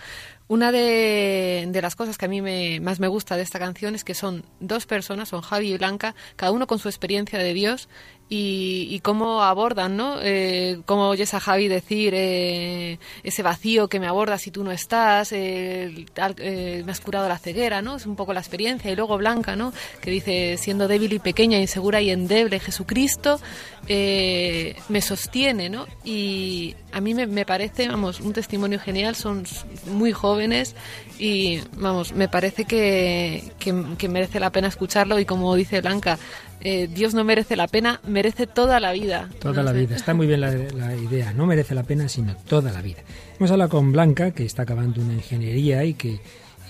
Una 0.51 0.73
de, 0.73 1.79
las 1.81 1.95
cosas 1.95 2.17
que 2.17 2.25
a 2.25 2.27
mí 2.27 2.41
me, 2.41 2.81
más 2.81 2.99
me 2.99 3.07
gusta 3.07 3.37
de 3.37 3.41
esta 3.41 3.57
canción 3.57 3.95
es 3.95 4.03
que 4.03 4.13
son 4.13 4.43
dos 4.59 4.85
personas, 4.85 5.29
son 5.29 5.39
Javi 5.39 5.71
y 5.71 5.77
Blanca, 5.77 6.13
cada 6.35 6.51
uno 6.51 6.67
con 6.67 6.77
su 6.77 6.89
experiencia 6.89 7.39
de 7.39 7.53
Dios 7.53 7.87
y, 8.33 8.87
y 8.89 9.01
cómo 9.01 9.43
abordan, 9.43 9.97
¿no? 9.97 10.15
Eh, 10.21 10.79
cómo 10.85 11.09
oyes 11.09 11.33
a 11.33 11.41
Javi 11.41 11.67
decir 11.67 12.13
eh, 12.15 12.97
ese 13.23 13.43
vacío 13.43 13.89
que 13.89 13.99
me 13.99 14.07
aborda 14.07 14.37
si 14.37 14.51
tú 14.51 14.63
no 14.63 14.71
estás, 14.71 15.33
eh, 15.33 16.05
eh, 16.37 16.81
me 16.85 16.91
has 16.93 17.01
curado 17.01 17.27
la 17.27 17.37
ceguera, 17.37 17.81
¿no? 17.81 17.97
Es 17.97 18.05
un 18.05 18.15
poco 18.15 18.31
la 18.33 18.39
experiencia. 18.39 18.89
Y 18.89 18.95
luego 18.95 19.17
Blanca, 19.17 19.57
¿no? 19.57 19.73
Que 19.99 20.11
dice, 20.11 20.55
siendo 20.57 20.87
débil 20.87 21.11
y 21.11 21.19
pequeña, 21.19 21.59
insegura 21.59 21.99
y 21.99 22.09
endeble, 22.09 22.61
Jesucristo 22.61 23.41
eh, 23.89 24.77
me 24.87 25.01
sostiene, 25.01 25.69
¿no? 25.69 25.85
Y 26.05 26.77
a 26.93 27.01
mí 27.01 27.13
me, 27.13 27.27
me 27.27 27.45
parece, 27.45 27.89
vamos, 27.89 28.21
un 28.21 28.31
testimonio 28.31 28.79
genial, 28.79 29.17
son 29.17 29.43
muy 29.87 30.13
jóvenes 30.13 30.73
y, 31.19 31.59
vamos, 31.75 32.13
me 32.13 32.29
parece 32.29 32.63
que, 32.63 33.51
que 33.59 34.07
merece 34.07 34.39
la 34.39 34.51
pena 34.51 34.69
escucharlo 34.69 35.19
y 35.19 35.25
como 35.25 35.53
dice 35.55 35.81
Blanca, 35.81 36.17
eh, 36.63 36.87
Dios 36.87 37.13
no 37.13 37.23
merece 37.23 37.55
la 37.55 37.67
pena, 37.67 37.99
merece 38.07 38.47
toda 38.47 38.79
la 38.79 38.91
vida. 38.91 39.29
Toda 39.39 39.55
No 39.55 39.63
la 39.63 39.71
sé. 39.71 39.79
vida. 39.79 39.95
Está 39.95 40.13
muy 40.13 40.27
bien 40.27 40.41
la, 40.41 40.51
la 40.51 40.95
idea. 40.95 41.33
No 41.33 41.45
merece 41.45 41.75
la 41.75 41.83
pena, 41.83 42.07
sino 42.09 42.35
toda 42.35 42.71
la 42.71 42.81
vida. 42.81 42.99
Hemos 43.39 43.51
hablado 43.51 43.69
con 43.69 43.91
Blanca, 43.91 44.31
que 44.31 44.45
está 44.45 44.63
acabando 44.63 45.01
una 45.01 45.13
ingeniería 45.13 45.83
y 45.83 45.93
que, 45.95 46.19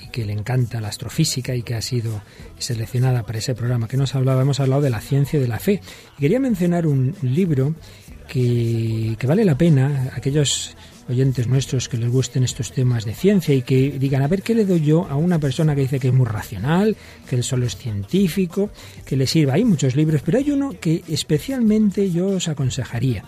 y 0.04 0.08
que 0.12 0.26
le 0.26 0.34
encanta 0.34 0.80
la 0.82 0.88
astrofísica 0.89 1.56
y 1.56 1.64
que 1.64 1.76
ha 1.76 1.82
sido 1.82 2.22
seleccionada 2.58 3.24
para 3.24 3.39
ese 3.39 3.54
programa 3.56 3.88
que 3.88 3.98
nos 3.98 4.16
hablaba. 4.16 4.42
Hemos 4.42 4.60
hablado 4.60 4.82
de 4.82 4.89
la 4.89 5.02
ciencia 5.02 5.38
y 5.38 5.42
de 5.42 5.48
la 5.48 5.60
fe. 5.60 5.82
Y 6.18 6.22
quería 6.22 6.39
mencionar 6.39 6.88
un 6.88 7.16
libro 7.22 7.76
que, 8.28 9.16
que 9.20 9.28
vale 9.28 9.44
la 9.46 9.58
pena. 9.58 10.12
Aquellos 10.16 10.76
oyentes 11.12 11.47
nuestros 11.47 11.88
que 11.88 11.97
les 11.97 12.09
gusten 12.09 12.43
estos 12.43 12.72
temas 12.72 13.05
de 13.05 13.14
ciencia 13.14 13.53
y 13.53 13.62
que 13.62 13.97
digan, 13.99 14.24
a 14.24 14.28
ver, 14.28 14.41
¿qué 14.41 14.55
le 14.55 14.66
doy 14.66 14.82
yo 14.82 15.07
a 15.07 15.16
una 15.16 15.39
persona 15.39 15.76
que 15.76 15.82
dice 15.82 15.99
que 15.99 16.07
es 16.07 16.14
muy 16.14 16.26
racional, 16.26 16.95
que 17.30 17.36
él 17.36 17.43
solo 17.43 17.66
es 17.66 17.76
científico, 17.76 18.72
que 19.05 19.16
le 19.16 19.28
sirva? 19.28 19.53
Hay 19.53 19.66
muchos 19.66 19.95
libros, 19.95 20.22
pero 20.26 20.38
hay 20.38 20.49
uno 20.51 20.74
que 20.80 21.03
especialmente 21.07 22.12
yo 22.12 22.28
os 22.28 22.47
aconsejaría. 22.47 23.26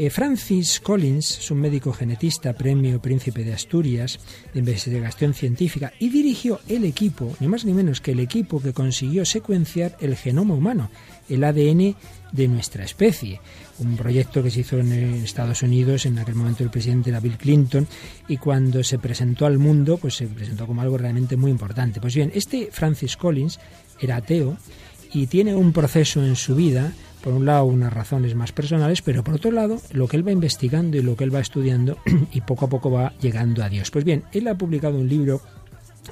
Eh, 0.00 0.10
Francis 0.10 0.78
Collins 0.78 1.38
es 1.40 1.50
un 1.50 1.60
médico 1.60 1.92
genetista, 1.92 2.52
premio 2.52 3.02
Príncipe 3.02 3.42
de 3.42 3.52
Asturias 3.52 4.20
de 4.52 4.60
investigación 4.60 5.34
científica 5.34 5.92
y 5.98 6.08
dirigió 6.08 6.60
el 6.68 6.84
equipo, 6.84 7.34
ni 7.40 7.48
más 7.48 7.64
ni 7.64 7.74
menos 7.74 8.00
que 8.00 8.12
el 8.12 8.20
equipo 8.20 8.62
que 8.62 8.72
consiguió 8.72 9.24
secuenciar 9.24 9.96
el 10.00 10.14
genoma 10.14 10.54
humano, 10.54 10.88
el 11.28 11.42
ADN 11.42 11.96
de 12.30 12.46
nuestra 12.46 12.84
especie. 12.84 13.40
Un 13.80 13.96
proyecto 13.96 14.42
que 14.42 14.50
se 14.50 14.60
hizo 14.60 14.78
en 14.78 14.92
eh, 14.92 15.22
Estados 15.24 15.62
Unidos, 15.62 16.06
en 16.06 16.18
aquel 16.18 16.34
momento 16.34 16.64
el 16.64 16.70
presidente 16.70 17.10
era 17.10 17.20
Bill 17.20 17.36
Clinton, 17.36 17.86
y 18.26 18.36
cuando 18.36 18.82
se 18.82 18.98
presentó 18.98 19.46
al 19.46 19.58
mundo, 19.58 19.98
pues 19.98 20.14
se 20.16 20.26
presentó 20.26 20.66
como 20.66 20.82
algo 20.82 20.98
realmente 20.98 21.36
muy 21.36 21.50
importante. 21.50 22.00
Pues 22.00 22.14
bien, 22.14 22.32
este 22.34 22.68
Francis 22.72 23.16
Collins 23.16 23.60
era 24.00 24.16
ateo 24.16 24.56
y 25.12 25.26
tiene 25.26 25.54
un 25.54 25.72
proceso 25.72 26.24
en 26.24 26.36
su 26.36 26.54
vida 26.54 26.92
por 27.22 27.32
un 27.32 27.46
lado 27.46 27.64
unas 27.64 27.92
razones 27.92 28.34
más 28.34 28.52
personales, 28.52 29.02
pero 29.02 29.24
por 29.24 29.34
otro 29.34 29.50
lado 29.50 29.80
lo 29.92 30.08
que 30.08 30.16
él 30.16 30.26
va 30.26 30.32
investigando 30.32 30.96
y 30.96 31.02
lo 31.02 31.16
que 31.16 31.24
él 31.24 31.34
va 31.34 31.40
estudiando 31.40 31.98
y 32.32 32.40
poco 32.42 32.66
a 32.66 32.68
poco 32.68 32.90
va 32.90 33.12
llegando 33.20 33.62
a 33.62 33.68
Dios. 33.68 33.90
Pues 33.90 34.04
bien, 34.04 34.24
él 34.32 34.48
ha 34.48 34.56
publicado 34.56 34.98
un 34.98 35.08
libro 35.08 35.40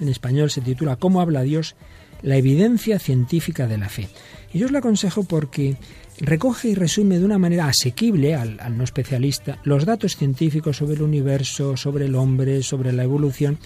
en 0.00 0.08
español, 0.08 0.50
se 0.50 0.60
titula 0.60 0.96
¿Cómo 0.96 1.20
habla 1.20 1.42
Dios? 1.42 1.74
La 2.22 2.36
evidencia 2.36 2.98
científica 2.98 3.66
de 3.66 3.78
la 3.78 3.88
fe. 3.88 4.08
Y 4.52 4.58
yo 4.58 4.66
os 4.66 4.72
lo 4.72 4.78
aconsejo 4.78 5.24
porque 5.24 5.76
recoge 6.20 6.68
y 6.68 6.74
resume 6.74 7.18
de 7.18 7.24
una 7.24 7.38
manera 7.38 7.66
asequible 7.66 8.34
al, 8.34 8.58
al 8.60 8.76
no 8.76 8.84
especialista 8.84 9.58
los 9.64 9.84
datos 9.84 10.16
científicos 10.16 10.76
sobre 10.76 10.94
el 10.94 11.02
universo, 11.02 11.76
sobre 11.76 12.06
el 12.06 12.14
hombre, 12.14 12.62
sobre 12.62 12.92
la 12.92 13.04
evolución 13.04 13.58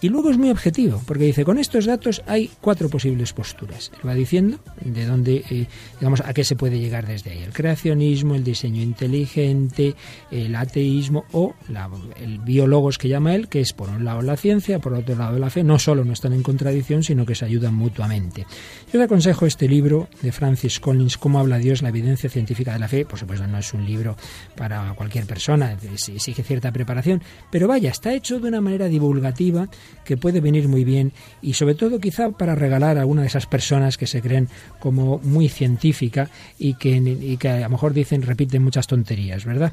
y 0.00 0.08
luego 0.08 0.30
es 0.30 0.36
muy 0.38 0.50
objetivo, 0.50 1.02
porque 1.06 1.24
dice, 1.24 1.44
con 1.44 1.58
estos 1.58 1.86
datos 1.86 2.22
hay 2.26 2.50
cuatro 2.60 2.88
posibles 2.88 3.32
posturas. 3.32 3.90
Él 4.02 4.08
va 4.08 4.14
diciendo 4.14 4.58
de 4.84 5.06
dónde, 5.06 5.42
eh, 5.50 5.66
digamos, 5.98 6.20
a 6.20 6.34
qué 6.34 6.44
se 6.44 6.54
puede 6.56 6.78
llegar 6.78 7.06
desde 7.06 7.30
ahí. 7.30 7.38
El 7.42 7.52
creacionismo, 7.52 8.34
el 8.34 8.44
diseño 8.44 8.82
inteligente, 8.82 9.94
el 10.30 10.54
ateísmo 10.54 11.24
o 11.32 11.54
la- 11.68 11.88
el 12.20 12.38
biólogos 12.40 12.98
que 12.98 13.08
llama 13.08 13.34
él, 13.34 13.48
que 13.48 13.60
es 13.60 13.72
por 13.72 13.88
un 13.88 14.04
lado 14.04 14.22
la 14.22 14.36
ciencia, 14.36 14.78
por 14.78 14.94
otro 14.94 15.16
lado 15.16 15.38
la 15.38 15.50
fe. 15.50 15.64
No 15.64 15.78
solo 15.78 16.04
no 16.04 16.12
están 16.12 16.32
en 16.32 16.42
contradicción, 16.42 17.02
sino 17.02 17.24
que 17.24 17.34
se 17.34 17.44
ayudan 17.44 17.74
mutuamente. 17.74 18.46
Yo 18.92 18.98
le 18.98 19.04
aconsejo 19.04 19.46
este 19.46 19.68
libro 19.68 20.08
de 20.22 20.32
Francis 20.32 20.78
Collins, 20.80 21.16
Cómo 21.18 21.38
habla 21.40 21.58
Dios, 21.58 21.82
la 21.82 21.88
evidencia 21.88 22.28
científica 22.30 22.72
de 22.72 22.78
la 22.78 22.88
fe. 22.88 23.04
Por 23.06 23.18
supuesto, 23.18 23.46
no 23.46 23.58
es 23.58 23.72
un 23.74 23.84
libro 23.86 24.16
para 24.56 24.92
cualquier 24.94 25.24
persona, 25.26 25.72
exige 25.72 26.42
cierta 26.42 26.70
preparación, 26.72 27.22
pero 27.50 27.66
vaya, 27.66 27.90
está 27.90 28.14
hecho 28.14 28.38
de 28.40 28.48
una 28.48 28.60
manera 28.60 28.86
divulgativa 28.88 29.68
que 30.04 30.16
puede 30.16 30.40
venir 30.40 30.68
muy 30.68 30.84
bien 30.84 31.12
y 31.42 31.54
sobre 31.54 31.74
todo 31.74 32.00
quizá 32.00 32.30
para 32.30 32.54
regalar 32.54 32.96
a 32.96 33.00
alguna 33.00 33.22
de 33.22 33.28
esas 33.28 33.46
personas 33.46 33.96
que 33.96 34.06
se 34.06 34.22
creen 34.22 34.48
como 34.78 35.18
muy 35.18 35.48
científica 35.48 36.30
y 36.58 36.74
que, 36.74 36.96
y 36.96 37.36
que 37.36 37.48
a 37.48 37.60
lo 37.60 37.70
mejor 37.70 37.92
dicen, 37.92 38.22
repiten 38.22 38.62
muchas 38.62 38.86
tonterías, 38.86 39.44
¿verdad? 39.44 39.72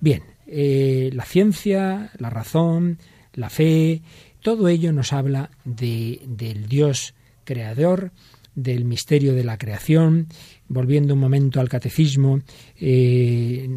Bien, 0.00 0.22
eh, 0.46 1.10
la 1.12 1.24
ciencia, 1.24 2.10
la 2.18 2.30
razón, 2.30 2.98
la 3.34 3.50
fe, 3.50 4.02
todo 4.42 4.68
ello 4.68 4.92
nos 4.92 5.12
habla 5.12 5.50
de, 5.64 6.20
del 6.26 6.68
Dios 6.68 7.14
creador, 7.44 8.12
del 8.54 8.84
misterio 8.84 9.34
de 9.34 9.44
la 9.44 9.58
creación. 9.58 10.28
Volviendo 10.72 11.14
un 11.14 11.20
momento 11.20 11.58
al 11.58 11.68
catecismo, 11.68 12.38
eh, 12.76 13.68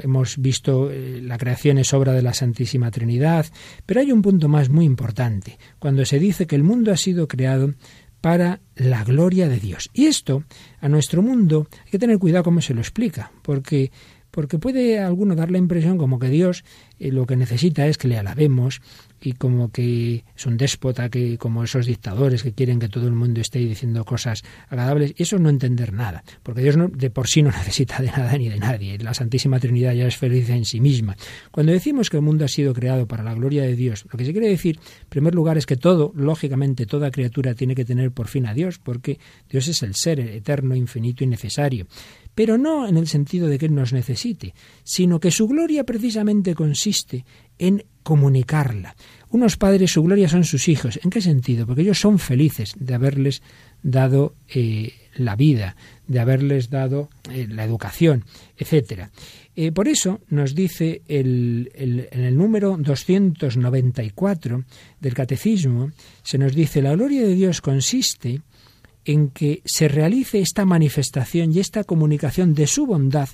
hemos 0.00 0.38
visto 0.38 0.88
eh, 0.88 1.20
la 1.20 1.36
creación 1.36 1.78
es 1.78 1.92
obra 1.92 2.12
de 2.12 2.22
la 2.22 2.32
Santísima 2.32 2.92
Trinidad, 2.92 3.46
pero 3.84 3.98
hay 3.98 4.12
un 4.12 4.22
punto 4.22 4.48
más 4.48 4.68
muy 4.68 4.84
importante, 4.84 5.58
cuando 5.80 6.04
se 6.04 6.20
dice 6.20 6.46
que 6.46 6.54
el 6.54 6.62
mundo 6.62 6.92
ha 6.92 6.96
sido 6.96 7.26
creado 7.26 7.74
para 8.20 8.60
la 8.76 9.02
gloria 9.02 9.48
de 9.48 9.58
Dios. 9.58 9.90
Y 9.92 10.06
esto, 10.06 10.44
a 10.80 10.88
nuestro 10.88 11.20
mundo, 11.20 11.66
hay 11.84 11.90
que 11.90 11.98
tener 11.98 12.18
cuidado 12.18 12.44
cómo 12.44 12.60
se 12.60 12.74
lo 12.74 12.80
explica, 12.80 13.32
porque 13.42 13.90
porque 14.34 14.58
puede 14.58 14.98
alguno 14.98 15.36
dar 15.36 15.52
la 15.52 15.58
impresión 15.58 15.96
como 15.96 16.18
que 16.18 16.28
Dios 16.28 16.64
eh, 16.98 17.12
lo 17.12 17.24
que 17.24 17.36
necesita 17.36 17.86
es 17.86 17.98
que 17.98 18.08
le 18.08 18.18
alabemos 18.18 18.82
y 19.20 19.34
como 19.34 19.70
que 19.70 20.24
es 20.36 20.46
un 20.46 20.56
déspota, 20.56 21.08
que 21.08 21.38
como 21.38 21.62
esos 21.62 21.86
dictadores 21.86 22.42
que 22.42 22.52
quieren 22.52 22.80
que 22.80 22.88
todo 22.88 23.06
el 23.06 23.14
mundo 23.14 23.40
esté 23.40 23.60
diciendo 23.60 24.04
cosas 24.04 24.42
agradables, 24.68 25.14
eso 25.16 25.38
no 25.38 25.48
entender 25.48 25.92
nada, 25.92 26.24
porque 26.42 26.62
Dios 26.62 26.76
no, 26.76 26.88
de 26.88 27.10
por 27.10 27.28
sí 27.28 27.42
no 27.42 27.50
necesita 27.56 28.02
de 28.02 28.08
nada 28.08 28.36
ni 28.36 28.48
de 28.48 28.58
nadie, 28.58 28.98
la 28.98 29.14
Santísima 29.14 29.60
Trinidad 29.60 29.94
ya 29.94 30.08
es 30.08 30.16
feliz 30.16 30.50
en 30.50 30.64
sí 30.64 30.80
misma. 30.80 31.16
Cuando 31.52 31.70
decimos 31.70 32.10
que 32.10 32.16
el 32.16 32.24
mundo 32.24 32.44
ha 32.44 32.48
sido 32.48 32.74
creado 32.74 33.06
para 33.06 33.22
la 33.22 33.34
gloria 33.34 33.62
de 33.62 33.76
Dios, 33.76 34.04
lo 34.10 34.18
que 34.18 34.24
se 34.24 34.32
quiere 34.32 34.48
decir, 34.48 34.80
en 35.02 35.08
primer 35.08 35.34
lugar, 35.34 35.56
es 35.58 35.64
que 35.64 35.76
todo, 35.76 36.12
lógicamente, 36.16 36.86
toda 36.86 37.12
criatura 37.12 37.54
tiene 37.54 37.76
que 37.76 37.84
tener 37.84 38.10
por 38.10 38.26
fin 38.26 38.46
a 38.46 38.52
Dios, 38.52 38.80
porque 38.80 39.20
Dios 39.48 39.68
es 39.68 39.82
el 39.84 39.94
ser 39.94 40.18
eterno, 40.18 40.74
infinito 40.74 41.22
y 41.22 41.28
necesario 41.28 41.86
pero 42.34 42.58
no 42.58 42.86
en 42.86 42.96
el 42.96 43.06
sentido 43.06 43.48
de 43.48 43.58
que 43.58 43.66
Él 43.66 43.74
nos 43.74 43.92
necesite, 43.92 44.54
sino 44.82 45.20
que 45.20 45.30
su 45.30 45.46
gloria 45.46 45.84
precisamente 45.84 46.54
consiste 46.54 47.24
en 47.58 47.84
comunicarla. 48.02 48.96
Unos 49.30 49.56
padres, 49.56 49.92
su 49.92 50.02
gloria 50.02 50.28
son 50.28 50.44
sus 50.44 50.68
hijos. 50.68 51.00
¿En 51.02 51.10
qué 51.10 51.20
sentido? 51.20 51.66
Porque 51.66 51.82
ellos 51.82 51.98
son 51.98 52.18
felices 52.18 52.74
de 52.78 52.94
haberles 52.94 53.42
dado 53.82 54.36
eh, 54.48 54.92
la 55.16 55.36
vida, 55.36 55.76
de 56.06 56.20
haberles 56.20 56.70
dado 56.70 57.08
eh, 57.32 57.46
la 57.48 57.64
educación, 57.64 58.24
etcétera. 58.56 59.10
Eh, 59.56 59.72
por 59.72 59.88
eso 59.88 60.20
nos 60.28 60.54
dice 60.54 61.02
el, 61.08 61.70
en 61.74 62.24
el 62.24 62.36
número 62.36 62.76
294 62.76 64.64
del 65.00 65.14
Catecismo, 65.14 65.90
se 66.22 66.38
nos 66.38 66.54
dice, 66.54 66.82
la 66.82 66.94
gloria 66.94 67.22
de 67.22 67.34
Dios 67.34 67.60
consiste 67.60 68.40
en 69.04 69.28
que 69.28 69.62
se 69.64 69.88
realice 69.88 70.40
esta 70.40 70.64
manifestación 70.64 71.52
y 71.52 71.60
esta 71.60 71.84
comunicación 71.84 72.54
de 72.54 72.66
su 72.66 72.86
bondad 72.86 73.28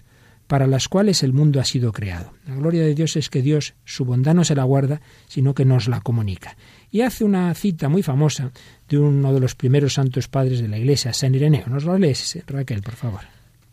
para 0.51 0.67
las 0.67 0.89
cuales 0.89 1.23
el 1.23 1.33
mundo 1.33 1.61
ha 1.61 1.65
sido 1.65 1.93
creado. 1.93 2.33
La 2.45 2.57
gloria 2.57 2.83
de 2.83 2.97
Dios 2.97 3.15
es 3.15 3.31
que 3.31 3.41
Dios 3.41 3.75
su 3.85 4.05
bondad 4.05 4.35
no 4.35 4.43
se 4.43 4.57
la 4.57 4.65
guarda, 4.65 5.01
sino 5.29 5.55
que 5.55 5.65
nos 5.65 5.87
la 5.87 6.01
comunica. 6.01 6.57
Y 6.91 7.03
hace 7.03 7.23
una 7.23 7.55
cita 7.55 7.89
muy 7.89 8.03
famosa 8.03 8.51
de 8.89 8.99
uno 8.99 9.33
de 9.33 9.39
los 9.39 9.55
primeros 9.55 9.95
santos 9.95 10.27
padres 10.27 10.61
de 10.61 10.67
la 10.67 10.77
Iglesia, 10.77 11.13
San 11.13 11.37
Ireneo. 11.37 11.67
¿Nos 11.69 11.85
lo 11.85 11.97
lees, 11.97 12.37
Raquel, 12.49 12.83
por 12.83 12.97
favor? 12.97 13.21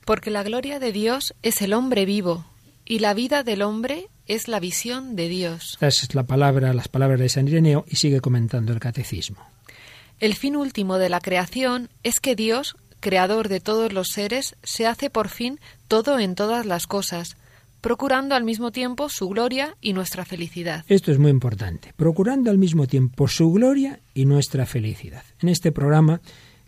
Porque 0.05 0.29
la 0.29 0.43
gloria 0.43 0.79
de 0.79 0.91
Dios 0.91 1.33
es 1.41 1.63
el 1.63 1.73
hombre 1.73 2.05
vivo, 2.05 2.45
y 2.85 2.99
la 2.99 3.15
vida 3.15 3.43
del 3.43 3.63
hombre 3.63 4.07
es 4.27 4.47
la 4.47 4.59
visión 4.59 5.15
de 5.15 5.29
Dios. 5.29 5.79
Esa 5.81 6.05
es 6.05 6.13
la 6.13 6.27
palabra, 6.27 6.75
las 6.75 6.89
palabras 6.89 7.19
de 7.19 7.29
San 7.29 7.47
Ireneo, 7.47 7.85
y 7.89 7.95
sigue 7.95 8.21
comentando 8.21 8.71
el 8.71 8.79
catecismo. 8.79 9.39
El 10.19 10.33
fin 10.33 10.55
último 10.55 10.97
de 10.97 11.09
la 11.09 11.19
creación 11.19 11.89
es 12.01 12.19
que 12.19 12.35
Dios, 12.35 12.75
creador 12.99 13.49
de 13.49 13.59
todos 13.59 13.93
los 13.93 14.07
seres, 14.07 14.55
se 14.63 14.87
hace 14.87 15.11
por 15.11 15.29
fin 15.29 15.59
todo 15.87 16.17
en 16.17 16.33
todas 16.33 16.65
las 16.65 16.87
cosas, 16.87 17.37
procurando 17.81 18.33
al 18.33 18.43
mismo 18.43 18.71
tiempo 18.71 19.09
su 19.09 19.29
gloria 19.29 19.77
y 19.79 19.93
nuestra 19.93 20.25
felicidad. 20.25 20.83
Esto 20.87 21.11
es 21.11 21.19
muy 21.19 21.29
importante, 21.29 21.93
procurando 21.95 22.49
al 22.49 22.57
mismo 22.57 22.87
tiempo 22.87 23.27
su 23.27 23.51
gloria 23.51 23.99
y 24.15 24.25
nuestra 24.25 24.65
felicidad. 24.65 25.23
En 25.39 25.49
este 25.49 25.71
programa, 25.71 26.19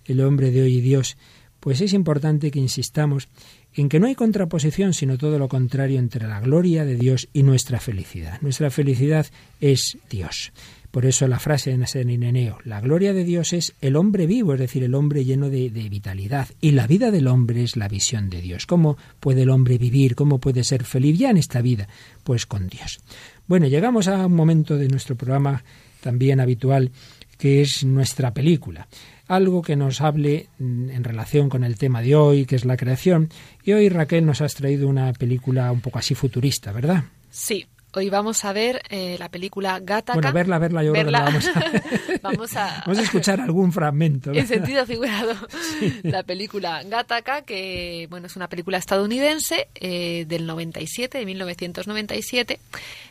El 0.06 0.22
hombre 0.22 0.52
de 0.52 0.62
hoy 0.62 0.76
y 0.76 0.82
Dios, 0.82 1.18
pues 1.60 1.82
es 1.82 1.93
importante 1.93 2.52
que 2.52 2.60
insistamos 2.60 3.30
en 3.74 3.89
que 3.89 4.00
no 4.00 4.08
hay 4.08 4.16
contraposición, 4.16 4.93
sino 4.93 5.18
todo 5.18 5.39
lo 5.39 5.47
contrario 5.47 6.00
entre 6.00 6.28
la 6.28 6.39
gloria 6.39 6.86
de 6.86 6.95
Dios 6.95 7.28
y 7.34 7.43
nuestra 7.43 7.80
felicidad. 7.80 8.39
Nuestra 8.41 8.70
felicidad 8.70 9.26
es 9.60 9.97
Dios. 10.10 10.52
Por 10.91 11.05
eso 11.05 11.27
la 11.27 11.39
frase 11.39 11.71
en 11.71 11.85
San 11.85 12.09
Ireneo, 12.09 12.57
la 12.63 12.81
gloria 12.81 13.13
de 13.13 13.23
Dios 13.23 13.53
es 13.53 13.75
el 13.79 13.95
hombre 13.95 14.25
vivo, 14.25 14.53
es 14.53 14.59
decir, 14.59 14.83
el 14.83 14.95
hombre 14.95 15.23
lleno 15.23 15.49
de, 15.49 15.69
de, 15.69 15.87
vitalidad. 15.87 16.47
Y 16.61 16.71
la 16.71 16.87
vida 16.87 17.11
del 17.11 17.27
hombre 17.27 17.63
es 17.63 17.77
la 17.77 17.87
visión 17.87 18.29
de 18.29 18.41
Dios. 18.41 18.65
¿Cómo 18.65 18.97
puede 19.19 19.43
el 19.43 19.51
hombre 19.51 19.77
vivir? 19.77 20.15
¿Cómo 20.15 20.39
puede 20.39 20.63
ser 20.63 20.83
feliz 20.83 21.19
ya 21.19 21.29
en 21.29 21.37
esta 21.37 21.61
vida? 21.61 21.87
Pues 22.23 22.45
con 22.45 22.67
Dios. 22.67 22.99
Bueno, 23.47 23.67
llegamos 23.67 24.07
a 24.07 24.25
un 24.25 24.35
momento 24.35 24.77
de 24.77 24.87
nuestro 24.87 25.15
programa 25.15 25.63
también 26.01 26.39
habitual, 26.39 26.91
que 27.37 27.61
es 27.61 27.83
nuestra 27.83 28.33
película. 28.33 28.87
Algo 29.27 29.61
que 29.61 29.75
nos 29.75 30.01
hable 30.01 30.49
mm, 30.59 30.89
en 30.89 31.03
relación 31.03 31.49
con 31.49 31.63
el 31.63 31.77
tema 31.77 32.01
de 32.01 32.15
hoy, 32.15 32.45
que 32.45 32.55
es 32.55 32.65
la 32.65 32.77
creación. 32.77 33.29
Y 33.63 33.73
hoy 33.73 33.89
Raquel 33.89 34.25
nos 34.25 34.41
has 34.41 34.55
traído 34.55 34.87
una 34.87 35.13
película 35.13 35.71
un 35.71 35.81
poco 35.81 35.99
así 35.99 36.15
futurista, 36.15 36.71
¿verdad? 36.71 37.05
Sí, 37.29 37.65
Hoy 37.91 38.11
vamos 38.11 38.45
a 38.45 38.53
ver 38.53 38.83
eh, 38.89 39.15
la 39.17 39.29
película 39.29 39.79
Gataca. 39.79 40.13
Bueno, 40.13 40.31
verla, 40.31 40.59
verla, 40.59 40.83
yo 40.83 40.91
verla. 40.91 41.25
creo 41.25 41.39
que 41.39 41.41
la 41.41 41.49
vamos 41.49 41.57
a... 41.57 42.19
vamos 42.21 42.55
a... 42.55 42.83
vamos 42.85 42.99
a 42.99 43.01
escuchar 43.01 43.41
algún 43.41 43.71
fragmento. 43.71 44.31
En 44.31 44.47
sentido 44.47 44.85
figurado. 44.85 45.35
Sí. 45.79 45.99
La 46.03 46.23
película 46.23 46.83
Gataca, 46.83 47.43
que 47.43 48.07
bueno, 48.09 48.27
es 48.27 48.35
una 48.35 48.47
película 48.47 48.77
estadounidense 48.77 49.69
eh, 49.75 50.25
del 50.27 50.45
97, 50.45 51.17
de 51.17 51.25
1997. 51.25 52.59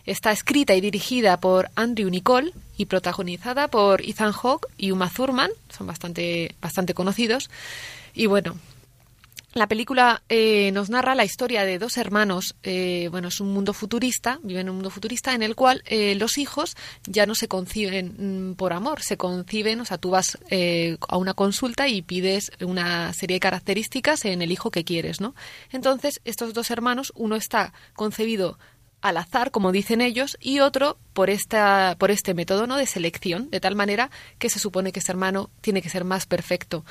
Está 0.05 0.33
escrita 0.33 0.75
y 0.75 0.81
dirigida 0.81 1.39
por 1.39 1.71
Andrew 1.75 2.11
Nicole 2.11 2.53
y 2.77 2.87
protagonizada 2.87 3.69
por 3.69 4.03
Ethan 4.03 4.33
Hawke 4.33 4.67
y 4.77 4.91
Uma 4.91 5.09
Thurman. 5.09 5.51
Son 5.71 5.87
bastante, 5.87 6.55
bastante 6.61 6.95
conocidos. 6.95 7.49
Y 8.15 8.27
bueno, 8.27 8.57
la 9.59 9.67
película 9.67 10.23
eh, 10.29 10.71
nos 10.73 10.91
narra 10.91 11.15
la 11.15 11.25
historia 11.25 11.65
de 11.65 11.79
dos 11.79 11.99
hermanos. 11.99 12.57
Eh, 12.63 13.09
bueno, 13.11 13.29
es 13.29 13.41
un 13.41 13.53
mundo 13.53 13.73
futurista, 13.73 14.39
viven 14.43 14.67
en 14.67 14.71
un 14.71 14.77
mundo 14.77 14.91
futurista 14.91 15.35
en 15.35 15.43
el 15.43 15.55
cual 15.55 15.83
eh, 15.87 16.15
los 16.15 16.39
hijos 16.39 16.77
ya 17.07 17.27
no 17.27 17.35
se 17.35 17.49
conciben 17.49 18.51
mm, 18.51 18.55
por 18.55 18.73
amor, 18.73 19.03
se 19.03 19.17
conciben, 19.17 19.81
o 19.81 19.85
sea, 19.85 19.99
tú 19.99 20.11
vas 20.11 20.39
eh, 20.51 20.97
a 21.09 21.17
una 21.17 21.35
consulta 21.35 21.89
y 21.89 22.03
pides 22.03 22.53
una 22.61 23.13
serie 23.13 23.37
de 23.37 23.41
características 23.41 24.25
en 24.25 24.43
el 24.43 24.53
hijo 24.53 24.71
que 24.71 24.85
quieres, 24.85 25.21
¿no? 25.21 25.35
Entonces, 25.73 26.21
estos 26.25 26.55
dos 26.55 26.71
hermanos, 26.71 27.13
uno 27.17 27.37
está 27.37 27.73
concebido 27.95 28.59
al 29.01 29.17
azar, 29.17 29.51
como 29.51 29.73
dicen 29.73 30.01
ellos, 30.01 30.37
y 30.41 30.61
otro 30.61 30.99
por 31.13 31.31
esta 31.31 31.97
por 31.99 32.11
este 32.11 32.35
método 32.35 32.67
no 32.67 32.77
de 32.77 32.87
selección, 32.87 33.51
de 33.51 33.61
tal 33.61 33.77
manera 33.77 34.11
que 34.39 34.49
se 34.49 34.59
supone 34.59 34.93
que 34.93 35.01
ese 35.01 35.13
hermano 35.13 35.51
tiene 35.61 35.83
que 35.83 35.91
ser 35.91 36.05
más 36.05 36.27
perfecto. 36.27 36.85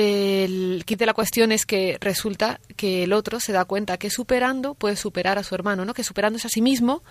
El 0.00 0.84
kit 0.86 0.96
de 0.96 1.06
la 1.06 1.12
cuestión 1.12 1.50
es 1.50 1.66
que 1.66 1.98
resulta 2.00 2.60
que 2.76 3.02
el 3.02 3.12
otro 3.12 3.40
se 3.40 3.50
da 3.50 3.64
cuenta 3.64 3.96
que 3.96 4.10
superando 4.10 4.74
puede 4.74 4.94
superar 4.94 5.38
a 5.38 5.42
su 5.42 5.56
hermano, 5.56 5.84
¿no? 5.84 5.92
Que 5.92 6.04
superándose 6.04 6.46
a 6.46 6.50
sí 6.50 6.62
mismo 6.62 7.02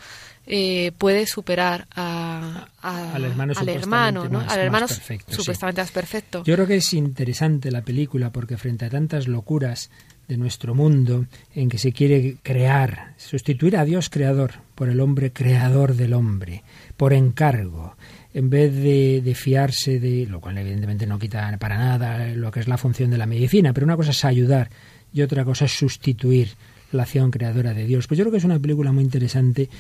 eh, 0.46 0.94
puede 0.98 1.28
superar 1.28 1.86
a, 1.94 2.70
a, 2.82 3.14
al 3.14 3.26
hermano, 3.26 3.52
al 3.58 3.68
hermano, 3.68 4.30
¿no? 4.30 4.40
más, 4.40 4.54
al 4.54 4.62
hermano 4.62 4.86
más 4.86 4.94
perfecto, 5.00 5.34
supuestamente 5.34 5.82
sí. 5.82 5.84
más 5.84 5.92
perfecto. 5.92 6.44
Yo 6.46 6.56
creo 6.56 6.66
que 6.66 6.78
es 6.78 6.94
interesante 6.94 7.72
la 7.72 7.82
película 7.82 8.32
porque 8.32 8.56
frente 8.56 8.86
a 8.86 8.90
tantas 8.90 9.28
locuras 9.28 9.90
de 10.30 10.38
nuestro 10.38 10.74
mundo 10.74 11.26
en 11.56 11.68
que 11.68 11.80
se 11.80 11.92
quiere 11.92 12.38
crear, 12.42 13.16
sustituir 13.18 13.76
a 13.76 13.84
Dios 13.84 14.10
creador 14.10 14.62
por 14.76 14.88
el 14.88 15.02
hombre 15.02 15.34
creador 15.34 15.96
del 15.96 16.14
hombre, 16.14 16.64
por 16.96 17.12
encargo, 17.12 17.98
en 18.38 18.52
vez 18.52 18.72
de, 18.72 19.24
de, 19.26 19.34
fiarse 19.34 20.00
de, 20.00 20.28
lo 20.28 20.40
cual 20.40 20.60
evidentemente 20.60 21.08
no 21.08 21.18
quita 21.18 21.58
para 21.58 21.76
nada 21.76 22.28
lo 22.36 22.52
que 22.52 22.60
es 22.60 22.68
la 22.68 22.78
función 22.78 23.10
de 23.10 23.18
la 23.18 23.26
medicina, 23.26 23.74
pero 23.74 23.86
una 23.86 23.98
cosa 23.98 24.12
es 24.12 24.24
ayudar 24.26 24.70
y 25.12 25.24
otra 25.24 25.44
cosa 25.44 25.66
es 25.66 25.76
sustituir 25.76 26.50
la 26.92 27.02
acción 27.02 27.32
creadora 27.32 27.74
de 27.74 27.88
Dios. 27.88 28.06
Pues 28.06 28.20
yo 28.20 28.26
creo 28.26 28.32
que 28.32 28.38
es 28.38 28.44
una 28.44 28.60
película 28.60 28.92
muy 28.92 29.04
interesante 29.04 29.72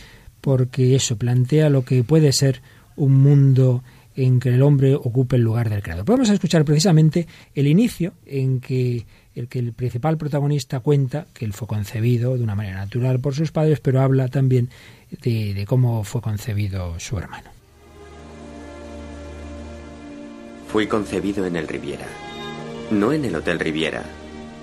porque 0.42 0.96
eso 0.96 1.18
plantea 1.18 1.70
lo 1.70 1.86
que 1.86 2.04
puede 2.04 2.32
ser 2.32 2.64
un 2.96 3.22
mundo 3.22 3.84
en 4.16 4.40
que 4.40 4.50
el 4.50 4.64
hombre 4.64 4.96
ocupe 4.96 5.36
el 5.36 5.44
lugar 5.44 5.70
del 5.70 5.84
creador. 5.84 6.06
Podemos 6.06 6.32
escuchar 6.32 6.66
precisamente 6.66 7.28
el 7.54 7.68
inicio 7.68 8.14
en 8.26 8.60
que 8.60 9.06
el 9.36 9.50
que 9.50 9.60
el 9.60 9.72
principal 9.74 10.18
protagonista 10.18 10.80
cuenta 10.80 11.28
que 11.32 11.46
él 11.46 11.54
fue 11.54 11.68
concebido 11.68 12.36
de 12.36 12.44
una 12.44 12.56
manera 12.56 12.78
natural 12.78 13.20
por 13.20 13.36
sus 13.36 13.52
padres, 13.52 13.80
pero 13.82 14.02
habla 14.02 14.30
también 14.30 14.70
de 15.22 15.64
cómo 15.68 16.04
fue 16.04 16.22
concebido 16.22 17.00
su 17.00 17.20
hermano. 17.20 17.57
Fui 20.68 20.88
concebido 20.88 21.46
en 21.46 21.56
el 21.56 21.68
Riviera. 21.68 22.06
No 22.92 23.14
en 23.14 23.26
el 23.26 23.36
Hotel 23.36 23.60
Riviera, 23.60 24.04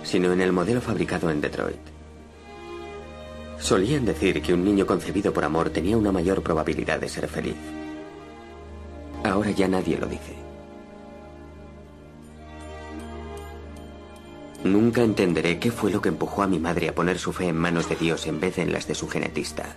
sino 0.03 0.33
en 0.33 0.41
el 0.41 0.53
modelo 0.53 0.81
fabricado 0.81 1.31
en 1.31 1.41
Detroit. 1.41 1.81
Solían 3.59 4.05
decir 4.05 4.43
que 4.43 4.53
un 4.53 4.65
niño 4.65 4.87
concebido 4.87 5.33
por 5.33 5.45
amor 5.45 5.71
tenía 5.71 5.97
una 5.97 6.13
mayor 6.13 6.43
probabilidad 6.43 7.01
de 7.01 7.09
ser 7.09 7.29
feliz. 7.29 7.57
Ahora 9.25 9.51
ya 9.51 9.67
nadie 9.67 9.97
lo 9.97 10.07
dice. 10.07 10.35
Nunca 14.65 15.03
entenderé 15.03 15.59
qué 15.59 15.71
fue 15.71 15.91
lo 15.91 16.03
que 16.03 16.11
empujó 16.11 16.43
a 16.43 16.47
mi 16.47 16.59
madre 16.59 16.89
a 16.89 16.95
poner 16.95 17.19
su 17.19 17.33
fe 17.33 17.49
en 17.49 17.57
manos 17.57 17.89
de 17.89 17.97
Dios 17.97 18.27
en 18.27 18.41
vez 18.41 18.57
de 18.57 18.63
en 18.63 18.73
las 18.73 18.87
de 18.87 18.95
su 18.95 19.09
genetista. 19.09 19.77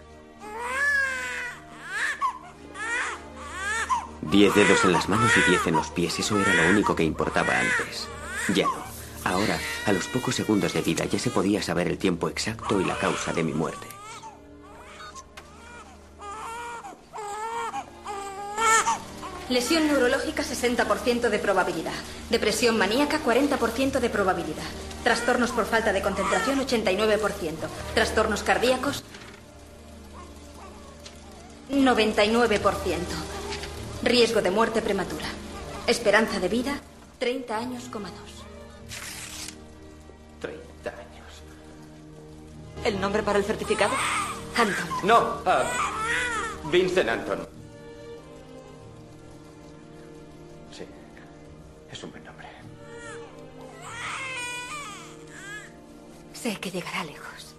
Diez 4.21 4.53
dedos 4.55 4.83
en 4.83 4.91
las 4.91 5.07
manos 5.09 5.31
y 5.37 5.49
diez 5.49 5.65
en 5.67 5.75
los 5.75 5.89
pies, 5.91 6.19
eso 6.19 6.39
era 6.39 6.53
lo 6.53 6.69
único 6.69 6.95
que 6.95 7.03
importaba 7.03 7.53
antes. 7.59 8.07
Ya 8.53 8.65
no. 8.65 8.87
Ahora, 9.23 9.59
a 9.85 9.91
los 9.91 10.07
pocos 10.07 10.35
segundos 10.35 10.73
de 10.73 10.81
vida, 10.81 11.05
ya 11.05 11.19
se 11.19 11.29
podía 11.29 11.61
saber 11.61 11.87
el 11.87 11.97
tiempo 11.97 12.29
exacto 12.29 12.79
y 12.79 12.85
la 12.85 12.97
causa 12.97 13.33
de 13.33 13.43
mi 13.43 13.53
muerte. 13.53 13.87
Lesión 19.49 19.87
neurológica 19.87 20.43
60% 20.43 21.29
de 21.29 21.39
probabilidad. 21.39 21.93
Depresión 22.29 22.77
maníaca 22.77 23.21
40% 23.23 23.99
de 23.99 24.09
probabilidad. 24.09 24.65
Trastornos 25.03 25.51
por 25.51 25.65
falta 25.65 25.93
de 25.93 26.01
concentración 26.01 26.59
89%. 26.59 27.53
Trastornos 27.93 28.43
cardíacos 28.43 29.03
99%. 31.71 33.36
Riesgo 34.03 34.41
de 34.41 34.51
muerte 34.51 34.81
prematura. 34.81 35.25
Esperanza 35.87 36.39
de 36.39 36.49
vida 36.49 36.79
30 37.19 37.57
años, 37.57 37.89
2. 37.91 38.01
30 40.39 40.89
años. 40.89 41.27
¿El 42.83 43.01
nombre 43.01 43.23
para 43.23 43.39
el 43.39 43.45
certificado? 43.45 43.93
Anton. 44.55 45.07
No, 45.07 45.41
ah, 45.45 45.63
Vincent 46.71 47.09
Anton. 47.09 47.47
Sí, 50.71 50.83
es 51.91 52.03
un 52.03 52.11
buen 52.11 52.23
nombre. 52.23 52.47
Sé 56.33 56.55
que 56.59 56.69
llegará 56.69 57.03
lejos. 57.03 57.55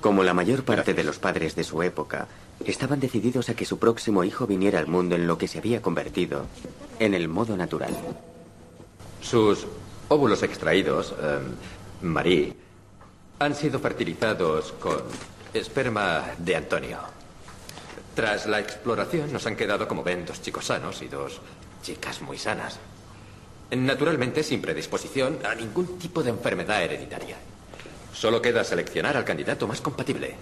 Como 0.00 0.22
la 0.22 0.34
mayor 0.34 0.64
parte 0.64 0.94
de 0.94 1.04
los 1.04 1.18
padres 1.18 1.54
de 1.54 1.64
su 1.64 1.82
época, 1.82 2.26
estaban 2.70 3.00
decididos 3.00 3.48
a 3.48 3.54
que 3.54 3.64
su 3.64 3.78
próximo 3.78 4.24
hijo 4.24 4.46
viniera 4.46 4.78
al 4.78 4.86
mundo 4.86 5.14
en 5.14 5.26
lo 5.26 5.38
que 5.38 5.48
se 5.48 5.58
había 5.58 5.82
convertido 5.82 6.46
en 6.98 7.14
el 7.14 7.28
modo 7.28 7.56
natural. 7.56 7.94
Sus 9.20 9.66
óvulos 10.08 10.42
extraídos, 10.42 11.14
eh, 11.20 11.38
Marie, 12.02 12.54
han 13.38 13.54
sido 13.54 13.78
fertilizados 13.78 14.72
con 14.72 15.02
esperma 15.52 16.24
de 16.38 16.56
Antonio. 16.56 16.98
Tras 18.14 18.46
la 18.46 18.60
exploración 18.60 19.32
nos 19.32 19.46
han 19.46 19.56
quedado, 19.56 19.88
como 19.88 20.04
ven, 20.04 20.24
dos 20.24 20.40
chicos 20.40 20.66
sanos 20.66 21.02
y 21.02 21.08
dos 21.08 21.40
chicas 21.82 22.22
muy 22.22 22.38
sanas. 22.38 22.78
Naturalmente 23.70 24.42
sin 24.42 24.62
predisposición 24.62 25.38
a 25.44 25.54
ningún 25.54 25.98
tipo 25.98 26.22
de 26.22 26.30
enfermedad 26.30 26.82
hereditaria. 26.82 27.36
Solo 28.12 28.40
queda 28.40 28.62
seleccionar 28.62 29.16
al 29.16 29.24
candidato 29.24 29.66
más 29.66 29.80
compatible. 29.80 30.36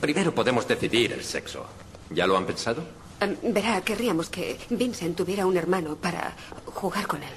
Primero 0.00 0.34
podemos 0.34 0.66
decidir 0.66 1.12
el 1.12 1.24
sexo. 1.24 1.66
¿Ya 2.10 2.26
lo 2.26 2.36
han 2.36 2.46
pensado? 2.46 2.82
Em, 3.20 3.36
verá, 3.52 3.80
querríamos 3.80 4.30
que 4.30 4.58
Vincent 4.70 5.16
tuviera 5.16 5.44
un 5.46 5.56
hermano 5.56 5.96
para 5.96 6.34
jugar 6.66 7.06
con 7.06 7.22
él. 7.22 7.34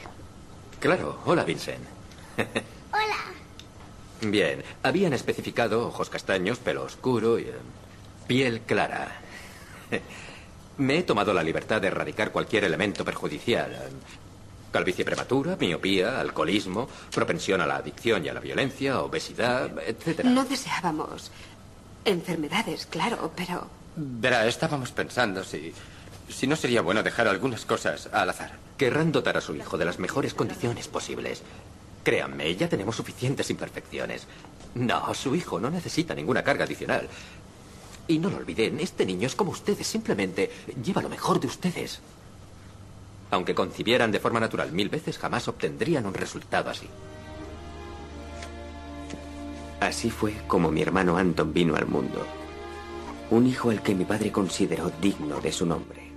Claro. 0.79 1.19
Hola, 1.25 1.43
Vincent. 1.43 1.83
Hola. 2.93 3.17
Bien. 4.21 4.63
Habían 4.83 5.13
especificado 5.13 5.87
ojos 5.87 6.09
castaños, 6.09 6.59
pelo 6.59 6.83
oscuro 6.83 7.39
y 7.39 7.43
eh, 7.43 7.53
piel 8.27 8.61
clara. 8.61 9.19
Me 10.77 10.99
he 10.99 11.03
tomado 11.03 11.33
la 11.33 11.43
libertad 11.43 11.81
de 11.81 11.87
erradicar 11.87 12.31
cualquier 12.31 12.63
elemento 12.63 13.03
perjudicial. 13.03 13.89
Calvicie 14.71 15.03
prematura, 15.03 15.57
miopía, 15.59 16.19
alcoholismo, 16.19 16.87
propensión 17.13 17.59
a 17.59 17.67
la 17.67 17.75
adicción 17.75 18.23
y 18.25 18.29
a 18.29 18.33
la 18.33 18.39
violencia, 18.39 19.01
obesidad, 19.01 19.69
etc. 19.85 20.23
No 20.23 20.45
deseábamos 20.45 21.29
enfermedades, 22.05 22.85
claro, 22.85 23.31
pero... 23.35 23.67
Verá, 23.95 24.47
estábamos 24.47 24.91
pensando 24.91 25.43
si... 25.43 25.73
Si 26.29 26.47
no 26.47 26.55
sería 26.55 26.81
bueno 26.81 27.03
dejar 27.03 27.27
algunas 27.27 27.65
cosas 27.65 28.07
al 28.13 28.29
azar. 28.29 28.53
Querrán 28.77 29.11
dotar 29.11 29.35
a 29.35 29.41
su 29.41 29.53
hijo 29.53 29.77
de 29.77 29.83
las 29.85 29.99
mejores 29.99 30.33
condiciones 30.33 30.87
posibles. 30.87 31.43
Créanme, 32.03 32.55
ya 32.55 32.69
tenemos 32.69 32.95
suficientes 32.95 33.49
imperfecciones. 33.49 34.27
No, 34.75 35.13
su 35.13 35.35
hijo 35.35 35.59
no 35.59 35.69
necesita 35.69 36.15
ninguna 36.15 36.41
carga 36.43 36.63
adicional. 36.63 37.07
Y 38.07 38.17
no 38.17 38.29
lo 38.29 38.37
olviden, 38.37 38.79
este 38.79 39.05
niño 39.05 39.27
es 39.27 39.35
como 39.35 39.51
ustedes, 39.51 39.85
simplemente 39.85 40.49
lleva 40.83 41.01
lo 41.01 41.09
mejor 41.09 41.39
de 41.39 41.47
ustedes. 41.47 41.99
Aunque 43.29 43.55
concibieran 43.55 44.11
de 44.11 44.19
forma 44.19 44.39
natural 44.39 44.71
mil 44.71 44.89
veces, 44.89 45.17
jamás 45.17 45.47
obtendrían 45.47 46.05
un 46.05 46.13
resultado 46.13 46.69
así. 46.69 46.87
Así 49.81 50.11
fue 50.11 50.33
como 50.47 50.71
mi 50.71 50.83
hermano 50.83 51.17
Anton 51.17 51.53
vino 51.53 51.75
al 51.75 51.87
mundo. 51.87 52.23
Un 53.31 53.47
hijo 53.47 53.71
al 53.71 53.81
que 53.81 53.95
mi 53.95 54.05
padre 54.05 54.31
consideró 54.31 54.91
digno 55.01 55.41
de 55.41 55.51
su 55.51 55.65
nombre. 55.65 56.11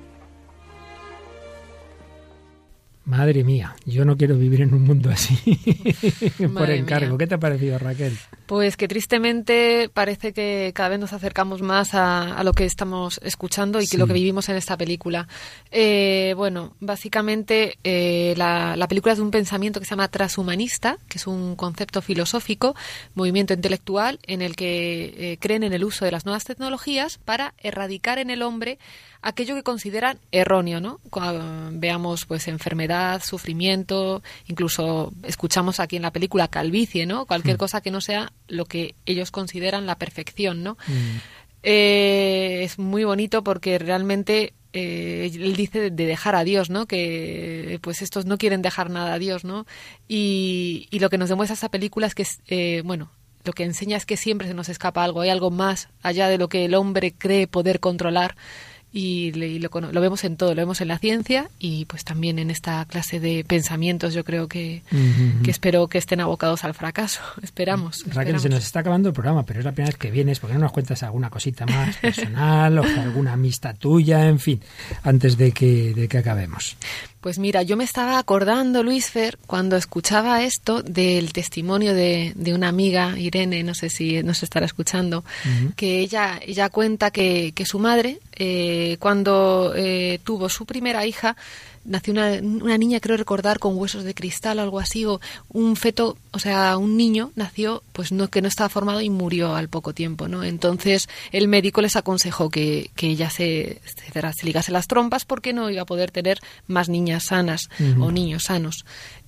Madre 3.07 3.45
mía, 3.45 3.77
yo 3.85 4.07
no 4.07 4.17
quiero 4.17 4.35
vivir 4.39 4.63
en 4.63 4.73
un 4.73 4.83
mundo 4.85 5.11
así 5.11 5.37
por 6.57 6.71
encargo. 6.71 7.09
mía. 7.11 7.19
¿Qué 7.19 7.27
te 7.27 7.35
ha 7.35 7.39
parecido, 7.39 7.79
Raquel? 7.79 8.17
Pues 8.47 8.79
que 8.79 8.89
tristemente 8.89 9.91
parece 9.93 10.33
que 10.33 10.73
cada 10.75 10.89
vez 10.89 10.99
nos 11.01 11.13
acercamos 11.13 11.61
más 11.61 11.95
a, 11.95 12.35
a 12.35 12.43
lo 12.45 12.55
que 12.55 12.65
estamos 12.65 13.21
escuchando 13.23 13.79
y 13.81 13.85
que 13.85 13.89
Sí. 13.95 13.97
lo 13.99 14.07
que 14.07 14.15
vivimos 14.15 14.49
en 14.49 14.57
esta 14.57 14.79
película. 14.79 15.29
Eh, 15.71 16.33
bueno, 16.37 16.77
básicamente 16.81 17.77
eh, 17.85 18.33
la, 18.39 18.75
la 18.77 18.89
película 18.89 19.13
es 19.13 19.19
de 19.19 19.25
un 19.25 19.31
pensamiento 19.31 19.81
que 19.81 19.87
se 19.87 19.91
llama 19.91 20.09
transhumanista, 20.09 20.97
que 21.09 21.19
es 21.19 21.27
un 21.27 21.57
concepto 21.57 22.01
filosófico, 22.01 22.75
movimiento 23.15 23.53
intelectual 23.53 24.19
en 24.27 24.41
el 24.41 24.57
que 24.57 25.33
eh, 25.33 25.39
creen 25.41 25.63
en 25.63 25.75
el 25.75 25.85
uso 25.85 26.07
de 26.07 26.11
las 26.11 26.25
nuevas 26.25 26.45
tecnologías 26.45 27.19
para 27.19 27.53
erradicar 27.59 28.19
en 28.19 28.31
el 28.31 28.41
hombre 28.43 28.79
aquello 29.27 29.55
que 29.55 29.62
consideran 29.62 30.18
erróneo, 30.33 30.81
¿no? 30.81 31.01
Veamos 31.72 32.27
pues 32.27 32.47
enfermedad, 32.49 33.22
sufrimiento, 33.25 34.22
incluso 34.47 35.12
escuchamos 35.25 35.81
aquí 35.81 35.97
en 35.97 36.03
la 36.03 36.12
película 36.12 36.49
calvicie, 36.49 37.07
¿no? 37.07 37.27
Cualquier 37.27 37.57
Mm. 37.57 37.59
cosa 37.59 37.81
que 37.81 37.91
no 37.91 38.01
sea 38.01 38.33
lo 38.49 38.66
que 38.66 38.95
ellos 39.07 39.31
consideran 39.31 39.87
la 39.87 39.97
perfección, 39.99 40.62
¿no? 40.62 40.77
Eh, 41.62 42.61
es 42.64 42.79
muy 42.79 43.05
bonito 43.05 43.43
porque 43.43 43.79
realmente 43.79 44.53
eh, 44.77 45.31
él 45.33 45.55
dice 45.55 45.79
de- 45.81 45.91
de 45.91 46.05
dejar 46.07 46.35
a 46.35 46.43
Dios, 46.43 46.68
¿no? 46.68 46.87
Que 46.87 47.79
pues 47.81 48.03
estos 48.03 48.27
no 48.27 48.39
quieren 48.39 48.61
dejar 48.61 48.91
nada 48.91 49.14
a 49.14 49.18
Dios, 49.20 49.45
¿no? 49.45 49.66
Y, 50.09 50.89
y 50.91 50.99
lo 50.99 51.11
que 51.11 51.16
nos 51.16 51.29
demuestra 51.29 51.55
esta 51.55 51.68
película 51.70 52.09
es 52.09 52.14
que, 52.16 52.27
eh, 52.49 52.83
bueno, 52.85 53.09
lo 53.45 53.53
que 53.53 53.62
enseña 53.62 53.97
es 53.97 54.05
que 54.05 54.16
siempre 54.16 54.49
se 54.49 54.55
nos 54.55 54.68
escapa 54.68 55.05
algo, 55.05 55.20
hay 55.20 55.29
algo 55.31 55.53
más 55.53 55.89
allá 56.03 56.29
de 56.29 56.39
lo 56.39 56.49
que 56.49 56.64
el 56.64 56.75
hombre 56.75 57.14
cree 57.16 57.47
poder 57.47 57.79
controlar 57.79 58.35
y, 58.97 59.33
le- 59.33 59.49
y 59.49 59.59
lo, 59.59 59.71
vemos 60.01 60.23
en 60.23 60.37
todo, 60.37 60.51
lo 60.55 60.63
vemos 60.63 60.81
en 60.81 60.87
la 60.89 60.99
ciencia 60.99 61.51
y 61.59 61.85
pues 61.87 62.05
también 62.05 62.39
en 62.39 62.49
esta 62.51 62.85
clase 62.85 63.19
de 63.19 63.45
pensamientos 63.45 64.15
yo 64.15 64.23
creo 64.25 64.47
que, 64.47 64.83
espero 65.49 65.89
que 65.89 65.99
estén 65.99 66.21
abocados 66.21 66.63
al 66.63 66.75
fracaso, 66.75 67.21
esperamos. 67.43 67.99
Raquel, 68.07 68.11
esperamos. 68.37 68.43
se 68.43 68.49
nos 68.51 68.65
está 68.65 68.81
acabando 68.81 69.09
el 69.09 69.13
programa, 69.15 69.45
pero 69.45 69.59
es 69.59 69.65
la 69.65 69.73
primera 69.73 69.89
vez 69.91 69.99
que 69.99 70.11
vienes. 70.13 70.39
¿Por 70.39 70.49
qué 70.49 70.55
no 70.55 70.61
nos 70.61 70.73
cuentas 70.73 71.03
alguna 71.03 71.29
cosita 71.29 71.67
más 71.67 71.97
personal 72.01 72.79
o 72.79 72.83
alguna 72.85 73.33
amistad 73.33 73.75
tuya? 73.77 74.29
En 74.29 74.39
fin, 74.39 74.61
antes 75.03 75.37
de 75.37 75.51
que, 75.51 75.93
de 75.93 76.07
que 76.07 76.19
acabemos. 76.19 76.77
Pues 77.25 77.39
mira, 77.39 77.62
yo 77.62 77.79
me 77.79 77.85
estaba 77.85 78.18
acordando, 78.18 78.83
Luis 78.83 79.09
Fer, 79.09 79.39
cuando 79.47 79.77
escuchaba 79.77 80.43
esto 80.43 80.83
del 80.83 81.33
testimonio 81.33 81.95
de, 81.95 82.35
de 82.37 82.53
una 82.53 82.68
amiga, 82.68 83.18
Irene, 83.18 83.62
no 83.62 83.72
sé 83.75 83.89
si 83.89 84.22
nos 84.22 84.43
estará 84.43 84.66
escuchando, 84.66 85.25
que 85.75 86.01
ella, 86.01 86.39
ella 86.43 86.68
cuenta 86.68 87.11
que, 87.11 87.53
que 87.55 87.64
su 87.64 87.79
madre, 87.79 88.18
eh, 88.35 88.99
cuando 89.01 89.72
eh, 89.75 90.20
tuvo 90.22 90.51
su 90.51 90.66
primera 90.66 91.07
hija, 91.07 91.35
nació 91.85 92.12
una, 92.12 92.32
una 92.43 92.78
niña, 92.78 93.01
creo 93.01 93.16
recordar, 93.16 93.59
con 93.59 93.76
huesos 93.76 94.05
de 94.05 94.14
cristal 94.14 94.59
o 94.59 94.62
algo 94.62 94.80
así, 94.80 95.05
o 95.05 95.20
un 95.49 95.76
feto, 95.76 96.16
o 96.32 96.39
sea, 96.39 96.76
un 96.78 96.97
niño 96.97 97.32
nació, 97.37 97.82
pues 97.93 98.12
no, 98.12 98.28
que 98.28 98.43
no 98.43 98.49
estaba 98.49 98.68
formado 98.68 99.01
y 99.01 99.11
murió 99.11 99.55
al 99.55 99.68
poco 99.68 99.93
tiempo, 99.93 100.28
¿no? 100.28 100.45
Entonces 100.45 101.09
el 101.32 101.49
médico 101.49 101.80
les 101.80 101.97
aconsejó 101.97 102.51
que, 102.51 102.91
que 102.97 103.09
ella 103.09 103.30
se, 103.30 103.80
se, 103.85 104.32
se 104.32 104.47
ligase 104.47 104.72
las 104.72 104.87
trompas 104.87 105.24
porque 105.24 105.53
no 105.53 105.70
iba 105.70 105.82
a 105.82 105.87
poder 105.87 106.11
tener 106.11 106.39
más 106.66 106.89
niñas 106.89 107.26
sanas 107.26 107.68
o 108.01 108.11
niños 108.11 108.45
sanos. 108.45 108.85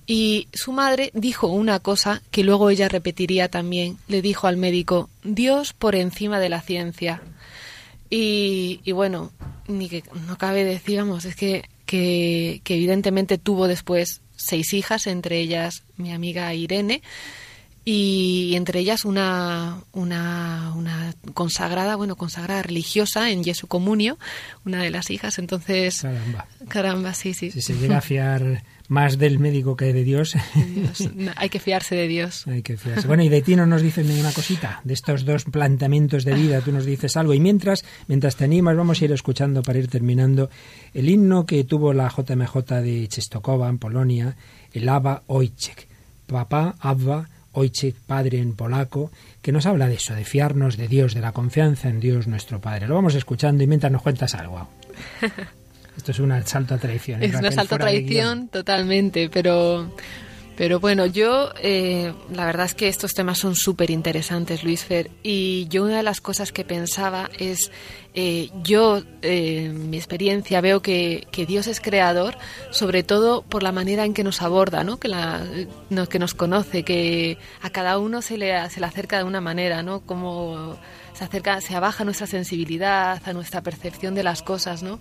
Y 0.09 0.47
su 0.53 0.71
madre 0.71 1.11
dijo 1.13 1.47
una 1.47 1.79
cosa 1.79 2.21
que 2.31 2.43
luego 2.43 2.69
ella 2.69 2.87
repetiría 2.87 3.49
también. 3.49 3.97
Le 4.07 4.21
dijo 4.21 4.47
al 4.47 4.55
médico, 4.55 5.09
Dios 5.23 5.73
por 5.73 5.95
encima 5.95 6.39
de 6.39 6.47
la 6.47 6.61
ciencia. 6.61 7.21
Y, 8.09 8.81
y 8.83 8.91
bueno, 8.91 9.31
ni 9.67 9.89
que 9.89 10.03
no 10.27 10.37
cabe 10.37 10.63
decir, 10.63 10.99
vamos, 10.99 11.25
es 11.25 11.35
que, 11.35 11.69
que, 11.85 12.61
que 12.63 12.75
evidentemente 12.75 13.37
tuvo 13.37 13.67
después 13.67 14.21
seis 14.35 14.73
hijas, 14.73 15.07
entre 15.07 15.39
ellas 15.39 15.83
mi 15.97 16.13
amiga 16.13 16.53
Irene, 16.53 17.01
y 17.89 18.53
entre 18.55 18.81
ellas 18.81 19.05
una, 19.05 19.81
una, 19.93 20.73
una 20.75 21.13
consagrada, 21.33 21.95
bueno, 21.95 22.17
consagrada 22.17 22.61
religiosa 22.61 23.31
en 23.31 23.45
Jesu 23.45 23.67
Comunio, 23.67 24.17
una 24.65 24.83
de 24.83 24.89
las 24.89 25.09
hijas. 25.09 25.39
Entonces, 25.39 26.01
Caramba. 26.01 26.47
caramba, 26.67 27.13
sí, 27.13 27.33
sí. 27.33 27.49
Si 27.49 27.61
se 27.61 27.75
llega 27.75 27.99
a 27.99 28.01
fiar 28.01 28.61
más 28.87 29.17
del 29.17 29.39
médico 29.39 29.75
que 29.75 29.93
de 29.93 30.03
Dios. 30.03 30.35
hay 31.35 31.49
que 31.49 31.59
fiarse 31.59 31.95
de 31.95 32.07
Dios. 32.07 32.47
Hay 32.47 32.61
que 32.61 32.77
fiarse. 32.77 33.07
Bueno, 33.07 33.23
y 33.23 33.29
de 33.29 33.41
ti 33.41 33.55
no 33.55 33.65
nos 33.65 33.81
dices 33.81 34.05
ninguna 34.05 34.31
cosita, 34.31 34.81
de 34.83 34.93
estos 34.93 35.25
dos 35.25 35.45
planteamientos 35.45 36.23
de 36.23 36.33
vida, 36.33 36.61
tú 36.61 36.71
nos 36.71 36.85
dices 36.85 37.17
algo. 37.17 37.33
Y 37.33 37.39
mientras, 37.39 37.83
mientras 38.07 38.35
te 38.35 38.45
animas, 38.45 38.75
vamos 38.75 39.01
a 39.01 39.05
ir 39.05 39.11
escuchando 39.11 39.61
para 39.61 39.79
ir 39.79 39.87
terminando 39.87 40.49
el 40.93 41.09
himno 41.09 41.45
que 41.45 41.63
tuvo 41.63 41.93
la 41.93 42.09
JMJ 42.09 42.55
de 42.81 43.07
Czestochowa 43.07 43.69
en 43.69 43.77
Polonia, 43.77 44.35
el 44.73 44.87
Abba 44.87 45.23
Ojciech. 45.27 45.87
Papá, 46.27 46.75
Abba, 46.79 47.29
Ojciech, 47.53 47.95
Padre 47.95 48.39
en 48.39 48.53
polaco, 48.53 49.11
que 49.41 49.51
nos 49.51 49.65
habla 49.65 49.87
de 49.87 49.95
eso, 49.95 50.13
de 50.13 50.25
fiarnos 50.25 50.77
de 50.77 50.87
Dios, 50.87 51.13
de 51.13 51.21
la 51.21 51.31
confianza 51.31 51.89
en 51.89 51.99
Dios 51.99 52.27
nuestro 52.27 52.61
Padre. 52.61 52.87
Lo 52.87 52.95
vamos 52.95 53.15
escuchando 53.15 53.63
y 53.63 53.67
mientras 53.67 53.91
nos 53.91 54.01
cuentas 54.01 54.35
algo. 54.35 54.67
Esto 55.97 56.11
es 56.11 56.19
un 56.19 56.45
salto 56.45 56.75
a 56.75 56.77
traición. 56.77 57.23
Es 57.23 57.33
un 57.33 57.45
asalto 57.45 57.75
a 57.75 57.79
traición 57.79 58.47
totalmente, 58.47 59.29
pero 59.29 59.91
pero 60.57 60.79
bueno, 60.79 61.05
yo 61.05 61.51
eh, 61.61 62.11
la 62.33 62.47
verdad 62.47 62.65
es 62.65 62.73
que 62.73 62.87
estos 62.87 63.13
temas 63.13 63.37
son 63.37 63.55
súper 63.55 63.91
interesantes, 63.91 64.63
Luis 64.63 64.85
Fer, 64.85 65.11
y 65.21 65.67
yo 65.69 65.83
una 65.83 65.97
de 65.97 66.03
las 66.03 66.19
cosas 66.19 66.51
que 66.51 66.65
pensaba 66.65 67.29
es, 67.37 67.71
eh, 68.15 68.49
yo 68.63 69.03
eh, 69.21 69.65
en 69.65 69.91
mi 69.91 69.97
experiencia 69.97 70.59
veo 70.59 70.81
que, 70.81 71.27
que, 71.31 71.45
Dios 71.45 71.67
es 71.67 71.79
creador, 71.79 72.39
sobre 72.71 73.03
todo 73.03 73.43
por 73.43 73.61
la 73.61 73.71
manera 73.71 74.03
en 74.03 74.15
que 74.15 74.23
nos 74.23 74.41
aborda, 74.41 74.83
¿no? 74.83 74.97
Que, 74.97 75.09
la, 75.09 75.45
que 76.09 76.17
nos 76.17 76.33
conoce, 76.33 76.81
que 76.81 77.37
a 77.61 77.69
cada 77.69 77.99
uno 77.99 78.23
se 78.23 78.39
le, 78.39 78.67
se 78.71 78.79
le 78.79 78.87
acerca 78.87 79.19
de 79.19 79.25
una 79.25 79.41
manera, 79.41 79.83
¿no? 79.83 79.99
Como 79.99 80.75
se 81.17 81.23
acerca, 81.23 81.61
se 81.61 81.75
abaja 81.75 82.03
nuestra 82.03 82.27
sensibilidad, 82.27 83.21
a 83.25 83.33
nuestra 83.33 83.61
percepción 83.61 84.13
de 84.13 84.21
las 84.21 84.43
cosas, 84.43 84.83
¿no? 84.83 84.99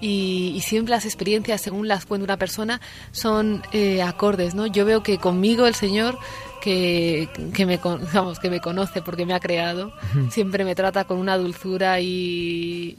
Y, 0.00 0.62
siempre 0.64 0.92
las 0.92 1.04
experiencias, 1.04 1.60
según 1.60 1.88
las 1.88 2.06
cuenta 2.06 2.24
una 2.24 2.36
persona, 2.36 2.80
son 3.10 3.62
eh, 3.72 4.02
acordes, 4.02 4.54
¿no? 4.54 4.66
Yo 4.66 4.84
veo 4.84 5.02
que 5.02 5.18
conmigo 5.18 5.66
el 5.66 5.74
Señor 5.74 6.18
que, 6.66 7.28
me, 7.64 7.76
vamos, 8.12 8.40
que 8.40 8.50
me 8.50 8.60
conoce 8.60 9.00
porque 9.00 9.24
me 9.24 9.34
ha 9.34 9.40
creado, 9.40 9.92
siempre 10.30 10.64
me 10.64 10.74
trata 10.74 11.04
con 11.04 11.18
una 11.18 11.36
dulzura 11.36 12.00
y, 12.00 12.96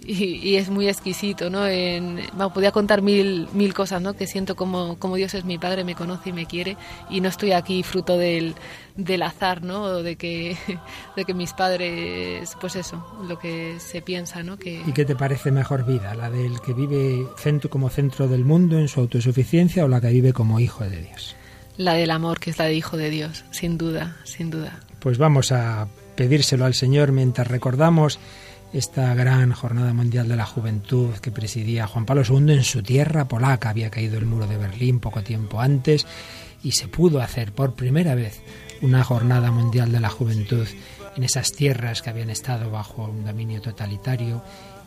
es 0.57 0.70
muy 0.70 0.88
exquisito, 0.88 1.49
¿no? 1.49 1.68
En, 1.68 2.22
podía 2.53 2.72
contar 2.72 3.01
mil, 3.01 3.47
mil 3.53 3.74
cosas, 3.74 4.01
¿no? 4.01 4.13
Que 4.13 4.26
siento 4.26 4.55
como, 4.55 4.97
como 4.97 5.15
Dios 5.18 5.34
es 5.34 5.43
mi 5.43 5.57
Padre, 5.57 5.84
me 5.84 5.95
conoce 5.95 6.30
y 6.30 6.34
me 6.34 6.45
quiere 6.45 6.78
y 7.09 7.20
no 7.20 7.30
estoy 7.30 7.51
aquí 7.51 7.84
fruto 7.84 8.18
del, 8.18 8.55
del 8.95 9.22
azar, 9.22 9.61
¿no? 9.63 10.01
De 10.01 10.15
que, 10.15 10.55
de 11.15 11.26
que 11.26 11.34
mis 11.34 11.51
padres, 11.53 12.55
pues 12.61 12.76
eso, 12.78 13.05
lo 13.28 13.38
que 13.38 13.80
se 13.80 14.01
piensa, 14.01 14.43
¿no? 14.43 14.57
Que... 14.57 14.82
¿Y 14.86 14.93
qué 14.93 15.03
te 15.03 15.15
parece 15.15 15.51
mejor 15.51 15.86
vida? 15.86 16.15
¿La 16.15 16.30
del 16.30 16.61
que 16.61 16.74
vive 16.74 17.28
centro, 17.38 17.70
como 17.70 17.89
centro 17.89 18.28
del 18.28 18.45
mundo 18.45 18.80
en 18.80 18.88
su 18.88 19.01
autosuficiencia 19.01 19.84
o 19.84 19.88
la 19.89 19.99
que 19.99 20.07
vive 20.07 20.32
como 20.32 20.59
hijo 20.59 20.86
de 20.86 21.01
Dios? 21.01 21.36
La 21.78 21.93
del 21.93 22.11
amor, 22.11 22.39
que 22.39 22.49
es 22.49 22.57
la 22.57 22.65
de 22.65 22.75
Hijo 22.75 22.97
de 22.97 23.09
Dios, 23.09 23.45
sin 23.51 23.78
duda, 23.78 24.17
sin 24.23 24.49
duda. 24.49 24.80
Pues 24.99 25.17
vamos 25.17 25.51
a 25.51 25.88
pedírselo 26.15 26.65
al 26.65 26.73
Señor 26.73 27.11
mientras 27.11 27.47
recordamos 27.47 28.19
esta 28.73 29.13
gran 29.13 29.53
jornada 29.53 29.93
mundial 29.93 30.28
de 30.28 30.36
la 30.36 30.45
juventud 30.45 31.13
que 31.21 31.32
presidía 31.32 31.88
Juan 31.88 32.05
Pablo 32.05 32.23
II 32.28 32.53
en 32.53 32.63
su 32.63 32.84
tierra 32.84 33.28
polaca. 33.28 33.69
Había 33.69 33.89
caído 33.89 34.17
el 34.17 34.25
muro 34.25 34.47
de 34.47 34.57
Berlín 34.57 34.99
poco 34.99 35.23
tiempo 35.23 35.61
antes 35.61 36.05
y 36.63 36.71
se 36.71 36.88
pudo 36.88 37.21
hacer 37.21 37.53
por 37.53 37.75
primera 37.75 38.15
vez 38.15 38.41
una 38.82 39.03
jornada 39.03 39.51
mundial 39.51 39.91
de 39.91 39.99
la 39.99 40.09
juventud 40.09 40.67
en 41.15 41.23
esas 41.23 41.51
tierras 41.51 42.01
que 42.01 42.09
habían 42.09 42.30
estado 42.30 42.69
bajo 42.69 43.05
un 43.05 43.25
dominio 43.25 43.61
totalitario, 43.61 44.43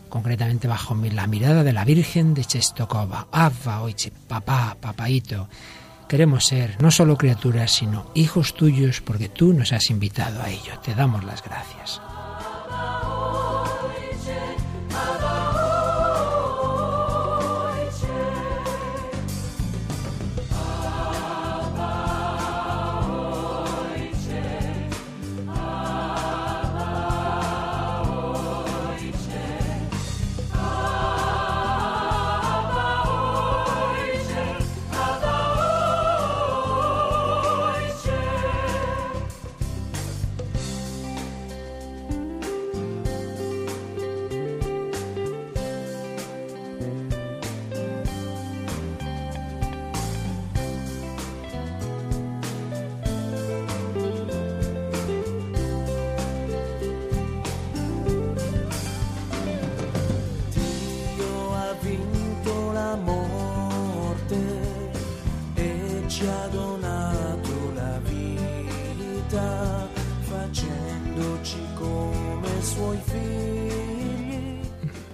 concretamente 0.09 0.68
bajo 0.68 0.95
la 0.95 1.26
mirada 1.26 1.64
de 1.64 1.72
la 1.72 1.84
Virgen 1.84 2.34
de 2.34 2.45
Chestokova. 2.45 3.28
Abba, 3.32 3.82
oiche, 3.82 4.12
papá, 4.28 4.76
papaito. 4.80 5.49
Queremos 6.11 6.46
ser 6.46 6.74
no 6.82 6.90
solo 6.90 7.16
criaturas, 7.16 7.70
sino 7.70 8.11
hijos 8.14 8.54
tuyos 8.54 9.00
porque 9.00 9.28
tú 9.28 9.52
nos 9.52 9.72
has 9.72 9.90
invitado 9.90 10.42
a 10.42 10.50
ello. 10.50 10.76
Te 10.82 10.92
damos 10.92 11.22
las 11.22 11.40
gracias. 11.40 12.00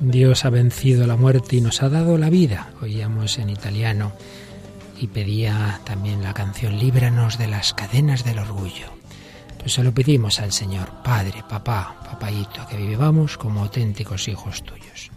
Dios 0.00 0.44
ha 0.44 0.50
vencido 0.50 1.06
la 1.06 1.16
muerte 1.16 1.56
y 1.56 1.60
nos 1.60 1.82
ha 1.82 1.88
dado 1.88 2.18
la 2.18 2.30
vida, 2.30 2.70
oíamos 2.80 3.38
en 3.38 3.50
italiano, 3.50 4.12
y 4.98 5.08
pedía 5.08 5.80
también 5.84 6.22
la 6.22 6.34
canción 6.34 6.78
Líbranos 6.78 7.38
de 7.38 7.48
las 7.48 7.74
cadenas 7.74 8.24
del 8.24 8.38
orgullo. 8.38 8.86
Pues 9.58 9.74
se 9.74 9.84
lo 9.84 9.92
pedimos 9.92 10.40
al 10.40 10.52
Señor, 10.52 10.88
Padre, 11.04 11.44
Papá, 11.48 11.96
Papaito, 12.04 12.66
que 12.68 12.76
vivamos 12.76 13.36
como 13.36 13.62
auténticos 13.62 14.28
hijos 14.28 14.62
tuyos. 14.62 15.10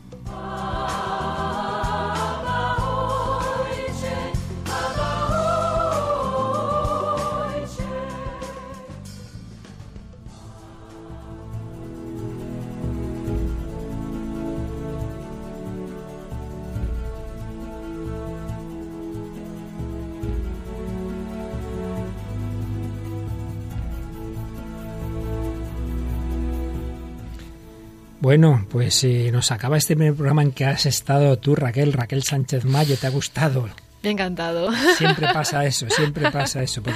Bueno, 28.29 28.63
pues 28.69 29.03
eh, 29.05 29.31
nos 29.31 29.51
acaba 29.51 29.75
este 29.75 29.95
primer 29.95 30.13
programa 30.13 30.43
en 30.43 30.51
que 30.51 30.63
has 30.63 30.85
estado 30.85 31.39
tú, 31.39 31.55
Raquel, 31.55 31.93
Raquel 31.93 32.21
Sánchez 32.21 32.63
Mayo, 32.63 32.95
¿te 32.95 33.07
ha 33.07 33.09
gustado? 33.09 33.67
Me 34.03 34.09
ha 34.09 34.11
encantado. 34.11 34.69
Siempre 34.99 35.29
pasa 35.33 35.65
eso, 35.65 35.89
siempre 35.89 36.29
pasa 36.29 36.61
eso. 36.61 36.83
Por, 36.83 36.93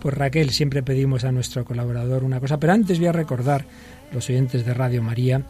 por 0.00 0.18
Raquel 0.18 0.50
siempre 0.50 0.82
pedimos 0.82 1.22
a 1.22 1.30
nuestro 1.30 1.64
colaborador 1.64 2.24
una 2.24 2.40
cosa, 2.40 2.58
pero 2.58 2.72
antes 2.72 2.98
voy 2.98 3.06
a 3.06 3.12
recordar 3.12 3.66
los 4.10 4.28
oyentes 4.28 4.66
de 4.66 4.74
Radio 4.74 5.00
María 5.00 5.42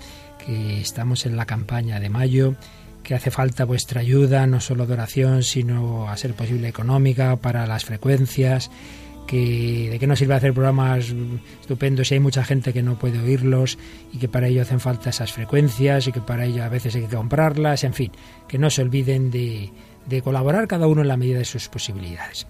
que 0.44 0.82
estamos 0.82 1.24
en 1.24 1.38
la 1.38 1.46
campaña 1.46 2.00
de 2.00 2.10
mayo, 2.10 2.54
que 3.02 3.14
hace 3.14 3.30
falta 3.30 3.64
vuestra 3.64 4.02
ayuda, 4.02 4.46
no 4.46 4.60
solo 4.60 4.84
de 4.84 4.92
oración, 4.92 5.42
sino 5.42 6.06
a 6.06 6.18
ser 6.18 6.34
posible 6.34 6.68
económica 6.68 7.36
para 7.36 7.66
las 7.66 7.86
frecuencias 7.86 8.70
que 9.26 9.88
de 9.90 9.98
qué 9.98 10.06
nos 10.06 10.18
sirve 10.18 10.34
hacer 10.34 10.52
programas 10.52 11.14
estupendos 11.60 12.08
si 12.08 12.14
hay 12.14 12.20
mucha 12.20 12.44
gente 12.44 12.72
que 12.72 12.82
no 12.82 12.98
puede 12.98 13.18
oírlos 13.20 13.78
y 14.12 14.18
que 14.18 14.28
para 14.28 14.48
ello 14.48 14.62
hacen 14.62 14.80
falta 14.80 15.10
esas 15.10 15.32
frecuencias 15.32 16.06
y 16.06 16.12
que 16.12 16.20
para 16.20 16.44
ello 16.44 16.64
a 16.64 16.68
veces 16.68 16.94
hay 16.94 17.02
que 17.02 17.16
comprarlas, 17.16 17.84
en 17.84 17.94
fin, 17.94 18.12
que 18.48 18.58
no 18.58 18.70
se 18.70 18.82
olviden 18.82 19.30
de, 19.30 19.70
de 20.06 20.22
colaborar 20.22 20.68
cada 20.68 20.86
uno 20.86 21.02
en 21.02 21.08
la 21.08 21.16
medida 21.16 21.38
de 21.38 21.44
sus 21.44 21.68
posibilidades. 21.68 22.46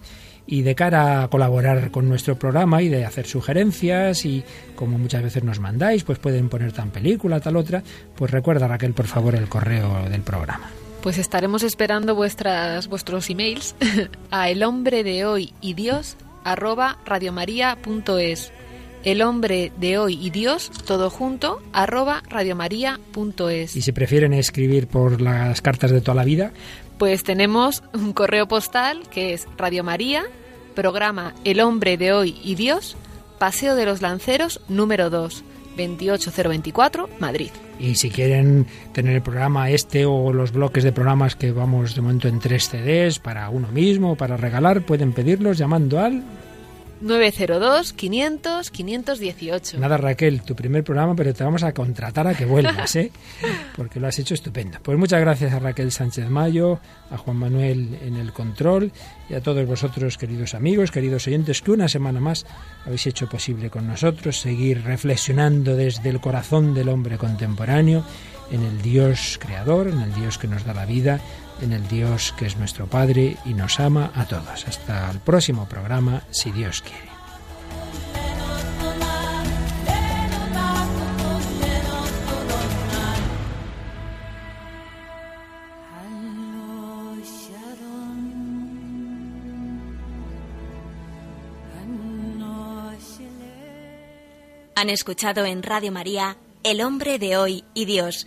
Y 0.46 0.60
de 0.60 0.74
cara 0.74 1.22
a 1.22 1.28
colaborar 1.28 1.90
con 1.90 2.06
nuestro 2.06 2.38
programa 2.38 2.82
y 2.82 2.90
de 2.90 3.06
hacer 3.06 3.26
sugerencias 3.26 4.26
y 4.26 4.44
como 4.76 4.98
muchas 4.98 5.22
veces 5.22 5.42
nos 5.42 5.58
mandáis, 5.58 6.04
pues 6.04 6.18
pueden 6.18 6.50
poner 6.50 6.72
tan 6.72 6.90
película, 6.90 7.40
tal 7.40 7.56
otra, 7.56 7.82
pues 8.14 8.30
recuerda 8.30 8.68
Raquel 8.68 8.92
por 8.92 9.06
favor 9.06 9.34
el 9.36 9.48
correo 9.48 10.06
del 10.10 10.20
programa. 10.20 10.70
Pues 11.02 11.16
estaremos 11.16 11.62
esperando 11.62 12.14
vuestras, 12.14 12.88
vuestros 12.88 13.30
emails 13.30 13.74
a 14.30 14.50
el 14.50 14.62
hombre 14.62 15.02
de 15.02 15.24
hoy 15.24 15.54
y 15.62 15.74
Dios 15.74 16.16
arroba 16.44 16.98
radiomaria.es. 17.04 18.52
El 19.02 19.20
hombre 19.20 19.70
de 19.76 19.98
hoy 19.98 20.18
y 20.20 20.30
Dios, 20.30 20.70
todo 20.86 21.10
junto, 21.10 21.60
arroba 21.72 22.22
radiomaria.es. 22.28 23.76
Y 23.76 23.82
si 23.82 23.92
prefieren 23.92 24.32
escribir 24.32 24.86
por 24.86 25.20
las 25.20 25.60
cartas 25.60 25.90
de 25.90 26.00
toda 26.00 26.14
la 26.14 26.24
vida, 26.24 26.52
Pues 26.98 27.24
tenemos 27.24 27.82
un 27.92 28.12
correo 28.12 28.46
postal 28.46 29.02
que 29.10 29.34
es 29.34 29.46
Radio 29.56 29.84
María, 29.84 30.22
programa 30.74 31.34
El 31.44 31.60
hombre 31.60 31.96
de 31.96 32.12
hoy 32.12 32.38
y 32.42 32.54
Dios, 32.54 32.96
Paseo 33.38 33.74
de 33.74 33.84
los 33.84 34.00
Lanceros 34.00 34.60
número 34.68 35.10
2, 35.10 35.44
28024, 35.76 37.08
Madrid. 37.18 37.50
Y 37.78 37.96
si 37.96 38.10
quieren 38.10 38.66
tener 38.92 39.16
el 39.16 39.22
programa 39.22 39.70
este 39.70 40.06
o 40.06 40.32
los 40.32 40.52
bloques 40.52 40.84
de 40.84 40.92
programas 40.92 41.36
que 41.36 41.52
vamos 41.52 41.94
de 41.94 42.02
momento 42.02 42.28
en 42.28 42.38
tres 42.38 42.68
CDs 42.68 43.18
para 43.18 43.48
uno 43.50 43.68
mismo, 43.68 44.16
para 44.16 44.36
regalar, 44.36 44.82
pueden 44.82 45.12
pedirlos 45.12 45.58
llamando 45.58 46.00
al 46.00 46.22
902-500-518. 47.04 49.78
Nada, 49.78 49.98
Raquel, 49.98 50.42
tu 50.42 50.56
primer 50.56 50.82
programa, 50.82 51.14
pero 51.14 51.32
te 51.34 51.44
vamos 51.44 51.62
a 51.62 51.72
contratar 51.72 52.26
a 52.26 52.34
que 52.34 52.46
vuelvas, 52.46 52.96
¿eh? 52.96 53.12
Porque 53.76 54.00
lo 54.00 54.08
has 54.08 54.18
hecho 54.18 54.32
estupendo. 54.34 54.78
Pues 54.82 54.98
muchas 54.98 55.20
gracias 55.20 55.52
a 55.52 55.58
Raquel 55.58 55.92
Sánchez 55.92 56.30
Mayo, 56.30 56.80
a 57.10 57.18
Juan 57.18 57.36
Manuel 57.36 57.98
en 58.02 58.16
el 58.16 58.32
control 58.32 58.90
y 59.28 59.34
a 59.34 59.42
todos 59.42 59.66
vosotros, 59.66 60.16
queridos 60.16 60.54
amigos, 60.54 60.90
queridos 60.90 61.26
oyentes, 61.26 61.60
que 61.60 61.70
una 61.70 61.88
semana 61.88 62.20
más 62.20 62.46
habéis 62.86 63.06
hecho 63.06 63.28
posible 63.28 63.68
con 63.70 63.86
nosotros 63.86 64.40
seguir 64.40 64.82
reflexionando 64.82 65.76
desde 65.76 66.08
el 66.08 66.20
corazón 66.20 66.72
del 66.74 66.88
hombre 66.88 67.18
contemporáneo 67.18 68.02
en 68.50 68.62
el 68.62 68.82
Dios 68.82 69.38
creador, 69.40 69.88
en 69.88 70.00
el 70.00 70.14
Dios 70.14 70.38
que 70.38 70.48
nos 70.48 70.64
da 70.64 70.74
la 70.74 70.86
vida 70.86 71.20
en 71.60 71.72
el 71.72 71.86
Dios 71.88 72.34
que 72.36 72.46
es 72.46 72.56
nuestro 72.56 72.86
Padre 72.86 73.36
y 73.44 73.54
nos 73.54 73.80
ama 73.80 74.10
a 74.14 74.26
todos. 74.26 74.66
Hasta 74.66 75.10
el 75.10 75.20
próximo 75.20 75.66
programa, 75.68 76.22
si 76.30 76.50
Dios 76.50 76.82
quiere. 76.82 77.14
Han 94.76 94.90
escuchado 94.90 95.46
en 95.46 95.62
Radio 95.62 95.92
María 95.92 96.36
El 96.62 96.82
hombre 96.82 97.18
de 97.18 97.38
hoy 97.38 97.64
y 97.72 97.86
Dios, 97.86 98.26